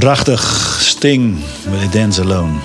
Prachtig. 0.00 0.76
Sting 0.80 1.36
met 1.70 1.92
Dance 1.92 2.20
Alone. 2.20 2.58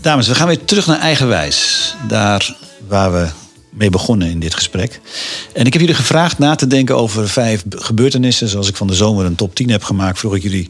Dames, 0.00 0.28
we 0.28 0.34
gaan 0.34 0.46
weer 0.46 0.64
terug 0.64 0.86
naar 0.86 0.98
eigenwijs. 0.98 1.94
Daar 2.08 2.56
waar 2.88 3.12
we 3.12 3.28
mee 3.70 3.90
begonnen 3.90 4.30
in 4.30 4.38
dit 4.38 4.54
gesprek. 4.54 5.00
En 5.52 5.66
ik 5.66 5.72
heb 5.72 5.80
jullie 5.80 5.96
gevraagd 5.96 6.38
na 6.38 6.54
te 6.54 6.66
denken 6.66 6.96
over 6.96 7.28
vijf 7.28 7.64
gebeurtenissen. 7.68 8.48
Zoals 8.48 8.68
ik 8.68 8.76
van 8.76 8.86
de 8.86 8.94
zomer 8.94 9.24
een 9.24 9.34
top 9.34 9.54
10 9.54 9.70
heb 9.70 9.82
gemaakt, 9.82 10.18
vroeg 10.18 10.34
ik 10.34 10.42
jullie... 10.42 10.68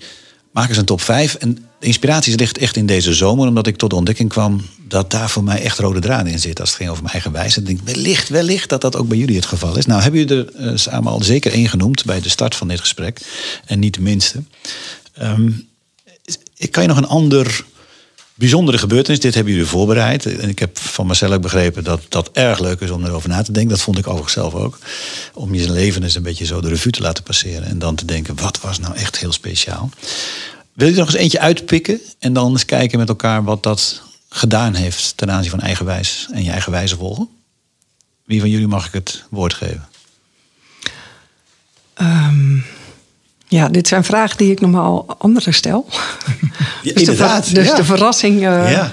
maak 0.53 0.69
eens 0.69 0.79
een 0.79 0.85
top 0.85 1.01
5. 1.01 1.35
En 1.35 1.55
de 1.79 1.87
inspiratie 1.87 2.37
ligt 2.37 2.59
echt 2.59 2.77
in 2.77 2.87
deze 2.87 3.15
zomer... 3.15 3.49
omdat 3.49 3.67
ik 3.67 3.77
tot 3.77 3.91
de 3.91 3.97
ontdekking 3.97 4.29
kwam 4.29 4.61
dat 4.89 5.11
daar 5.11 5.31
voor 5.31 5.45
mij 5.45 5.63
echt 5.63 5.79
rode 5.79 6.01
draden 6.01 6.33
in 6.33 6.39
zitten... 6.39 6.61
als 6.61 6.69
het 6.69 6.79
ging 6.79 6.91
over 6.91 7.03
mijn 7.03 7.15
eigen 7.15 7.33
wijze. 7.33 7.61
Ik 7.61 7.67
denk, 7.67 7.81
wellicht, 7.85 8.29
wellicht 8.29 8.69
dat 8.69 8.81
dat 8.81 8.97
ook 8.97 9.09
bij 9.09 9.19
jullie 9.19 9.37
het 9.37 9.47
geval 9.47 9.79
is. 9.79 9.87
Nou, 9.87 10.03
hebben 10.03 10.21
jullie 10.21 10.45
er 10.45 10.55
eh, 10.55 10.77
samen 10.77 11.13
al 11.13 11.23
zeker 11.23 11.53
één 11.53 11.69
genoemd... 11.69 12.05
bij 12.05 12.21
de 12.21 12.29
start 12.29 12.55
van 12.55 12.69
dit 12.69 12.81
gesprek. 12.81 13.21
En 13.65 13.79
niet 13.79 13.95
de 13.95 14.01
minste. 14.01 14.43
Ehm, 15.15 15.51
ik 16.57 16.71
kan 16.71 16.83
je 16.83 16.89
nog 16.89 16.99
een 16.99 17.07
ander 17.07 17.65
bijzondere 18.35 18.79
gebeurtenis. 18.79 19.21
Dit 19.21 19.35
hebben 19.35 19.53
jullie 19.53 19.69
voorbereid. 19.69 20.27
En 20.27 20.49
ik 20.49 20.59
heb 20.59 20.79
van 20.79 21.07
Marcel 21.07 21.33
ook 21.33 21.41
begrepen 21.41 21.85
dat 21.85 22.03
dat 22.09 22.31
erg 22.33 22.59
leuk 22.59 22.81
is 22.81 22.91
om 22.91 23.05
erover 23.05 23.29
na 23.29 23.43
te 23.43 23.53
denken. 23.53 23.71
Dat 23.71 23.83
vond 23.83 23.99
ik 23.99 24.07
overigens 24.07 24.35
zelf 24.35 24.55
ook. 24.55 24.79
Om 25.35 25.55
je 25.55 25.73
leven 25.73 26.03
eens 26.03 26.15
een 26.15 26.23
beetje 26.23 26.47
zo 26.47 26.61
de 26.61 26.69
revue 26.69 26.93
te 26.93 27.03
laten 27.03 27.25
passeren. 27.25 27.65
En 27.65 27.79
dan 27.79 27.95
te 27.95 28.05
denken, 28.05 28.37
wat 28.37 28.61
was 28.61 28.79
nou 28.79 28.97
echt 28.97 29.19
heel 29.19 29.33
speciaal? 29.33 29.91
Wil 30.73 30.89
je 30.89 30.95
nog 30.95 31.07
eens 31.07 31.17
eentje 31.17 31.41
uitpikken? 31.41 32.01
En 32.19 32.33
dan 32.33 32.51
eens 32.51 32.65
kijken 32.65 32.99
met 32.99 33.09
elkaar 33.09 33.45
wat 33.45 33.63
dat 33.63 34.03
gedaan 34.29 34.75
heeft 34.75 35.17
ten 35.17 35.31
aanzien 35.31 35.51
van 35.51 35.61
eigenwijs 35.61 36.29
en 36.33 36.45
je 36.45 36.51
eigen 36.51 36.73
wijze 36.73 36.97
volgen? 36.97 37.29
Wie 38.25 38.41
van 38.41 38.51
jullie 38.51 38.67
mag 38.67 38.87
ik 38.87 38.93
het 38.93 39.25
woord 39.31 39.55
geven? 39.55 39.89
Ehm, 41.95 42.59
ja, 43.55 43.69
dit 43.69 43.89
zijn 43.89 44.05
vragen 44.05 44.37
die 44.37 44.51
ik 44.51 44.61
normaal 44.61 45.07
anderen 45.19 45.55
stel. 45.55 45.87
Ja, 46.83 46.93
dus 46.93 47.05
de, 47.05 47.11
inderdaad, 47.11 47.55
dus 47.55 47.67
ja. 47.67 47.75
de 47.75 47.85
verrassing 47.85 48.35
eh, 48.47 48.71
Ja. 48.71 48.93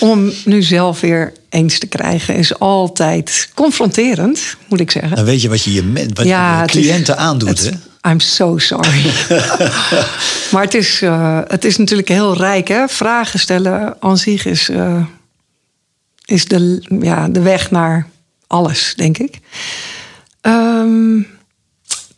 om 0.00 0.08
hem 0.26 0.32
nu 0.44 0.62
zelf 0.62 1.00
weer 1.00 1.32
eens 1.48 1.78
te 1.78 1.86
krijgen 1.86 2.34
is 2.34 2.58
altijd 2.58 3.50
confronterend, 3.54 4.56
moet 4.68 4.80
ik 4.80 4.90
zeggen. 4.90 5.16
Dan 5.16 5.24
weet 5.24 5.42
je 5.42 5.48
wat 5.48 5.62
je 5.64 5.72
je, 5.72 5.82
men- 5.82 6.14
wat 6.14 6.26
Ja, 6.26 6.58
je 6.58 6.64
is- 6.66 6.70
cliënten 6.70 7.16
aandoet. 7.18 7.60
hè? 7.60 8.10
I'm 8.10 8.20
so 8.20 8.58
sorry. 8.58 9.02
maar 10.52 10.62
het 10.62 10.74
is, 10.74 11.02
eh, 11.02 11.38
het 11.48 11.64
is 11.64 11.76
natuurlijk 11.76 12.08
heel 12.08 12.36
rijk. 12.36 12.68
Hè? 12.68 12.88
Vragen 12.88 13.38
stellen 13.38 13.96
aan 14.00 14.18
zich 14.18 14.44
is, 14.46 14.68
eh, 14.68 15.02
is 16.24 16.44
de, 16.44 16.82
ja, 17.00 17.28
de 17.28 17.40
weg 17.40 17.70
naar 17.70 18.06
alles, 18.46 18.92
denk 18.96 19.18
ik. 19.18 19.38
Ehm, 20.40 21.20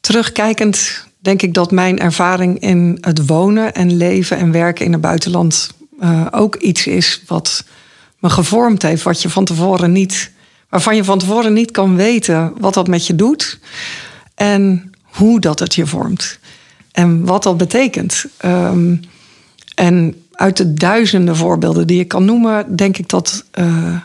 terugkijkend 0.00 1.04
denk 1.20 1.42
ik 1.42 1.54
dat 1.54 1.70
mijn 1.70 1.98
ervaring 1.98 2.60
in 2.60 2.98
het 3.00 3.26
wonen 3.26 3.74
en 3.74 3.96
leven 3.96 4.36
en 4.36 4.52
werken 4.52 4.84
in 4.84 4.92
het 4.92 5.00
buitenland 5.00 5.70
eh, 6.00 6.26
ook 6.30 6.56
iets 6.56 6.86
is 6.86 7.22
wat 7.26 7.64
me 8.18 8.30
gevormd 8.30 8.82
heeft, 8.82 9.02
wat 9.02 9.22
je 9.22 9.30
van 9.30 9.44
tevoren 9.44 9.92
niet, 9.92 10.30
waarvan 10.68 10.96
je 10.96 11.04
van 11.04 11.18
tevoren 11.18 11.52
niet 11.52 11.70
kan 11.70 11.96
weten 11.96 12.52
wat 12.58 12.74
dat 12.74 12.88
met 12.88 13.06
je 13.06 13.14
doet 13.16 13.58
en 14.34 14.90
hoe 15.02 15.40
dat 15.40 15.58
het 15.58 15.74
je 15.74 15.86
vormt 15.86 16.38
en 16.92 17.24
wat 17.24 17.42
dat 17.42 17.56
betekent. 17.56 18.24
Ehm, 18.36 18.96
en 19.74 20.22
uit 20.32 20.56
de 20.56 20.74
duizenden 20.74 21.36
voorbeelden 21.36 21.86
die 21.86 22.00
ik 22.00 22.08
kan 22.08 22.24
noemen, 22.24 22.76
denk 22.76 22.98
ik 22.98 23.08
dat 23.08 23.44
eh, 23.50 23.96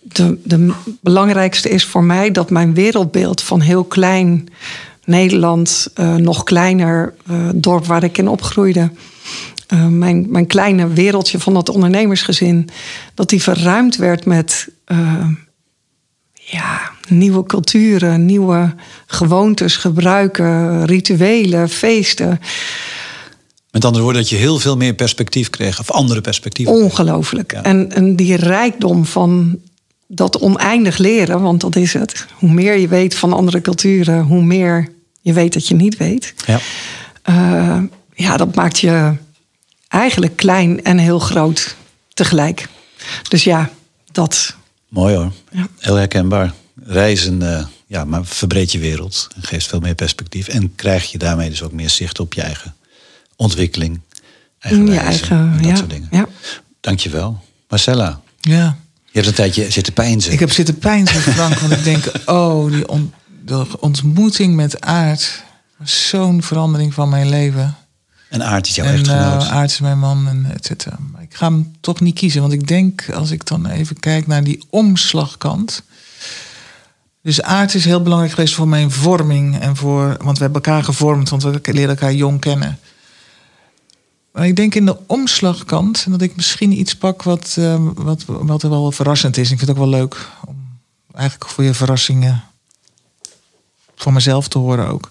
de, 0.00 0.38
de 0.44 0.72
belangrijkste 1.00 1.68
is 1.68 1.84
voor 1.84 2.04
mij 2.04 2.30
dat 2.30 2.50
mijn 2.50 2.74
wereldbeeld 2.74 3.42
van 3.42 3.60
heel 3.60 3.84
klein 3.84 4.48
Nederland, 5.08 5.88
eh, 5.94 6.14
nog 6.14 6.42
kleiner 6.42 7.14
eh, 7.26 7.48
dorp 7.54 7.86
waar 7.86 8.04
ik 8.04 8.18
in 8.18 8.28
opgroeide. 8.28 8.90
eh, 9.66 9.86
mijn, 9.86 10.26
mijn 10.30 10.46
kleine 10.46 10.88
wereldje 10.88 11.38
van 11.38 11.54
dat 11.54 11.68
ondernemersgezin, 11.68 12.68
dat 13.14 13.28
die 13.28 13.42
verruimd 13.42 13.96
werd 13.96 14.24
met 14.24 14.68
ja, 16.32 16.80
nieuwe 17.08 17.44
culturen, 17.44 18.26
nieuwe 18.26 18.74
gewoontes, 19.06 19.76
gebruiken, 19.76 20.84
rituelen, 20.84 21.68
feesten. 21.68 22.40
Met 23.70 23.84
andere 23.84 24.04
woorden, 24.04 24.22
dat 24.22 24.30
je 24.30 24.36
heel 24.36 24.58
veel 24.58 24.76
meer 24.76 24.94
perspectief 24.94 25.50
kreeg. 25.50 25.80
Of 25.80 25.90
andere 25.90 26.20
perspectieven. 26.20 26.74
Ongelooflijk. 26.74 27.52
Ja. 27.52 27.62
En, 27.62 27.92
en 27.92 28.16
die 28.16 28.36
rijkdom 28.36 29.04
van 29.04 29.58
dat 30.06 30.38
oneindig 30.38 30.98
leren, 30.98 31.40
want 31.40 31.60
dat 31.60 31.76
is 31.76 31.92
het. 31.92 32.26
Hoe 32.34 32.52
meer 32.52 32.78
je 32.78 32.88
weet 32.88 33.14
van 33.14 33.32
andere 33.32 33.60
culturen, 33.60 34.22
hoe 34.22 34.42
meer 34.42 34.96
je 35.28 35.34
weet 35.34 35.52
dat 35.52 35.68
je 35.68 35.74
niet 35.74 35.96
weet. 35.96 36.34
Ja. 36.46 36.60
Eh, 37.22 37.82
ja, 38.14 38.36
dat 38.36 38.54
maakt 38.54 38.78
je 38.78 39.12
eigenlijk 39.88 40.36
klein 40.36 40.84
en 40.84 40.98
heel 40.98 41.18
groot 41.18 41.76
tegelijk. 42.14 42.68
Dus 43.28 43.44
ja, 43.44 43.70
dat. 44.12 44.54
Mooi 44.88 45.14
hoor. 45.14 45.32
Ja. 45.52 45.66
Heel 45.78 45.94
herkenbaar. 45.94 46.52
Reizen 46.84 47.54
eh, 47.56 47.64
ja, 47.86 48.04
maar 48.04 48.24
verbreedt 48.24 48.72
je 48.72 48.78
wereld. 48.78 49.28
En 49.36 49.42
geeft 49.42 49.66
veel 49.66 49.80
meer 49.80 49.94
perspectief. 49.94 50.48
En 50.48 50.74
krijg 50.74 51.10
je 51.10 51.18
daarmee 51.18 51.48
dus 51.50 51.62
ook 51.62 51.72
meer 51.72 51.90
zicht 51.90 52.20
op 52.20 52.34
je 52.34 52.42
eigen 52.42 52.74
ontwikkeling. 53.36 54.00
Eigen 54.58 54.84
je 54.86 54.90
wijze 54.90 55.04
eigen. 55.04 55.36
en 55.36 55.56
dat 55.56 55.66
ja, 55.70 55.76
soort 55.76 55.90
dingen. 55.90 56.08
ja. 56.10 56.26
Dankjewel. 56.80 57.40
Marcella, 57.68 58.20
Ja. 58.40 58.76
je 59.04 59.10
hebt 59.12 59.26
een 59.26 59.34
tijdje 59.34 59.70
zitten 59.70 59.92
pijnzen. 59.92 60.32
Ik 60.32 60.38
heb 60.38 60.52
zitten 60.52 60.78
pijnzen, 60.78 61.20
Frank, 61.20 61.54
want 61.58 61.72
ik 61.72 61.84
denk, 61.84 62.04
oh, 62.24 62.72
die 62.72 62.88
on- 62.88 63.12
de 63.48 63.80
ontmoeting 63.80 64.54
met 64.54 64.80
Aard 64.80 65.44
was 65.76 66.08
zo'n 66.08 66.42
verandering 66.42 66.94
van 66.94 67.08
mijn 67.08 67.28
leven. 67.28 67.76
En 68.28 68.42
Aard 68.44 68.66
is 68.66 68.74
jouw 68.74 68.86
en 68.86 68.94
echtgenoot. 68.94 69.42
eh, 69.42 69.52
Aard 69.52 69.70
is 69.70 69.80
mijn 69.80 69.98
man 69.98 70.28
en 70.28 70.46
et 70.54 70.66
cetera. 70.66 70.98
Ik 71.20 71.34
ga 71.34 71.46
hem 71.48 71.76
toch 71.80 72.00
niet 72.00 72.14
kiezen, 72.14 72.40
want 72.40 72.52
ik 72.52 72.66
denk, 72.66 73.10
als 73.14 73.30
ik 73.30 73.46
dan 73.46 73.66
even 73.66 74.00
kijk 74.00 74.26
naar 74.26 74.44
die 74.44 74.64
omslagkant. 74.70 75.82
Dus 77.22 77.42
Aard 77.42 77.74
is 77.74 77.84
heel 77.84 78.02
belangrijk 78.02 78.34
geweest 78.34 78.54
voor 78.54 78.68
mijn 78.68 78.90
vorming 78.90 79.58
en 79.58 79.76
voor, 79.76 80.16
want 80.22 80.38
we 80.38 80.44
hebben 80.44 80.62
elkaar 80.62 80.84
gevormd, 80.84 81.28
want 81.28 81.42
we 81.42 81.60
leren 81.62 81.88
elkaar 81.88 82.14
jong 82.14 82.40
kennen. 82.40 82.78
Maar 84.32 84.46
ik 84.46 84.56
denk 84.56 84.74
in 84.74 84.86
de 84.86 84.96
omslagkant 85.06 86.06
dat 86.08 86.22
ik 86.22 86.36
misschien 86.36 86.78
iets 86.78 86.96
pak 86.96 87.22
wat, 87.22 87.54
eh, 87.58 87.76
wat, 87.94 88.24
wat 88.26 88.62
wel 88.62 88.92
verrassend 88.92 89.36
is. 89.36 89.50
Ik 89.50 89.58
vind 89.58 89.60
het 89.60 89.78
ook 89.78 89.90
wel 89.90 89.98
leuk 90.00 90.28
om 90.44 90.56
eigenlijk 91.14 91.50
voor 91.50 91.64
je 91.64 91.74
verrassingen 91.74 92.42
voor 93.98 94.12
mezelf 94.12 94.48
te 94.48 94.58
horen 94.58 94.88
ook. 94.88 95.10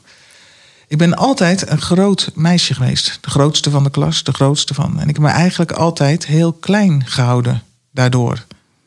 Ik 0.88 0.98
ben 0.98 1.16
altijd 1.16 1.70
een 1.70 1.82
groot 1.82 2.32
meisje 2.34 2.74
geweest. 2.74 3.18
De 3.22 3.30
grootste 3.30 3.70
van 3.70 3.84
de 3.84 3.90
klas, 3.90 4.24
de 4.24 4.32
grootste 4.32 4.74
van. 4.74 5.00
En 5.00 5.10
ik 5.10 5.16
heb 5.16 5.24
me 5.24 5.30
eigenlijk 5.30 5.72
altijd 5.72 6.26
heel 6.26 6.54
klein 6.54 7.04
gehouden 7.06 7.64
daardoor. 7.92 8.46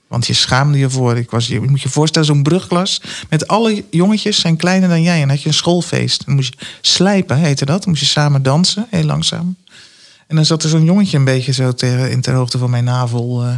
Want 0.08 0.26
je 0.26 0.32
schaamde 0.32 0.78
je 0.78 0.90
voor. 0.90 1.16
Ik 1.16 1.30
was, 1.30 1.46
je 1.46 1.60
moet 1.60 1.80
je 1.82 1.88
voorstellen, 1.88 2.26
zo'n 2.26 2.42
brugklas. 2.42 3.02
Met 3.28 3.48
alle 3.48 3.84
jongetjes 3.90 4.40
zijn 4.40 4.56
kleiner 4.56 4.88
dan 4.88 5.02
jij. 5.02 5.14
En 5.14 5.20
dan 5.20 5.28
had 5.30 5.42
je 5.42 5.48
een 5.48 5.54
schoolfeest. 5.54 6.26
Dan 6.26 6.34
moest 6.34 6.54
je 6.58 6.66
slijpen, 6.80 7.36
heette 7.36 7.64
dat. 7.64 7.80
Dan 7.82 7.88
moest 7.88 8.02
je 8.02 8.08
samen 8.08 8.42
dansen, 8.42 8.86
heel 8.90 9.04
langzaam. 9.04 9.56
En 10.26 10.36
dan 10.36 10.44
zat 10.44 10.62
er 10.62 10.68
zo'n 10.68 10.84
jongetje 10.84 11.16
een 11.16 11.24
beetje 11.24 11.52
zo 11.52 11.72
ter, 11.72 12.10
in 12.10 12.20
ter 12.20 12.34
hoogte 12.34 12.58
van 12.58 12.70
mijn 12.70 12.84
navel. 12.84 13.42
eh. 13.44 13.56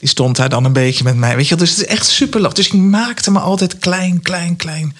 Die 0.00 0.08
stond 0.08 0.36
daar 0.36 0.48
dan 0.48 0.64
een 0.64 0.72
beetje 0.72 1.04
met 1.04 1.16
mij. 1.16 1.36
Weet 1.36 1.48
je, 1.48 1.56
dus 1.56 1.70
het 1.70 1.78
is 1.78 1.86
echt 1.86 2.06
super. 2.06 2.54
Dus 2.54 2.66
ik 2.66 2.72
maakte 2.72 3.30
me 3.30 3.38
altijd 3.38 3.78
klein, 3.78 4.22
klein, 4.22 4.56
klein. 4.56 4.96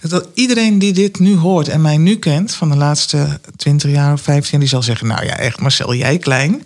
Dat 0.00 0.28
iedereen 0.34 0.78
die 0.78 0.92
dit 0.92 1.18
nu 1.18 1.36
hoort 1.36 1.68
en 1.68 1.80
mij 1.80 1.96
nu 1.96 2.16
kent, 2.16 2.54
van 2.54 2.70
de 2.70 2.76
laatste 2.76 3.40
20 3.56 3.90
jaar 3.90 4.12
of 4.12 4.20
15 4.20 4.50
jaar, 4.50 4.60
die 4.60 4.68
zal 4.68 4.82
zeggen: 4.82 5.06
Nou 5.06 5.24
ja, 5.24 5.36
echt 5.36 5.60
Marcel, 5.60 5.94
jij 5.94 6.18
klein. 6.18 6.62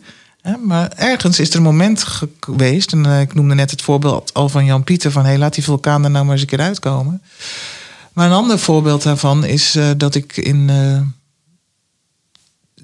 Maar 0.64 0.93
ergens 0.97 1.39
is 1.41 1.51
er 1.51 1.57
een 1.57 1.62
moment 1.62 2.03
ge- 2.05 2.29
geweest, 2.41 2.93
en 2.93 3.07
eh, 3.07 3.21
ik 3.21 3.35
noemde 3.35 3.55
net 3.55 3.71
het 3.71 3.83
voorbeeld 3.83 4.35
al 4.35 4.49
van 4.49 4.64
Jan 4.64 4.85
Pieter: 4.85 5.11
van 5.11 5.25
hey, 5.25 5.39
laat 5.39 5.55
die 5.55 5.64
vulkaan 5.64 6.05
er 6.05 6.11
nou 6.11 6.25
maar 6.25 6.33
eens 6.33 6.43
een 6.43 6.49
keer 6.49 6.61
uitkomen. 6.61 7.23
Maar 8.12 8.27
een 8.27 8.33
ander 8.37 8.59
voorbeeld 8.59 9.03
daarvan 9.03 9.45
is 9.45 9.75
eh, 9.75 9.91
dat 9.97 10.14
ik 10.14 10.37
in. 10.37 10.71
eh, 10.71 11.01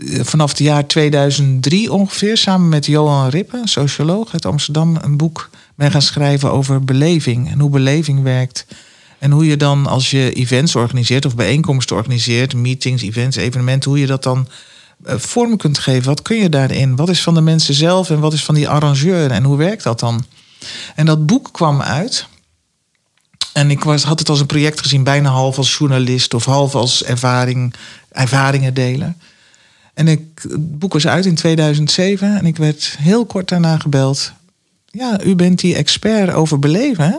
vanaf 0.05 0.51
het 0.51 0.59
jaar 0.59 0.87
2003 0.87 1.93
ongeveer, 1.93 2.37
samen 2.37 2.69
met 2.69 2.87
Johan 2.87 3.29
Rippe, 3.29 3.61
socioloog 3.65 4.33
uit 4.33 4.47
Amsterdam, 4.47 4.97
een 5.03 5.17
boek 5.17 5.51
ben 5.75 5.91
gaan 5.91 6.03
schrijven 6.03 6.53
over 6.53 6.85
beleving 6.85 7.51
en 7.51 7.61
hoe 7.61 7.71
beleving 7.71 8.23
werkt. 8.23 8.67
En 9.19 9.31
hoe 9.31 9.47
je 9.47 9.57
dan, 9.57 9.87
als 9.87 10.11
je 10.11 10.33
events 10.33 10.77
organiseert 10.77 11.27
of 11.27 11.35
bijeenkomsten 11.35 11.97
organiseert, 11.97 12.55
meetings, 12.55 13.03
events, 13.03 13.37
evenementen, 13.37 13.91
hoe 13.91 14.01
je 14.01 14.07
dat 14.07 14.23
dan 14.23 14.49
eh, 15.05 15.15
vorm 15.19 15.57
kunt 15.57 15.79
geven. 15.79 16.05
Wat 16.05 16.23
kun 16.23 16.37
je 16.37 16.49
daarin? 16.49 16.97
Wat 16.97 17.09
is 17.09 17.23
van 17.23 17.35
de 17.35 17.41
mensen 17.41 17.75
zelf 17.75 18.11
en 18.11 18.21
wat 18.21 18.33
is 18.33 18.45
van 18.45 18.55
die 18.55 18.69
arrangeur 18.69 19.31
en 19.31 19.45
hoe 19.45 19.57
werkt 19.57 19.83
dat 19.83 20.01
dan? 20.01 20.25
En 20.95 21.07
dat 21.07 21.27
boek 21.27 21.49
kwam 21.53 21.83
uit. 21.83 22.27
En 23.53 23.71
ik 23.71 23.85
was, 23.85 24.03
had 24.03 24.19
het 24.19 24.29
als 24.29 24.41
een 24.41 24.47
project 24.47 24.81
gezien, 24.81 25.05
bijna 25.05 25.31
half 25.31 25.59
als 25.59 25.77
journalist 25.77 26.35
of 26.35 26.45
half 26.45 26.75
als 26.75 27.05
ervaring, 27.05 27.75
ervaringen 28.11 28.75
delen. 28.75 29.17
En 29.95 30.09
ik, 30.09 30.21
het 30.35 30.79
boek 30.79 30.93
was 30.93 31.07
uit 31.07 31.27
in 31.27 31.35
2007 31.35 32.39
en 32.39 32.47
ik 32.47 32.57
werd 32.57 32.97
heel 32.99 33.27
kort 33.27 33.49
daarna 33.49 33.79
gebeld. 33.79 34.33
Ja, 34.91 35.25
u 35.25 35.35
bent 35.35 35.61
die 35.61 35.75
expert 35.75 36.33
over 36.33 36.59
beleven, 36.59 37.05
hè? 37.05 37.17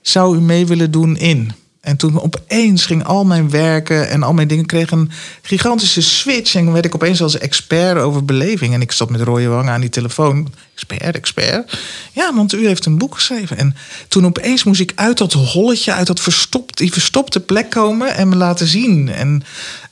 Zou 0.00 0.36
u 0.36 0.40
mee 0.40 0.66
willen 0.66 0.90
doen 0.90 1.16
in? 1.16 1.52
En 1.80 1.96
toen 1.96 2.20
opeens 2.20 2.86
ging 2.86 3.04
al 3.04 3.24
mijn 3.24 3.50
werken 3.50 4.08
en 4.08 4.22
al 4.22 4.32
mijn 4.32 4.48
dingen 4.48 4.66
kregen 4.66 4.98
een 4.98 5.10
gigantische 5.42 6.00
switch. 6.00 6.54
En 6.54 6.72
werd 6.72 6.84
ik 6.84 6.94
opeens 6.94 7.22
als 7.22 7.38
expert 7.38 7.98
over 7.98 8.24
beleving. 8.24 8.74
En 8.74 8.80
ik 8.80 8.92
zat 8.92 9.10
met 9.10 9.20
rode 9.20 9.46
wangen 9.46 9.72
aan 9.72 9.80
die 9.80 9.90
telefoon. 9.90 10.52
Expert, 10.72 11.16
expert. 11.16 11.78
Ja, 12.12 12.34
want 12.34 12.52
u 12.52 12.66
heeft 12.66 12.86
een 12.86 12.98
boek 12.98 13.14
geschreven. 13.14 13.56
En 13.56 13.76
toen 14.08 14.26
opeens 14.26 14.64
moest 14.64 14.80
ik 14.80 14.92
uit 14.94 15.18
dat 15.18 15.32
holletje, 15.32 15.92
uit 15.92 16.06
dat 16.06 16.20
verstopt, 16.20 16.78
die 16.78 16.92
verstopte 16.92 17.40
plek 17.40 17.70
komen 17.70 18.14
en 18.14 18.28
me 18.28 18.36
laten 18.36 18.66
zien. 18.66 19.08
En, 19.08 19.42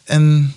en 0.05 0.55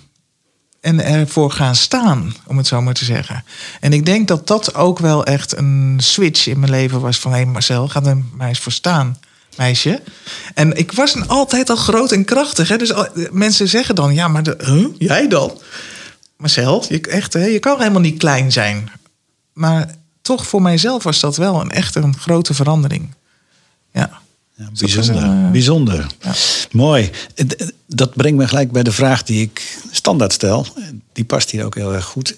en 0.82 1.04
ervoor 1.04 1.50
gaan 1.50 1.74
staan, 1.76 2.34
om 2.46 2.56
het 2.56 2.66
zo 2.66 2.82
maar 2.82 2.94
te 2.94 3.04
zeggen. 3.04 3.44
En 3.80 3.92
ik 3.92 4.06
denk 4.06 4.28
dat 4.28 4.46
dat 4.46 4.74
ook 4.74 4.98
wel 4.98 5.24
echt 5.24 5.56
een 5.56 5.96
switch 5.96 6.46
in 6.46 6.58
mijn 6.58 6.70
leven 6.70 7.00
was 7.00 7.18
van... 7.18 7.30
hé 7.30 7.36
hey 7.36 7.46
Marcel, 7.46 7.88
ga 7.88 8.02
er 8.02 8.22
maar 8.32 8.48
eens 8.48 8.58
voor 8.58 8.72
staan, 8.72 9.18
meisje. 9.56 10.02
En 10.54 10.76
ik 10.76 10.92
was 10.92 11.28
altijd 11.28 11.70
al 11.70 11.76
groot 11.76 12.12
en 12.12 12.24
krachtig. 12.24 12.68
Hè? 12.68 12.76
Dus 12.76 12.92
al- 12.92 13.08
mensen 13.30 13.68
zeggen 13.68 13.94
dan, 13.94 14.14
ja, 14.14 14.28
maar 14.28 14.42
de, 14.42 14.92
jij 14.98 15.28
dan? 15.28 15.60
Marcel, 16.36 16.84
je, 16.88 17.00
echt, 17.00 17.32
hè? 17.32 17.44
je 17.44 17.58
kan 17.58 17.78
helemaal 17.78 18.00
niet 18.00 18.18
klein 18.18 18.52
zijn. 18.52 18.90
Maar 19.52 19.94
toch 20.22 20.46
voor 20.46 20.62
mijzelf 20.62 21.02
was 21.02 21.20
dat 21.20 21.36
wel 21.36 21.60
een, 21.60 21.70
echt 21.70 21.94
een 21.94 22.18
grote 22.18 22.54
verandering. 22.54 23.14
Ja. 23.92 24.20
Ja, 24.62 24.70
bijzonder. 24.80 25.22
eh, 25.22 25.50
bijzonder. 25.50 26.06
ja. 26.22 26.34
Mooi. 26.72 27.10
Eh, 27.34 27.46
Dat 27.86 28.14
brengt 28.14 28.38
me 28.38 28.48
gelijk 28.48 28.72
bij 28.72 28.82
de 28.82 28.92
vraag 28.92 29.22
die 29.22 29.42
ik 29.42 29.78
standaard 29.90 30.32
stel. 30.32 30.66
Die 31.12 31.24
past 31.24 31.50
hier 31.50 31.64
ook 31.64 31.74
heel 31.74 31.94
erg 31.94 32.04
goed. 32.04 32.36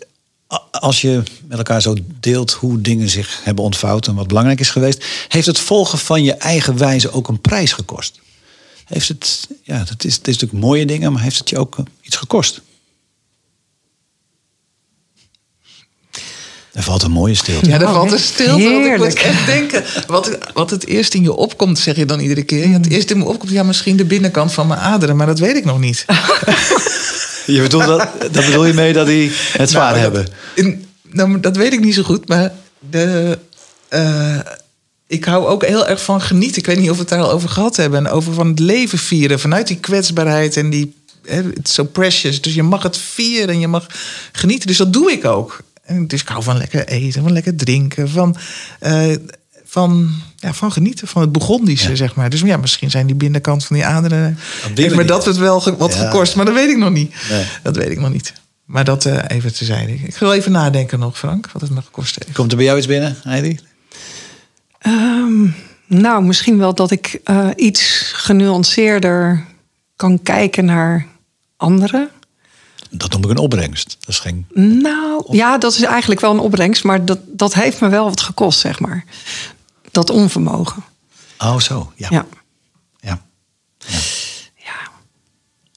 Als 0.70 1.00
je 1.00 1.22
met 1.48 1.58
elkaar 1.58 1.82
zo 1.82 1.94
deelt 2.20 2.52
hoe 2.52 2.80
dingen 2.80 3.08
zich 3.08 3.40
hebben 3.44 3.64
ontvouwd 3.64 4.06
en 4.06 4.14
wat 4.14 4.28
belangrijk 4.28 4.60
is 4.60 4.70
geweest, 4.70 5.04
heeft 5.28 5.46
het 5.46 5.58
volgen 5.58 5.98
van 5.98 6.22
je 6.22 6.32
eigen 6.34 6.76
wijze 6.78 7.10
ook 7.10 7.28
een 7.28 7.40
prijs 7.40 7.72
gekost? 7.72 8.20
Heeft 8.84 9.08
het, 9.08 9.48
ja, 9.62 9.78
dat 9.84 10.04
is, 10.04 10.14
het 10.16 10.28
is 10.28 10.34
natuurlijk 10.38 10.64
mooie 10.64 10.86
dingen, 10.86 11.12
maar 11.12 11.22
heeft 11.22 11.38
het 11.38 11.50
je 11.50 11.58
ook 11.58 11.78
eh, 11.78 11.84
iets 12.00 12.16
gekost? 12.16 12.60
Er 16.74 16.82
valt 16.82 17.02
een 17.02 17.10
mooie 17.10 17.34
stilte. 17.34 17.68
Ja, 17.68 17.78
daar 17.78 17.88
Oh, 17.88 17.94
valt 17.94 18.12
een 18.12 18.18
stilte. 18.18 18.50
Want 18.52 18.62
ik 18.62 18.70
moet 18.70 18.82
heerlijk. 18.86 19.18
echt 19.18 19.46
denken. 19.46 19.84
Wat, 20.06 20.38
wat 20.54 20.70
het 20.70 20.86
eerst 20.86 21.14
in 21.14 21.22
je 21.22 21.32
opkomt, 21.32 21.78
zeg 21.78 21.96
je 21.96 22.04
dan 22.04 22.20
iedere 22.20 22.42
keer. 22.42 22.68
Ja, 22.68 22.72
het 22.76 22.90
eerst 22.90 23.10
in 23.10 23.18
me 23.18 23.24
opkomt, 23.24 23.50
ja, 23.50 23.62
misschien 23.62 23.96
de 23.96 24.04
binnenkant 24.04 24.52
van 24.52 24.66
mijn 24.66 24.80
aderen. 24.80 25.16
Maar 25.16 25.26
dat 25.26 25.38
weet 25.38 25.56
ik 25.56 25.64
nog 25.64 25.78
niet. 25.78 26.04
Je 27.46 27.60
bedoelt 27.62 27.86
dat, 27.86 28.08
dat 28.20 28.44
bedoel 28.46 28.66
je 28.66 28.72
mee 28.72 28.92
dat 28.92 29.06
die 29.06 29.30
het 29.52 29.70
zwaar 29.70 29.90
Nou, 29.90 30.02
hebben? 30.02 30.24
Dat, 30.24 30.64
in, 30.64 30.86
nou, 31.02 31.40
dat 31.40 31.56
weet 31.56 31.72
ik 31.72 31.80
niet 31.80 31.94
zo 31.94 32.02
goed. 32.02 32.28
Maar 32.28 32.52
de, 32.90 33.38
eh, 33.88 34.38
ik 35.06 35.24
hou 35.24 35.46
ook 35.46 35.64
heel 35.66 35.86
erg 35.88 36.02
van 36.02 36.20
genieten. 36.20 36.58
Ik 36.58 36.66
weet 36.66 36.78
niet 36.78 36.90
of 36.90 36.94
we 36.96 37.00
het 37.00 37.10
daar 37.10 37.20
al 37.20 37.30
over 37.30 37.48
gehad 37.48 37.76
hebben. 37.76 38.06
En 38.06 38.12
over 38.12 38.32
van 38.34 38.48
het 38.48 38.58
leven 38.58 38.98
vieren. 38.98 39.40
Vanuit 39.40 39.66
die 39.66 39.76
kwetsbaarheid 39.76 40.56
en 40.56 40.70
die... 40.70 40.94
Het 41.26 41.58
is 41.68 41.74
so 41.74 41.84
precious. 41.84 42.40
Dus 42.40 42.54
je 42.54 42.62
mag 42.62 42.82
het 42.82 42.96
vieren 42.98 43.48
en 43.48 43.60
je 43.60 43.68
mag 43.68 43.86
genieten. 44.32 44.66
Dus 44.66 44.76
dat 44.76 44.92
doe 44.92 45.12
ik 45.12 45.24
ook. 45.24 45.60
En 45.84 46.06
dus 46.06 46.20
ik 46.20 46.28
hou 46.28 46.42
van 46.42 46.56
lekker 46.56 46.86
eten, 46.88 47.22
van 47.22 47.32
lekker 47.32 47.56
drinken, 47.56 48.08
van, 48.10 48.36
eh, 48.80 49.14
van, 49.64 50.10
ja, 50.36 50.52
van 50.52 50.72
genieten, 50.72 51.08
van 51.08 51.22
het 51.22 51.32
Burgondische, 51.32 51.96
zeg 51.96 52.14
maar. 52.14 52.30
Dus 52.30 52.40
ja, 52.40 52.56
misschien 52.56 52.90
zijn 52.90 53.06
die 53.06 53.14
binnenkant 53.16 53.64
van 53.64 53.76
die 53.76 53.84
aderen... 53.86 54.38
Op 54.66 54.74
die 54.76 54.84
Heeft 54.84 54.88
me 54.88 54.94
manier. 54.94 55.06
dat 55.06 55.24
het 55.24 55.36
wel 55.36 55.60
ge- 55.60 55.76
wat 55.76 55.94
Ja. 55.94 56.04
gekost, 56.04 56.36
maar 56.36 56.44
dat 56.44 56.54
weet 56.54 56.70
ik 56.70 56.76
nog 56.78 56.90
niet. 56.90 57.14
Nee. 57.30 57.44
Dat 57.62 57.76
weet 57.76 57.90
ik 57.90 58.00
nog 58.00 58.12
niet. 58.12 58.32
Maar 58.64 58.84
dat 58.84 59.04
eh, 59.06 59.18
even 59.28 59.54
tezijde. 59.54 59.92
Ik 59.92 60.14
ga 60.14 60.24
wel 60.24 60.34
even 60.34 60.52
nadenken 60.52 60.98
nog, 60.98 61.18
Frank, 61.18 61.50
wat 61.52 61.62
het 61.62 61.70
me 61.70 61.82
gekost 61.82 62.16
heeft. 62.24 62.36
Komt 62.36 62.50
er 62.50 62.56
bij 62.56 62.66
jou 62.66 62.78
iets 62.78 62.86
binnen, 62.86 63.16
Heidi? 63.22 63.58
Ehm, 64.78 65.46
nou, 65.86 66.24
misschien 66.24 66.58
wel 66.58 66.74
dat 66.74 66.90
ik 66.90 67.20
eh, 67.24 67.48
iets 67.56 68.10
genuanceerder 68.14 69.44
kan 69.96 70.22
kijken 70.22 70.64
naar 70.64 71.06
anderen. 71.56 72.08
Dat 72.96 73.10
noem 73.12 73.22
ik 73.24 73.30
een 73.30 73.38
opbrengst. 73.38 73.96
Dat 74.00 74.08
is 74.08 74.18
geen... 74.18 74.46
Nou, 74.54 75.24
ja, 75.36 75.58
dat 75.58 75.72
is 75.74 75.82
eigenlijk 75.82 76.20
wel 76.20 76.30
een 76.30 76.38
opbrengst, 76.38 76.84
maar 76.84 77.04
dat, 77.04 77.18
dat 77.26 77.54
heeft 77.54 77.80
me 77.80 77.88
wel 77.88 78.04
wat 78.04 78.20
gekost, 78.20 78.58
zeg 78.60 78.80
maar. 78.80 79.04
Dat 79.90 80.10
onvermogen. 80.10 80.82
Oh, 81.38 81.58
zo. 81.60 81.92
Ja. 81.96 82.08
Ja. 82.10 82.26
ja. 83.00 83.20
ja. 84.56 84.74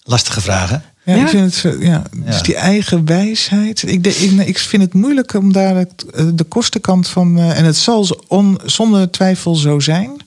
Lastige 0.03 0.41
vragen. 0.41 0.83
Ja, 1.05 1.15
Ja? 1.15 1.21
ik 1.23 1.27
vind 1.27 1.55
het, 1.63 1.73
eh, 1.75 1.81
ja, 1.87 2.03
dus 2.11 2.35
Ja. 2.37 2.41
die 2.41 2.55
eigen 2.55 3.05
wijsheid. 3.05 3.83
Ik, 3.83 4.03
de, 4.03 4.15
ik, 4.15 4.47
ik 4.47 4.57
vind 4.59 4.83
het 4.83 4.93
moeilijk 4.93 5.33
om 5.33 5.53
daar 5.53 5.75
het, 5.75 6.05
eh, 6.13 6.25
de 6.33 6.43
kostenkant 6.43 7.07
van. 7.07 7.37
eh, 7.37 7.57
en 7.57 7.65
het 7.65 7.77
zal 7.77 8.07
on, 8.27 8.59
zonder 8.65 9.11
twijfel 9.11 9.55
zo 9.55 9.79
zijn. 9.79 10.17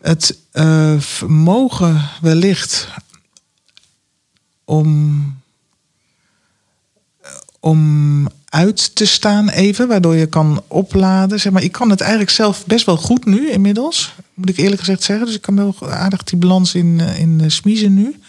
Het 0.00 0.38
eh, 0.52 0.94
vermogen 0.98 2.08
wellicht 2.20 2.88
om. 4.64 5.38
Om 7.60 8.28
uit 8.44 8.94
te 8.94 9.04
staan 9.04 9.48
even, 9.48 9.88
waardoor 9.88 10.14
je 10.14 10.26
kan 10.26 10.62
opladen. 10.66 11.40
Zeg 11.40 11.52
maar, 11.52 11.62
ik 11.62 11.72
kan 11.72 11.90
het 11.90 12.00
eigenlijk 12.00 12.30
zelf 12.30 12.66
best 12.66 12.86
wel 12.86 12.96
goed 12.96 13.24
nu 13.24 13.50
inmiddels, 13.50 14.14
moet 14.34 14.48
ik 14.48 14.56
eerlijk 14.56 14.80
gezegd 14.80 15.02
zeggen. 15.02 15.26
Dus 15.26 15.34
ik 15.34 15.42
kan 15.42 15.56
wel 15.56 15.90
aardig 15.90 16.24
die 16.24 16.38
balans 16.38 16.74
in, 16.74 17.00
eh, 17.00 17.18
in 17.18 17.40
eh, 17.40 17.48
smiezen 17.48 17.94
nu. 17.94 18.20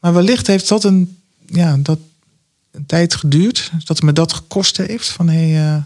Maar 0.00 0.14
wellicht 0.14 0.46
heeft 0.46 0.68
dat 0.68 0.84
een, 0.84 1.16
ja, 1.46 1.76
dat 1.76 1.98
een 2.70 2.86
tijd 2.86 3.14
geduurd. 3.14 3.72
Dat 3.84 4.02
me 4.02 4.12
dat 4.12 4.32
gekost 4.32 4.76
heeft. 4.76 5.08
Van, 5.08 5.28
hey, 5.28 5.68
eh, 5.68 5.82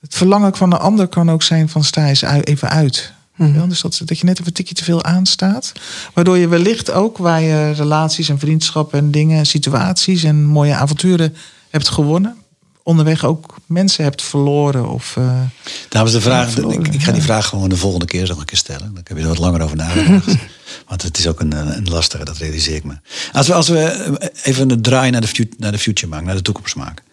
het 0.00 0.14
verlangen 0.14 0.56
van 0.56 0.70
de 0.70 0.78
ander 0.78 1.08
kan 1.08 1.30
ook 1.30 1.42
zijn 1.42 1.68
van 1.68 1.84
sta 1.84 2.08
eens 2.08 2.22
even 2.22 2.68
uit. 2.68 3.12
Ja, 3.36 3.66
dus 3.66 3.80
dat, 3.80 4.00
dat 4.04 4.18
je 4.18 4.24
net 4.24 4.34
even 4.34 4.46
een 4.46 4.52
tikje 4.52 4.74
te 4.74 4.84
veel 4.84 5.04
aanstaat. 5.04 5.72
Waardoor 6.14 6.38
je 6.38 6.48
wellicht 6.48 6.90
ook 6.90 7.18
waar 7.18 7.40
je 7.40 7.70
relaties 7.70 8.28
en 8.28 8.38
vriendschappen 8.38 8.98
en 8.98 9.10
dingen 9.10 9.38
en 9.38 9.46
situaties 9.46 10.22
en 10.24 10.44
mooie 10.44 10.74
avonturen 10.74 11.36
hebt 11.72 11.88
gewonnen. 11.88 12.36
Onderweg 12.82 13.24
ook 13.24 13.56
mensen 13.66 14.04
hebt 14.04 14.22
verloren. 14.22 14.88
Of, 14.88 15.16
eh, 15.16 15.40
Dames, 15.88 16.12
de 16.12 16.20
vraag, 16.20 16.50
verloren, 16.50 16.84
ik, 16.84 16.94
ik 16.94 17.02
ga 17.02 17.10
die 17.10 17.20
ja. 17.20 17.26
vraag 17.26 17.46
gewoon 17.46 17.68
de 17.68 17.76
volgende 17.76 18.06
keer 18.06 18.28
nog 18.28 18.38
een 18.38 18.44
keer 18.44 18.58
stellen. 18.58 18.94
Dan 18.94 19.02
heb 19.04 19.16
je 19.16 19.22
er 19.22 19.28
wat 19.28 19.38
langer 19.38 19.62
over 19.62 19.76
nagedacht. 19.76 20.36
Want 20.88 21.02
het 21.02 21.18
is 21.18 21.26
ook 21.26 21.40
een, 21.40 21.76
een 21.76 21.88
lastige, 21.88 22.24
dat 22.24 22.36
realiseer 22.36 22.74
ik 22.74 22.84
me. 22.84 22.94
Als 23.32 23.46
we, 23.46 23.54
als 23.54 23.68
we 23.68 24.32
even 24.42 24.70
een 24.70 24.82
draai 24.82 25.10
naar 25.10 25.20
de, 25.20 25.26
future, 25.26 25.56
naar 25.58 25.72
de 25.72 25.78
future 25.78 26.10
maken, 26.10 26.26
naar 26.26 26.36
de 26.36 26.42
toekomst 26.42 26.76
maken. 26.76 27.04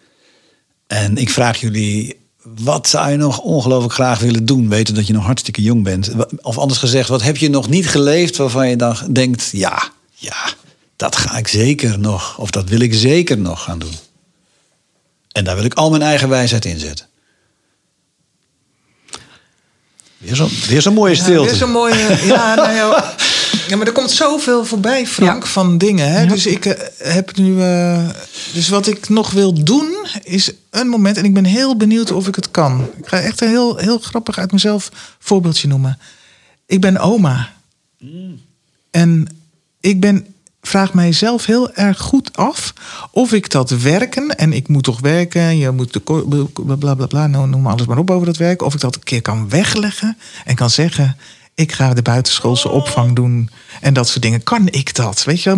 En 0.86 1.16
ik 1.16 1.30
vraag 1.30 1.60
jullie, 1.60 2.16
wat 2.42 2.88
zou 2.88 3.10
je 3.10 3.16
nog 3.16 3.38
ongelooflijk 3.38 3.94
graag 3.94 4.18
willen 4.18 4.44
doen? 4.44 4.68
Weten 4.68 4.94
dat 4.94 5.06
je 5.06 5.12
nog 5.12 5.24
hartstikke 5.24 5.62
jong 5.62 5.84
bent. 5.84 6.10
Of 6.40 6.58
anders 6.58 6.78
gezegd, 6.78 7.08
wat 7.08 7.22
heb 7.22 7.36
je 7.36 7.50
nog 7.50 7.68
niet 7.68 7.88
geleefd 7.88 8.36
waarvan 8.36 8.68
je 8.68 8.76
dan 8.76 8.96
denkt... 9.10 9.48
ja, 9.52 9.90
ja, 10.14 10.54
dat 10.96 11.16
ga 11.16 11.38
ik 11.38 11.48
zeker 11.48 11.98
nog. 11.98 12.38
Of 12.38 12.50
dat 12.50 12.68
wil 12.68 12.80
ik 12.80 12.94
zeker 12.94 13.38
nog 13.38 13.62
gaan 13.62 13.78
doen. 13.78 13.94
En 15.40 15.46
daar 15.46 15.54
wil 15.56 15.64
ik 15.64 15.74
al 15.74 15.90
mijn 15.90 16.02
eigen 16.02 16.28
wijsheid 16.28 16.64
in 16.64 16.78
zetten. 16.78 17.06
Weer 20.18 20.36
zo'n 20.36 20.50
weer 20.68 20.82
zo'n 20.82 20.94
mooie 20.94 21.14
Ja, 21.16 21.22
stilte. 21.22 21.48
weer 21.48 21.58
zo'n 21.58 21.70
mooie. 21.70 22.18
Ja, 22.24 22.54
nou 22.54 22.72
ja, 22.72 23.14
ja, 23.68 23.76
maar 23.76 23.86
er 23.86 23.92
komt 23.92 24.10
zoveel 24.10 24.64
voorbij, 24.64 25.06
Frank, 25.06 25.42
Ja. 25.42 25.48
van 25.48 25.78
dingen. 25.78 26.10
Hè? 26.12 26.26
Dus 26.26 26.46
ik 26.46 26.64
eh, 26.66 27.12
heb 27.14 27.36
nu. 27.36 27.62
eh, 27.62 28.08
dus 28.52 28.68
wat 28.68 28.86
ik 28.86 29.08
nog 29.08 29.30
wil 29.30 29.64
doen, 29.64 29.94
is 30.22 30.50
een 30.70 30.88
moment. 30.88 31.16
En 31.16 31.24
ik 31.24 31.34
ben 31.34 31.44
heel 31.44 31.76
benieuwd 31.76 32.10
of 32.12 32.28
ik 32.28 32.34
het 32.34 32.50
kan. 32.50 32.88
Ik 32.98 33.08
ga 33.08 33.20
echt 33.20 33.40
een 33.40 33.48
heel, 33.48 33.76
heel 33.76 33.98
grappig 33.98 34.38
uit 34.38 34.52
mezelf 34.52 34.90
voorbeeldje 35.18 35.68
noemen. 35.68 35.98
Ik 36.66 36.80
ben 36.80 36.98
oma. 36.98 37.52
En 38.90 39.28
ik 39.80 40.00
ben, 40.00 40.34
vraag 40.62 40.94
mijzelf 40.94 41.46
heel 41.46 41.72
erg 41.72 41.98
goed 41.98 42.36
af 42.36 42.74
of 43.10 43.32
ik 43.32 43.50
dat 43.50 43.70
werken, 43.70 44.36
en 44.36 44.52
ik 44.52 44.68
moet 44.68 44.84
toch 44.84 45.00
werken, 45.00 45.58
je 45.58 45.70
moet 45.70 45.92
de 45.92 46.00
bla 46.78 46.94
bla 46.94 47.06
bla, 47.06 47.26
nou, 47.26 47.48
noem 47.48 47.66
alles 47.66 47.86
maar 47.86 47.98
op 47.98 48.10
over 48.10 48.26
dat 48.26 48.36
werk, 48.36 48.62
of 48.62 48.74
ik 48.74 48.80
dat 48.80 48.94
een 48.94 49.02
keer 49.02 49.22
kan 49.22 49.48
wegleggen 49.48 50.16
en 50.44 50.54
kan 50.54 50.70
zeggen. 50.70 51.16
Ik 51.60 51.72
ga 51.72 51.94
de 51.94 52.02
buitenschoolse 52.02 52.68
opvang 52.68 53.16
doen 53.16 53.50
en 53.80 53.94
dat 53.94 54.08
soort 54.08 54.22
dingen. 54.22 54.42
Kan 54.42 54.68
ik 54.70 54.94
dat? 54.94 55.24
Weet 55.24 55.42
je? 55.42 55.50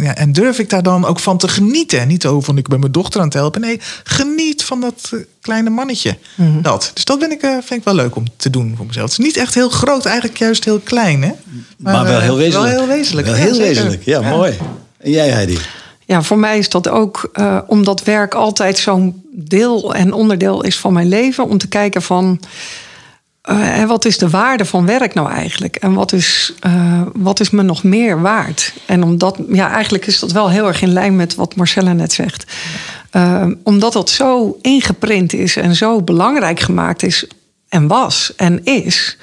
ja, 0.00 0.14
En 0.14 0.32
durf 0.32 0.58
ik 0.58 0.70
daar 0.70 0.82
dan 0.82 1.04
ook 1.04 1.18
van 1.20 1.38
te 1.38 1.48
genieten? 1.48 2.08
Niet 2.08 2.26
over 2.26 2.42
van 2.44 2.58
ik 2.58 2.68
ben 2.68 2.80
mijn 2.80 2.92
dochter 2.92 3.20
aan 3.20 3.26
het 3.26 3.34
helpen. 3.36 3.60
Nee, 3.60 3.80
geniet 4.04 4.64
van 4.64 4.80
dat 4.80 5.10
eh, 5.12 5.18
kleine 5.40 5.70
mannetje. 5.70 6.16
Dat. 6.62 6.90
Dus 6.94 7.04
dat 7.04 7.18
ben 7.18 7.30
ik, 7.30 7.42
eh, 7.42 7.50
vind 7.50 7.70
ik 7.70 7.84
wel 7.84 7.94
leuk 7.94 8.16
om 8.16 8.24
te 8.36 8.50
doen 8.50 8.74
voor 8.76 8.86
mezelf. 8.86 9.10
Het 9.10 9.18
is 9.18 9.24
niet 9.24 9.36
echt 9.36 9.54
heel 9.54 9.68
groot, 9.68 10.04
eigenlijk 10.06 10.38
juist 10.38 10.64
heel 10.64 10.78
klein. 10.78 11.22
Hè? 11.22 11.30
Maar, 11.76 12.04
wel 12.04 12.16
eh, 12.16 12.22
heel 12.22 12.36
wezenlijk. 12.36 12.72
Wel 12.72 12.78
heel 12.78 12.96
wezenlijk. 12.96 13.26
Wel 13.26 13.36
Ja, 13.36 13.42
heel 13.42 13.54
zeker. 13.54 13.68
wezenlijk. 13.68 14.04
Ja, 14.04 14.20
mooi. 14.20 14.58
En 14.98 15.10
jij, 15.10 15.28
Heidi? 15.30 15.58
Ja, 16.06 16.22
voor 16.22 16.38
mij 16.38 16.58
is 16.58 16.68
dat 16.68 16.88
ook 16.88 17.28
eh, 17.32 17.58
omdat 17.66 18.02
werk 18.02 18.34
altijd 18.34 18.78
zo'n 18.78 19.22
deel 19.32 19.94
en 19.94 20.12
onderdeel 20.12 20.62
is 20.64 20.78
van 20.78 20.92
mijn 20.92 21.08
leven. 21.08 21.48
Om 21.48 21.58
te 21.58 21.68
kijken 21.68 22.02
van 22.02 22.40
eh, 23.44 23.84
wat 23.84 24.04
is 24.04 24.18
de 24.18 24.30
waarde 24.30 24.64
van 24.64 24.86
werk 24.86 25.14
nou 25.14 25.30
eigenlijk? 25.30 25.76
En 25.76 25.94
wat 25.94 26.12
is, 26.12 26.54
eh, 26.60 27.02
wat 27.14 27.40
is 27.40 27.50
me 27.50 27.62
nog 27.62 27.82
meer 27.82 28.20
waard? 28.20 28.72
En 28.86 29.02
omdat, 29.02 29.38
ja, 29.48 29.70
eigenlijk 29.70 30.06
is 30.06 30.18
dat 30.18 30.32
wel 30.32 30.50
heel 30.50 30.66
erg 30.66 30.82
in 30.82 30.92
lijn 30.92 31.16
met 31.16 31.34
wat 31.34 31.56
Marcella 31.56 31.92
net 31.92 32.12
zegt. 32.12 32.52
Eh, 33.10 33.46
omdat 33.62 33.92
dat 33.92 34.10
zo 34.10 34.58
ingeprint 34.60 35.32
is 35.32 35.56
en 35.56 35.74
zo 35.74 36.02
belangrijk 36.02 36.60
gemaakt 36.60 37.02
is 37.02 37.26
en 37.68 37.86
was 37.86 38.32
en 38.36 38.64
is. 38.64 39.18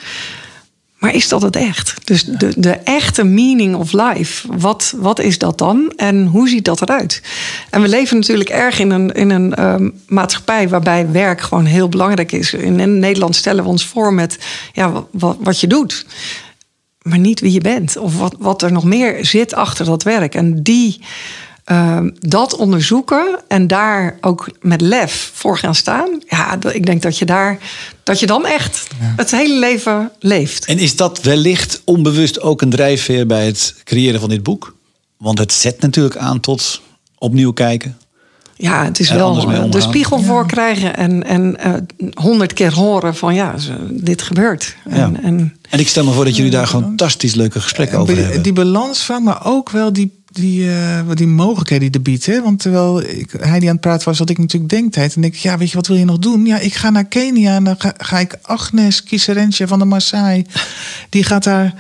Maar 1.02 1.14
is 1.14 1.28
dat 1.28 1.42
het 1.42 1.56
echt? 1.56 1.96
Dus 2.04 2.24
de, 2.24 2.54
de 2.58 2.72
echte 2.72 3.24
meaning 3.24 3.76
of 3.76 3.92
life, 3.92 4.48
wat, 4.58 4.94
wat 4.98 5.20
is 5.20 5.38
dat 5.38 5.58
dan? 5.58 5.94
En 5.96 6.26
hoe 6.26 6.50
ziet 6.50 6.66
dat 6.66 6.82
eruit? 6.82 7.22
En 7.70 7.82
we 7.82 7.88
leven 7.88 8.18
natuurlijk 8.18 8.50
erg 8.50 8.80
in 8.80 8.92
een, 8.92 9.12
in 9.12 9.30
een 9.30 9.56
ehm, 9.56 9.90
maatschappij 10.08 10.70
waarbij 10.70 11.12
werk 11.12 11.42
gewoon 11.42 11.66
heel 11.66 11.90
belangrijk 11.90 12.32
is. 12.32 12.54
In, 12.54 12.80
in 12.80 13.00
Nederland 13.00 13.36
stellen 13.36 13.64
we 13.64 13.70
ons 13.70 13.86
voor 13.86 14.14
met 14.14 14.38
ja, 14.74 15.06
wat, 15.12 15.38
wat 15.40 15.60
je 15.60 15.68
doet. 15.68 16.06
Maar 17.02 17.20
niet 17.20 17.40
wie 17.40 17.54
je 17.54 17.62
bent. 17.62 17.98
Of 17.98 18.18
wat, 18.18 18.36
wat 18.40 18.62
er 18.62 18.72
nog 18.72 18.84
meer 18.84 19.26
zit 19.26 19.54
achter 19.54 19.86
dat 19.86 20.04
werk. 20.04 20.36
En 20.36 20.64
die, 20.64 21.02
ehm, 21.64 22.10
dat 22.20 22.56
onderzoeken 22.56 23.40
en 23.48 23.68
daar 23.68 24.18
ook 24.22 24.50
met 24.62 24.82
lef 24.82 25.32
voor 25.34 25.58
gaan 25.58 25.76
staan. 25.76 26.22
Ja, 26.28 26.58
ik 26.72 26.86
denk 26.86 27.02
dat 27.02 27.18
je 27.18 27.26
daar 27.26 27.58
dat 28.04 28.20
je 28.20 28.26
dan 28.26 28.46
echt 28.46 28.88
het 29.16 29.32
hele 29.32 29.60
leven 29.60 30.12
leeft. 30.20 30.66
En 30.66 30.80
is 30.80 30.96
dat 30.96 31.22
wellicht 31.22 31.82
onbewust 31.86 32.42
ook 32.42 32.62
een 32.62 32.70
drijfveer 32.70 33.28
bij 33.28 33.46
het 33.46 33.76
creëren 33.84 34.20
van 34.20 34.30
dit 34.30 34.44
boek? 34.44 34.76
Want 35.18 35.40
het 35.40 35.54
zet 35.54 35.82
natuurlijk 35.82 36.18
aan 36.18 36.40
tot 36.40 36.82
opnieuw 37.18 37.52
kijken. 37.52 37.98
Ja, 38.62 38.86
het 38.86 39.00
is 39.00 39.10
wel 39.10 39.52
eh, 39.52 39.72
de 39.72 39.82
spiegel 39.82 40.20
voor 40.20 40.48
krijgen 40.48 40.98
en 40.98 41.24
en 41.24 41.58
eh, 41.58 41.74
honderd 42.14 42.54
keer 42.54 42.74
horen 42.74 43.16
van 43.16 43.34
ja, 43.34 43.56
dit 43.90 44.22
gebeurt. 44.22 44.76
Ja. 44.90 44.96
En, 44.96 45.24
en 45.24 45.56
En 45.70 45.80
ik 45.80 45.88
stel 45.88 46.04
me 46.04 46.12
voor 46.12 46.26
dat 46.26 46.36
jullie 46.36 46.52
daar 46.52 46.68
gewoon 46.68 46.84
fantastisch 46.84 47.34
leuke 47.34 47.62
gesprekken 47.62 48.00
over 48.00 48.18
hebben. 48.18 48.42
die 48.42 48.54
balans 48.54 49.00
van, 49.00 49.24
maar 49.24 49.46
ook 49.46 49.70
wel 49.70 49.94
die, 49.94 50.21
die, 50.32 50.72
eh, 50.72 51.00
die 51.14 51.28
mogelijkheden 51.28 51.92
die 51.92 52.02
biedt. 52.02 52.26
Hè? 52.26 52.42
Want 52.42 52.60
terwijl 52.60 53.02
ik, 53.02 53.32
hij 53.40 53.60
die 53.60 53.68
aan 53.68 53.76
het 53.76 53.84
praten 53.84 54.08
was, 54.08 54.18
had 54.18 54.30
ik 54.30 54.38
natuurlijk 54.38 54.72
denktijd. 54.72 55.16
En 55.16 55.22
denk 55.22 55.34
ik, 55.34 55.40
ja, 55.40 55.58
weet 55.58 55.70
je, 55.70 55.76
wat 55.76 55.88
wil 55.88 55.98
je 55.98 56.06
nog 56.06 56.20
doen? 56.20 56.46
Ja, 56.46 56.60
ik 56.60 56.74
ga 56.74 56.90
naar 56.90 57.06
Kenia 57.06 57.56
en 57.56 57.64
dan 57.64 57.76
ga, 57.78 57.94
ga 57.98 58.20
ik 58.20 58.38
Agnes 58.42 59.04
Kiserentje 59.04 59.68
van 59.68 59.80
de 59.80 59.86
Maasai. 59.86 60.46
Die 61.10 61.24
gaat 61.24 61.44
daar 61.44 61.74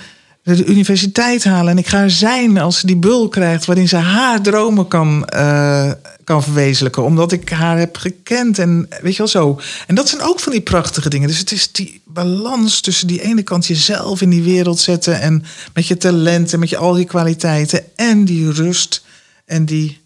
de 0.55 0.65
universiteit 0.65 1.43
halen. 1.43 1.71
En 1.71 1.77
ik 1.77 1.87
ga 1.87 2.01
er 2.01 2.11
zijn 2.11 2.57
als 2.57 2.79
ze 2.79 2.85
die 2.85 2.95
bul 2.95 3.27
krijgt... 3.27 3.65
waarin 3.65 3.87
ze 3.87 3.95
haar 3.95 4.41
dromen 4.41 4.87
kan, 4.87 5.25
eh, 5.25 5.91
kan 6.23 6.43
verwezenlijken. 6.43 7.03
Omdat 7.03 7.31
ik 7.31 7.49
haar 7.49 7.77
heb 7.77 7.97
gekend 7.97 8.59
en 8.59 8.87
weet 9.01 9.11
je 9.11 9.17
wel 9.17 9.27
zo. 9.27 9.59
En 9.87 9.95
dat 9.95 10.09
zijn 10.09 10.21
ook 10.21 10.39
van 10.39 10.51
die 10.51 10.61
prachtige 10.61 11.09
dingen. 11.09 11.27
Dus 11.27 11.37
het 11.37 11.51
is 11.51 11.71
die 11.71 12.01
balans 12.05 12.81
tussen 12.81 13.07
die 13.07 13.21
ene 13.21 13.43
kant 13.43 13.67
jezelf 13.67 14.21
in 14.21 14.29
die 14.29 14.43
wereld 14.43 14.79
zetten... 14.79 15.21
en 15.21 15.43
met 15.73 15.87
je 15.87 15.97
talent 15.97 16.53
en 16.53 16.59
met 16.59 16.69
je 16.69 16.77
al 16.77 16.93
die 16.93 17.05
kwaliteiten... 17.05 17.83
en 17.95 18.25
die 18.25 18.51
rust 18.51 19.03
en 19.45 19.65
die 19.65 20.01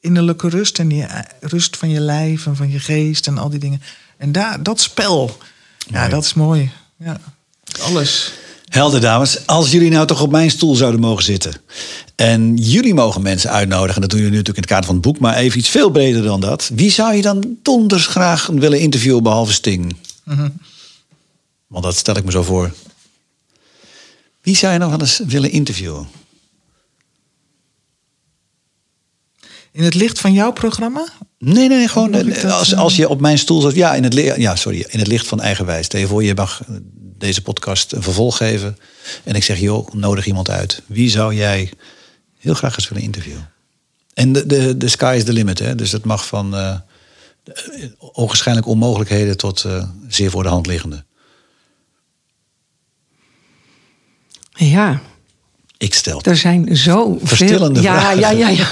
innerlijke 0.00 0.48
rust... 0.48 0.78
en 0.78 0.88
die 0.88 1.04
eh, 1.04 1.20
rust 1.40 1.76
van 1.76 1.90
je 1.90 2.00
lijf 2.00 2.46
en 2.46 2.56
van 2.56 2.70
je 2.70 2.78
geest 2.78 3.26
en 3.26 3.38
al 3.38 3.50
die 3.50 3.58
dingen. 3.58 3.82
En 4.16 4.32
daar, 4.32 4.62
dat 4.62 4.80
spel, 4.80 5.38
ja, 5.86 6.08
dat 6.08 6.24
is 6.24 6.34
mooi. 6.34 6.70
Ja, 6.96 7.20
alles. 7.80 8.32
Helder, 8.72 9.00
dames. 9.00 9.46
Als 9.46 9.70
jullie 9.70 9.90
nou 9.90 10.06
toch 10.06 10.22
op 10.22 10.30
mijn 10.30 10.50
stoel 10.50 10.74
zouden 10.74 11.00
mogen 11.00 11.24
zitten. 11.24 11.52
En 12.14 12.56
jullie 12.56 12.94
mogen 12.94 13.22
mensen 13.22 13.50
uitnodigen. 13.50 14.00
Dat 14.00 14.10
doen 14.10 14.20
jullie 14.20 14.36
natuurlijk 14.36 14.58
in 14.58 14.62
het 14.62 14.72
kader 14.72 14.86
van 14.86 14.94
het 14.94 15.04
boek. 15.04 15.18
Maar 15.18 15.36
even 15.36 15.58
iets 15.58 15.68
veel 15.68 15.90
breder 15.90 16.22
dan 16.22 16.40
dat. 16.40 16.70
Wie 16.74 16.90
zou 16.90 17.14
je 17.14 17.22
dan 17.22 17.58
donders 17.62 18.06
graag 18.06 18.46
willen 18.46 18.80
interviewen 18.80 19.22
behalve 19.22 19.52
Sting? 19.52 19.96
Want 21.66 21.84
dat 21.84 21.96
stel 21.96 22.16
ik 22.16 22.24
me 22.24 22.30
zo 22.30 22.42
voor. 22.42 22.72
Wie 24.42 24.56
zou 24.56 24.72
je 24.72 24.78
nog 24.78 24.90
wel 24.90 25.00
eens 25.00 25.20
willen 25.26 25.50
interviewen? 25.50 26.08
In 29.72 29.84
het 29.84 29.94
licht 29.94 30.20
van 30.20 30.32
jouw 30.32 30.52
programma? 30.52 31.08
Nee, 31.38 31.68
nee, 31.68 31.88
gewoon 31.88 32.14
eh, 32.14 32.42
dat, 32.42 32.52
als, 32.52 32.72
eh? 32.72 32.78
als 32.78 32.96
je 32.96 33.08
op 33.08 33.20
mijn 33.20 33.38
stoel 33.38 33.60
zat. 33.60 33.74
Ja, 33.74 33.94
in 33.94 34.04
het, 34.04 34.14
ja, 34.36 34.56
sorry, 34.56 34.86
in 34.88 34.98
het 34.98 35.08
licht 35.08 35.26
van 35.26 35.40
eigenwijs. 35.40 35.86
Stel 35.86 36.00
je 36.00 36.06
voor, 36.06 36.24
je 36.24 36.34
mag 36.34 36.62
eh, 36.68 36.74
deze 37.18 37.42
podcast 37.42 37.92
een 37.92 38.02
vervolg 38.02 38.36
geven. 38.36 38.78
En 39.24 39.34
ik 39.34 39.44
zeg, 39.44 39.58
joh, 39.58 39.92
nodig 39.92 40.26
iemand 40.26 40.50
uit. 40.50 40.82
Wie 40.86 41.10
zou 41.10 41.34
jij 41.34 41.72
heel 42.38 42.54
graag 42.54 42.76
eens 42.76 42.88
willen 42.88 43.04
interviewen? 43.04 43.50
En 44.14 44.32
de, 44.32 44.46
de, 44.46 44.76
de 44.76 44.88
sky 44.88 45.14
is 45.16 45.24
the 45.24 45.32
limit. 45.32 45.58
Hè? 45.58 45.74
Dus 45.74 45.92
het 45.92 46.04
mag 46.04 46.26
van 46.26 46.56
eh 46.56 46.74
ogenschijnlijk 47.98 48.66
onmogelijkheden 48.66 49.36
tot 49.36 49.64
eh, 49.64 49.88
zeer 50.08 50.30
voor 50.30 50.42
de 50.42 50.48
hand 50.48 50.66
liggende. 50.66 51.04
Ja, 54.50 55.00
Ik 55.82 55.94
stel. 55.94 56.20
er 56.22 56.36
zijn 56.36 56.76
zo 56.76 57.18
Verstillende 57.22 57.80
veel. 57.80 57.90
Ja, 57.92 58.00
vragen. 58.00 58.18
ja, 58.20 58.30
ja, 58.30 58.48
ja. 58.48 58.66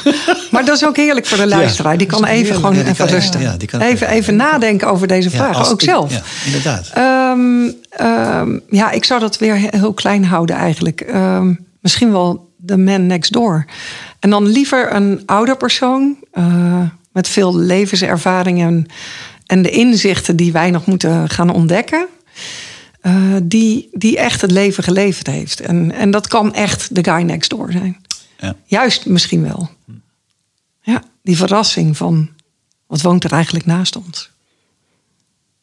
Maar 0.51 0.65
dat 0.65 0.77
is 0.77 0.85
ook 0.87 0.97
heerlijk 0.97 1.27
voor 1.27 1.39
de 1.39 1.47
luisteraar. 1.47 1.99
Die 1.99 2.07
kan 2.07 2.25
even 2.25 2.55
gewoon 2.55 2.75
even 2.75 2.97
kan- 2.97 3.07
rusten. 3.07 3.41
ja, 3.41 3.57
die 3.57 3.69
kan- 3.69 3.81
even, 3.81 4.09
even 4.09 4.37
nadenken 4.37 4.89
over 4.89 5.07
deze 5.07 5.31
vragen, 5.31 5.65
ook 5.67 5.83
ik- 5.83 5.89
zelf. 5.89 6.13
Ja, 6.13 6.23
inderdaad. 6.45 6.91
Ehm, 6.95 7.71
ehm, 7.91 8.59
ja, 8.71 8.91
ik 8.91 9.05
zou 9.05 9.21
dat 9.21 9.39
weer 9.39 9.59
he- 9.59 9.69
heel 9.79 9.93
klein 9.95 10.25
houden 10.25 10.57
eigenlijk. 10.57 11.01
Ehm, 11.01 11.55
misschien 11.81 12.13
wel 12.13 12.49
de 12.57 12.77
man 12.77 13.07
next 13.07 13.33
door. 13.33 13.65
En 14.21 14.31
dan 14.31 14.47
liever 14.47 14.95
een 14.95 15.23
ouder 15.27 15.57
persoon 15.57 16.17
eh, 16.33 16.45
met 17.13 17.29
veel 17.29 17.57
levenservaring 17.57 18.61
en, 18.63 18.87
en 19.47 19.63
de 19.63 19.71
inzichten 19.71 20.37
die 20.37 20.53
wij 20.53 20.71
nog 20.71 20.87
moeten 20.87 21.29
gaan 21.29 21.51
ontdekken. 21.51 22.07
Eh, 23.01 23.37
die, 23.43 23.89
die 23.93 24.19
echt 24.19 24.41
het 24.41 24.51
leven 24.51 24.85
geleefd 24.85 25.27
heeft. 25.27 25.61
En, 25.61 25.93
en 25.93 26.11
dat 26.11 26.27
kan 26.27 26.55
echt 26.55 26.95
de 26.95 27.05
guy 27.05 27.23
next 27.23 27.51
door 27.51 27.73
zijn. 27.73 28.05
Ja. 28.39 28.57
Juist 28.65 29.07
misschien 29.07 29.43
wel. 29.43 29.71
Ja, 30.83 31.03
die 31.23 31.37
verrassing 31.37 31.97
van 31.97 32.31
wat 32.87 33.01
woont 33.03 33.25
er 33.25 33.33
eigenlijk 33.33 33.67
naast 33.67 33.97
ons? 33.97 34.31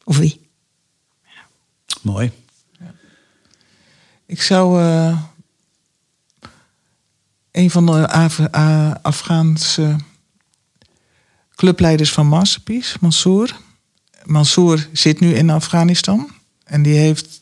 Of 0.04 0.18
wie? 0.18 0.40
Mooi. 2.02 2.32
Ik 4.26 4.42
zou 4.42 4.80
eh, 4.82 5.22
een 7.50 7.70
van 7.70 7.86
de 7.86 8.08
Af- 8.08 8.48
Afghaanse 9.02 9.96
clubleiders 11.54 12.12
van 12.12 12.26
Masterpiece, 12.26 12.96
Mansour. 13.00 13.56
Mansour 14.24 14.88
zit 14.92 15.20
nu 15.20 15.34
in 15.34 15.50
Afghanistan. 15.50 16.30
En 16.68 16.82
die 16.82 16.94
heeft 16.94 17.40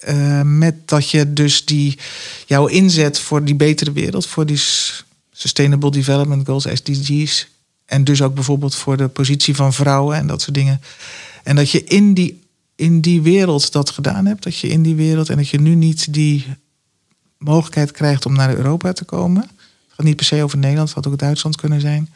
eh, 0.00 0.42
met 0.42 0.88
dat 0.88 1.10
je 1.10 1.32
dus 1.32 1.64
die 1.64 1.98
jouw 2.46 2.66
inzet 2.66 3.18
voor 3.18 3.44
die 3.44 3.54
betere 3.54 3.92
wereld, 3.92 4.26
voor 4.26 4.46
die 4.46 4.60
Sustainable 5.32 5.90
Development 5.90 6.46
Goals, 6.46 6.66
SDG's. 6.72 7.48
En 7.84 8.04
dus 8.04 8.22
ook 8.22 8.34
bijvoorbeeld 8.34 8.74
voor 8.74 8.96
de 8.96 9.08
positie 9.08 9.54
van 9.54 9.72
vrouwen 9.72 10.16
en 10.16 10.26
dat 10.26 10.42
soort 10.42 10.54
dingen. 10.54 10.80
En 11.42 11.56
dat 11.56 11.70
je 11.70 11.84
in 11.84 12.14
die, 12.14 12.40
in 12.74 13.00
die 13.00 13.22
wereld 13.22 13.72
dat 13.72 13.90
gedaan 13.90 14.26
hebt. 14.26 14.42
Dat 14.42 14.58
je 14.58 14.68
in 14.68 14.82
die 14.82 14.94
wereld 14.94 15.28
en 15.28 15.36
dat 15.36 15.48
je 15.48 15.60
nu 15.60 15.74
niet 15.74 16.12
die 16.12 16.46
mogelijkheid 17.38 17.90
krijgt 17.90 18.26
om 18.26 18.32
naar 18.32 18.54
Europa 18.54 18.92
te 18.92 19.04
komen. 19.04 19.42
Het 19.42 19.96
gaat 19.96 20.06
niet 20.06 20.16
per 20.16 20.24
se 20.24 20.42
over 20.42 20.58
Nederland, 20.58 20.88
het 20.88 21.04
had 21.04 21.12
ook 21.12 21.18
Duitsland 21.18 21.56
kunnen 21.56 21.80
zijn. 21.80 22.08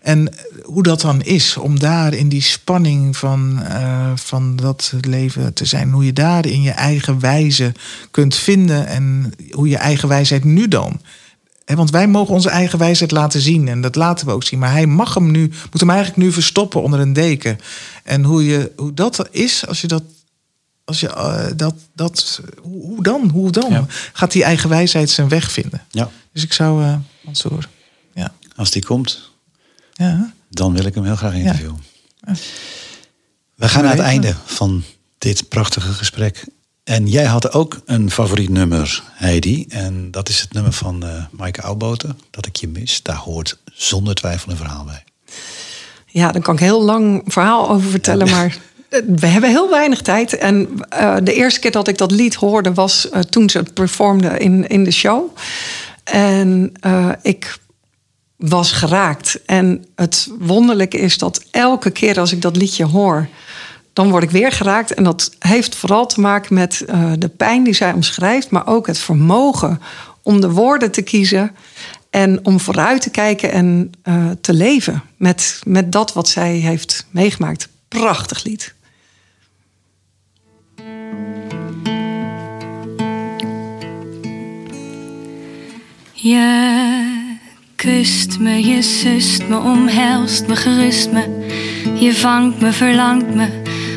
En 0.00 0.34
hoe 0.62 0.82
dat 0.82 1.00
dan 1.00 1.22
is, 1.22 1.56
om 1.56 1.78
daar 1.78 2.12
in 2.14 2.28
die 2.28 2.42
spanning 2.42 3.16
van, 3.16 3.62
eh, 3.62 4.12
van 4.14 4.56
dat 4.56 4.92
leven 5.00 5.52
te 5.54 5.64
zijn. 5.64 5.90
Hoe 5.90 6.04
je 6.04 6.12
daar 6.12 6.46
in 6.46 6.62
je 6.62 6.70
eigen 6.70 7.20
wijze 7.20 7.72
kunt 8.10 8.34
vinden 8.34 8.86
en 8.86 9.32
hoe 9.50 9.68
je 9.68 9.76
eigen 9.76 10.08
wijsheid 10.08 10.44
nu 10.44 10.68
dan. 10.68 11.00
Want 11.64 11.90
wij 11.90 12.08
mogen 12.08 12.34
onze 12.34 12.48
eigen 12.50 12.78
wijsheid 12.78 13.10
laten 13.10 13.40
zien 13.40 13.68
en 13.68 13.80
dat 13.80 13.94
laten 13.96 14.26
we 14.26 14.32
ook 14.32 14.44
zien. 14.44 14.58
Maar 14.58 14.70
hij 14.72 14.86
mag 14.86 15.14
hem 15.14 15.30
nu, 15.30 15.50
moet 15.70 15.80
hem 15.80 15.90
eigenlijk 15.90 16.22
nu 16.22 16.32
verstoppen 16.32 16.82
onder 16.82 17.00
een 17.00 17.12
deken. 17.12 17.58
En 18.04 18.24
hoe, 18.24 18.44
je, 18.46 18.72
hoe 18.76 18.94
dat 18.94 19.28
is, 19.30 19.66
als 19.66 19.80
je 19.80 19.86
dat. 19.86 20.02
Als 20.84 21.00
je, 21.00 21.08
eh, 21.08 21.46
dat, 21.56 21.74
dat, 21.94 22.40
hoe, 22.62 23.02
dan? 23.02 23.28
Hoe 23.32 23.50
dan? 23.50 23.70
Ja. 23.70 23.86
Gaat 24.12 24.32
die 24.32 24.44
eigen 24.44 24.68
wijsheid 24.68 25.10
zijn 25.10 25.28
weg 25.28 25.52
vinden? 25.52 25.82
Ja, 25.90 26.10
Dus 26.32 26.42
ik 26.42 26.52
zou. 26.52 26.84
eh 26.84 26.94
Mansour. 27.24 27.68
Ja. 28.14 28.32
als 28.56 28.70
die 28.70 28.84
komt, 28.84 29.29
ja. 30.04 30.32
dan 30.48 30.72
wil 30.72 30.84
ik 30.84 30.94
hem 30.94 31.04
heel 31.04 31.16
graag 31.16 31.34
interviewen. 31.34 31.82
Ja. 32.26 32.32
We 33.54 33.68
gaan 33.68 33.82
naar 33.82 33.92
het 33.92 34.00
einde 34.00 34.34
van 34.44 34.82
dit 35.18 35.48
prachtige 35.48 35.92
gesprek. 35.92 36.44
En 36.84 37.08
jij 37.08 37.24
had 37.24 37.52
ook 37.52 37.80
een 37.84 38.10
favoriet 38.10 38.48
nummer, 38.48 39.02
Heidi. 39.12 39.66
En 39.68 40.10
dat 40.10 40.28
is 40.28 40.40
het 40.40 40.52
nummer 40.52 40.72
van 40.72 41.02
eh 41.04 41.24
Maaike 41.30 41.62
Oudboten, 41.62 42.18
Dat 42.30 42.46
ik 42.46 42.56
je 42.56 42.68
mis. 42.68 43.02
Daar 43.02 43.16
hoort 43.16 43.58
zonder 43.72 44.14
twijfel 44.14 44.50
een 44.50 44.56
verhaal 44.56 44.84
bij. 44.84 45.04
Ja, 46.06 46.32
daar 46.32 46.42
kan 46.42 46.54
ik 46.54 46.60
heel 46.60 46.82
lang 46.82 47.22
verhaal 47.26 47.70
over 47.70 47.90
vertellen, 47.90 48.30
maar 48.30 48.58
eh, 48.88 49.00
we 49.06 49.26
hebben 49.26 49.50
heel 49.50 49.70
weinig 49.70 50.02
tijd. 50.02 50.38
En 50.38 50.68
eh, 50.88 51.16
de 51.22 51.34
eerste 51.34 51.60
keer 51.60 51.70
dat 51.70 51.88
ik 51.88 51.98
dat 51.98 52.10
lied 52.10 52.34
hoorde 52.34 52.74
was 52.74 53.08
toen 53.30 53.50
ze 53.50 53.58
het 53.58 53.74
performde 53.74 54.38
in, 54.38 54.68
in 54.68 54.84
de 54.84 54.90
show. 54.90 55.36
En 56.04 56.72
eh, 56.80 57.08
ik 57.22 57.58
was 58.40 58.72
geraakt. 58.72 59.40
En 59.46 59.84
het 59.94 60.30
wonderlijke 60.38 60.98
is 60.98 61.18
dat 61.18 61.44
elke 61.50 61.90
keer 61.90 62.20
als 62.20 62.32
ik 62.32 62.42
dat 62.42 62.56
liedje 62.56 62.84
hoor, 62.84 63.28
dan 63.92 64.10
word 64.10 64.22
ik 64.22 64.30
weer 64.30 64.52
geraakt. 64.52 64.94
En 64.94 65.04
dat 65.04 65.30
heeft 65.38 65.74
vooral 65.74 66.06
te 66.06 66.20
maken 66.20 66.54
met 66.54 66.84
eh, 66.86 67.12
de 67.18 67.28
pijn 67.28 67.64
die 67.64 67.74
zij 67.74 67.92
omschrijft, 67.92 68.50
maar 68.50 68.66
ook 68.66 68.86
het 68.86 68.98
vermogen 68.98 69.80
om 70.22 70.40
de 70.40 70.50
woorden 70.50 70.90
te 70.90 71.02
kiezen 71.02 71.56
en 72.10 72.44
om 72.44 72.60
vooruit 72.60 73.02
te 73.02 73.10
kijken 73.10 73.52
en 73.52 73.92
eh, 74.02 74.30
te 74.40 74.52
leven 74.52 75.02
met, 75.16 75.60
met 75.64 75.92
dat 75.92 76.12
wat 76.12 76.28
zij 76.28 76.52
heeft 76.52 77.06
meegemaakt. 77.10 77.68
Prachtig 77.88 78.44
lied. 78.44 78.74
Je 86.12 87.19
kust 87.80 88.38
me, 88.38 88.60
je 88.62 88.82
sust 88.82 89.48
me, 89.48 89.56
omhelst 89.56 90.48
me, 90.48 90.56
gerust 90.56 91.12
me. 91.12 91.24
Je 92.00 92.14
vangt 92.14 92.60
me, 92.60 92.72
verlangt 92.72 93.34
me, 93.34 93.48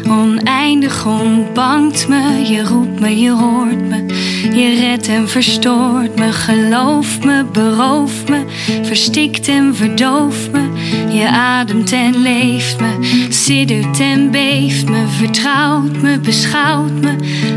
oneindig 0.08 1.06
ontbangt 1.06 2.08
me. 2.08 2.48
Je 2.48 2.64
roept 2.64 3.00
me, 3.00 3.20
je 3.20 3.32
hoort 3.32 3.90
me, 3.90 4.06
je 4.54 4.80
redt 4.80 5.08
en 5.08 5.28
verstoort 5.28 6.16
me. 6.20 6.32
Gelooft 6.32 7.24
me, 7.24 7.46
berooft 7.52 8.30
me, 8.30 8.44
verstikt 8.84 9.48
en 9.48 9.76
verdooft 9.76 10.52
me. 10.52 10.73
Je 11.14 11.30
ademt 11.30 11.92
en 11.92 12.22
leeft 12.22 12.80
me, 12.80 12.98
siddert 13.30 14.00
en 14.00 14.32
beeft 14.32 14.90
me. 14.90 15.06
Vertrouwt 15.08 16.02
me, 16.02 16.20
beschouwt 16.20 17.02
me 17.02 17.16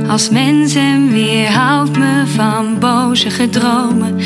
als 0.08 0.30
mens 0.30 0.74
en 0.74 1.10
weerhoudt 1.12 1.98
me 1.98 2.22
van 2.26 2.78
boze 2.78 3.30
gedromen. 3.30 4.16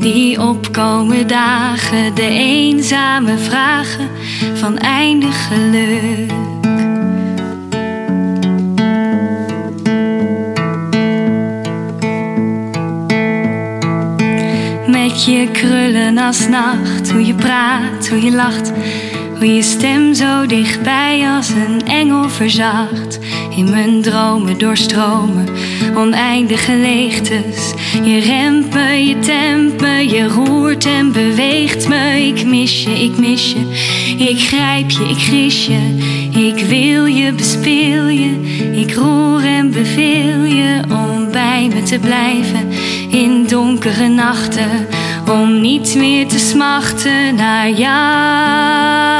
Die 0.00 0.42
opkomen 0.42 1.26
dagen, 1.26 2.14
de 2.14 2.28
eenzame 2.28 3.38
vragen 3.38 4.08
van 4.54 4.78
eindig 4.78 5.48
geluk. 5.48 6.59
Je 15.26 15.48
krullen 15.52 16.18
als 16.18 16.48
nacht, 16.48 17.10
hoe 17.10 17.26
je 17.26 17.34
praat, 17.34 18.08
hoe 18.08 18.22
je 18.22 18.30
lacht. 18.30 18.72
Hoe 19.36 19.54
je 19.54 19.62
stem 19.62 20.14
zo 20.14 20.46
dichtbij 20.46 21.28
als 21.36 21.48
een 21.48 21.86
engel 21.86 22.28
verzacht. 22.28 23.18
In 23.56 23.70
mijn 23.70 24.02
dromen 24.02 24.58
doorstromen, 24.58 25.48
oneindige 25.94 26.72
leegtes. 26.72 27.72
Je 28.04 28.18
remt 28.18 28.74
je 29.06 29.18
tempt 29.18 29.80
je 30.10 30.28
roert 30.28 30.86
en 30.86 31.12
beweegt 31.12 31.88
me. 31.88 32.26
Ik 32.26 32.44
mis 32.46 32.82
je, 32.82 32.90
ik 32.90 33.18
mis 33.18 33.52
je, 33.52 33.60
ik 34.24 34.40
grijp 34.40 34.90
je, 34.90 35.04
ik 35.08 35.18
gris 35.18 35.66
je. 35.66 35.96
Ik 36.38 36.64
wil 36.64 37.04
je, 37.04 37.32
bespeel 37.32 38.08
je, 38.08 38.40
ik 38.72 38.94
roer 38.94 39.44
en 39.44 39.70
beveel 39.70 40.44
je 40.44 40.80
om 40.90 41.30
bij 41.32 41.70
me 41.74 41.82
te 41.82 41.98
blijven 41.98 42.68
in 43.10 43.46
donkere 43.48 44.08
nachten. 44.08 44.86
Om 45.30 45.60
niet 45.60 45.94
meer 45.94 46.26
te 46.26 46.38
smachten 46.38 47.34
naar 47.34 47.70
jou. 47.70 49.10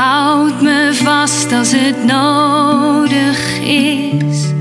Houd 0.00 0.62
me 0.62 0.90
vast 0.94 1.52
als 1.52 1.72
het 1.72 2.04
nodig 2.04 3.60
is. 3.60 4.52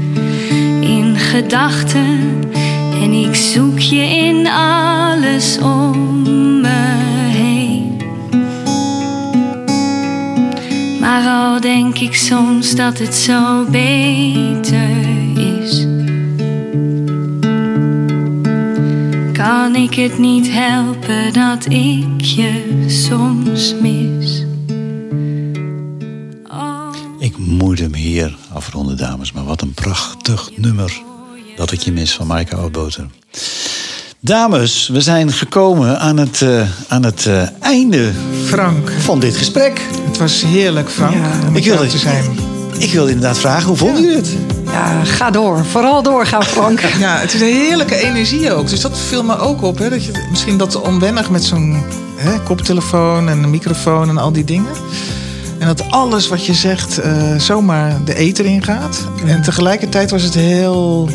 In 0.82 1.16
gedachten 1.16 2.44
en 3.02 3.12
ik 3.12 3.36
zoek 3.36 3.80
je 3.80 4.02
in 4.02 4.48
alles 4.48 5.58
om 5.60 6.22
me 6.62 6.98
heen. 7.28 8.02
Maar 11.00 11.28
al 11.28 11.62
denk 11.62 12.00
ik 12.00 12.16
soms 12.16 12.76
dat 12.76 13.00
het 13.00 13.16
zo 13.16 13.66
beter 13.70 15.08
is. 15.36 15.88
Kan 19.34 19.76
ik 19.76 19.94
het 19.94 20.18
niet 20.18 20.52
helpen 20.52 21.34
dat 21.34 21.66
ik 21.66 22.22
je 22.22 22.84
soms 22.88 23.76
mis? 23.82 24.19
Moet 27.50 27.80
hem 27.80 27.94
hier 27.94 28.36
afronden, 28.54 28.98
dames. 28.98 29.32
Maar 29.32 29.46
wat 29.46 29.62
een 29.62 29.74
prachtig 29.74 30.50
nummer. 30.56 31.02
Dat 31.56 31.72
ik 31.72 31.80
je 31.82 31.92
mis 31.92 32.14
van 32.14 32.28
Maaike 32.28 32.56
Oudboter. 32.56 33.06
Dames, 34.20 34.88
we 34.88 35.02
zijn 35.02 35.32
gekomen 35.32 36.00
aan 36.00 36.18
het, 36.18 36.42
eh, 36.42 36.62
aan 36.88 37.04
het 37.04 37.26
eh, 37.26 37.42
einde 37.60 38.12
Frank, 38.46 38.92
van 39.00 39.20
dit 39.20 39.38
gesprek. 39.38 39.82
het 40.06 40.18
was 40.18 40.42
heerlijk, 40.42 40.90
Frank, 40.90 41.14
Ja. 41.14 41.48
om 41.48 41.56
Ik 41.56 41.64
wilde, 41.66 41.88
te 41.88 41.98
zijn. 41.98 42.26
ik 42.78 42.92
wilde 42.92 43.12
inderdaad 43.12 43.38
vragen, 43.38 43.68
hoe 43.68 43.78
vonden 43.78 44.02
jullie 44.02 44.18
het? 44.18 44.30
Ja, 44.66 45.04
ga 45.04 45.32
door. 45.32 45.66
Vooral 45.66 46.04
doorgaan, 46.04 46.44
Frank. 46.44 46.80
Ja, 47.00 47.18
het 47.18 47.34
is 47.34 47.42
een 47.42 47.48
heerlijke 47.48 47.96
energie 47.96 48.54
ook. 48.54 48.70
Dus 48.70 48.82
dat 48.82 48.98
viel 48.98 49.24
me 49.24 49.38
ook 49.38 49.62
op. 49.62 49.78
Hè? 49.78 49.90
Dat 49.90 50.06
je, 50.06 50.28
misschien 50.30 50.58
dat 50.58 50.82
onwennig 50.82 51.30
met 51.30 51.44
zo'n 51.44 51.84
hè, 52.16 52.40
koptelefoon 52.40 53.30
en 53.30 53.44
een 53.44 53.50
microfoon 53.50 54.10
en 54.10 54.18
al 54.18 54.32
die 54.32 54.44
dingen. 54.44 54.72
En 55.60 55.68
dat 55.68 55.92
alles 55.92 56.28
wat 56.28 56.46
je 56.46 56.54
zegt 56.54 56.98
eh, 56.98 57.36
zomaar 57.38 58.04
de 58.06 58.16
eter 58.16 58.46
ingaat. 58.46 59.08
En 59.26 59.42
tegelijkertijd 59.42 60.12
was 60.12 60.24
het 60.24 60.34
heel 60.34 61.10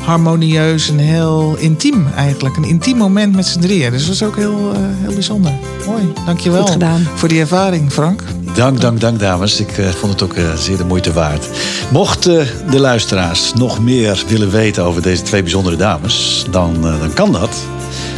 harmonieus 0.00 0.88
en 0.88 0.98
heel 0.98 1.56
intiem 1.58 2.06
eigenlijk. 2.16 2.56
Een 2.56 2.64
intiem 2.64 2.96
moment 2.96 3.34
met 3.34 3.46
z'n 3.46 3.60
drieën. 3.60 3.90
Dus 3.90 4.00
dat 4.06 4.18
was 4.18 4.28
ook 4.28 4.36
heel, 4.36 4.72
eh, 4.72 4.78
heel 5.02 5.12
bijzonder. 5.12 5.52
Mooi, 5.86 6.12
dankjewel 6.26 6.60
Goed 6.60 6.70
gedaan. 6.70 7.08
voor 7.14 7.28
die 7.28 7.40
ervaring, 7.40 7.92
Frank. 7.92 8.22
Dank, 8.54 8.80
dank, 8.80 9.00
dank 9.00 9.18
dames. 9.20 9.60
Ik 9.60 9.78
eh, 9.78 9.88
vond 9.88 10.12
het 10.12 10.22
ook 10.22 10.34
eh, 10.34 10.54
zeer 10.54 10.76
de 10.76 10.84
moeite 10.84 11.12
waard. 11.12 11.46
Mochten 11.90 12.46
de 12.70 12.80
luisteraars 12.80 13.52
nog 13.54 13.80
meer 13.82 14.24
willen 14.28 14.50
weten 14.50 14.84
over 14.84 15.02
deze 15.02 15.22
twee 15.22 15.42
bijzondere 15.42 15.76
dames, 15.76 16.44
dan, 16.50 16.76
eh, 16.86 17.00
dan 17.00 17.12
kan 17.14 17.32
dat. 17.32 17.50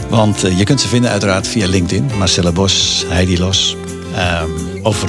Want 0.08 0.44
eh, 0.44 0.58
je 0.58 0.64
kunt 0.64 0.80
ze 0.80 0.88
vinden 0.88 1.10
uiteraard 1.10 1.46
via 1.48 1.66
LinkedIn. 1.66 2.10
Marcella 2.18 2.52
Bos, 2.52 3.04
Heidi 3.08 3.38
Los. 3.38 3.76
Ehm 4.18 4.68
over, 4.88 5.08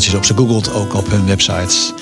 ze 0.00 0.16
op 0.16 0.24
ze 0.24 0.34
googelt, 0.34 0.72
ook 0.72 0.94
op 0.94 1.10
hun 1.10 1.26
websites. 1.26 1.92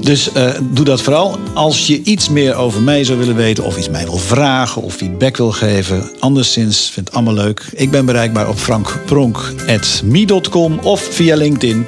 Dus 0.00 0.32
eh, 0.32 0.50
doe 0.60 0.84
dat 0.84 1.02
vooral. 1.02 1.38
Als 1.54 1.86
je 1.86 2.02
iets 2.02 2.28
meer 2.28 2.54
over 2.54 2.82
mij 2.82 3.04
zou 3.04 3.18
willen 3.18 3.36
weten... 3.36 3.64
of 3.64 3.76
iets 3.76 3.88
mij 3.88 4.04
wil 4.04 4.16
vragen 4.16 4.82
of 4.82 4.94
feedback 4.94 5.36
wil 5.36 5.52
geven... 5.52 6.10
anderszins, 6.18 6.90
vind 6.90 7.06
het 7.06 7.14
allemaal 7.14 7.34
leuk. 7.34 7.64
Ik 7.72 7.90
ben 7.90 8.06
bereikbaar 8.06 8.48
op 8.48 8.58
frankpronk.me.com 8.58 10.78
of 10.78 11.00
via 11.00 11.36
LinkedIn. 11.36 11.86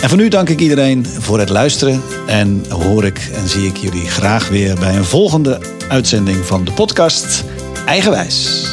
En 0.00 0.08
voor 0.08 0.18
nu 0.18 0.28
dank 0.28 0.48
ik 0.48 0.60
iedereen 0.60 1.06
voor 1.06 1.38
het 1.38 1.48
luisteren. 1.48 2.02
En 2.26 2.64
hoor 2.68 3.04
ik 3.04 3.30
en 3.34 3.48
zie 3.48 3.66
ik 3.66 3.76
jullie 3.76 4.08
graag 4.08 4.48
weer... 4.48 4.78
bij 4.78 4.96
een 4.96 5.04
volgende 5.04 5.60
uitzending 5.88 6.44
van 6.44 6.64
de 6.64 6.72
podcast 6.72 7.44
Eigenwijs. 7.86 8.64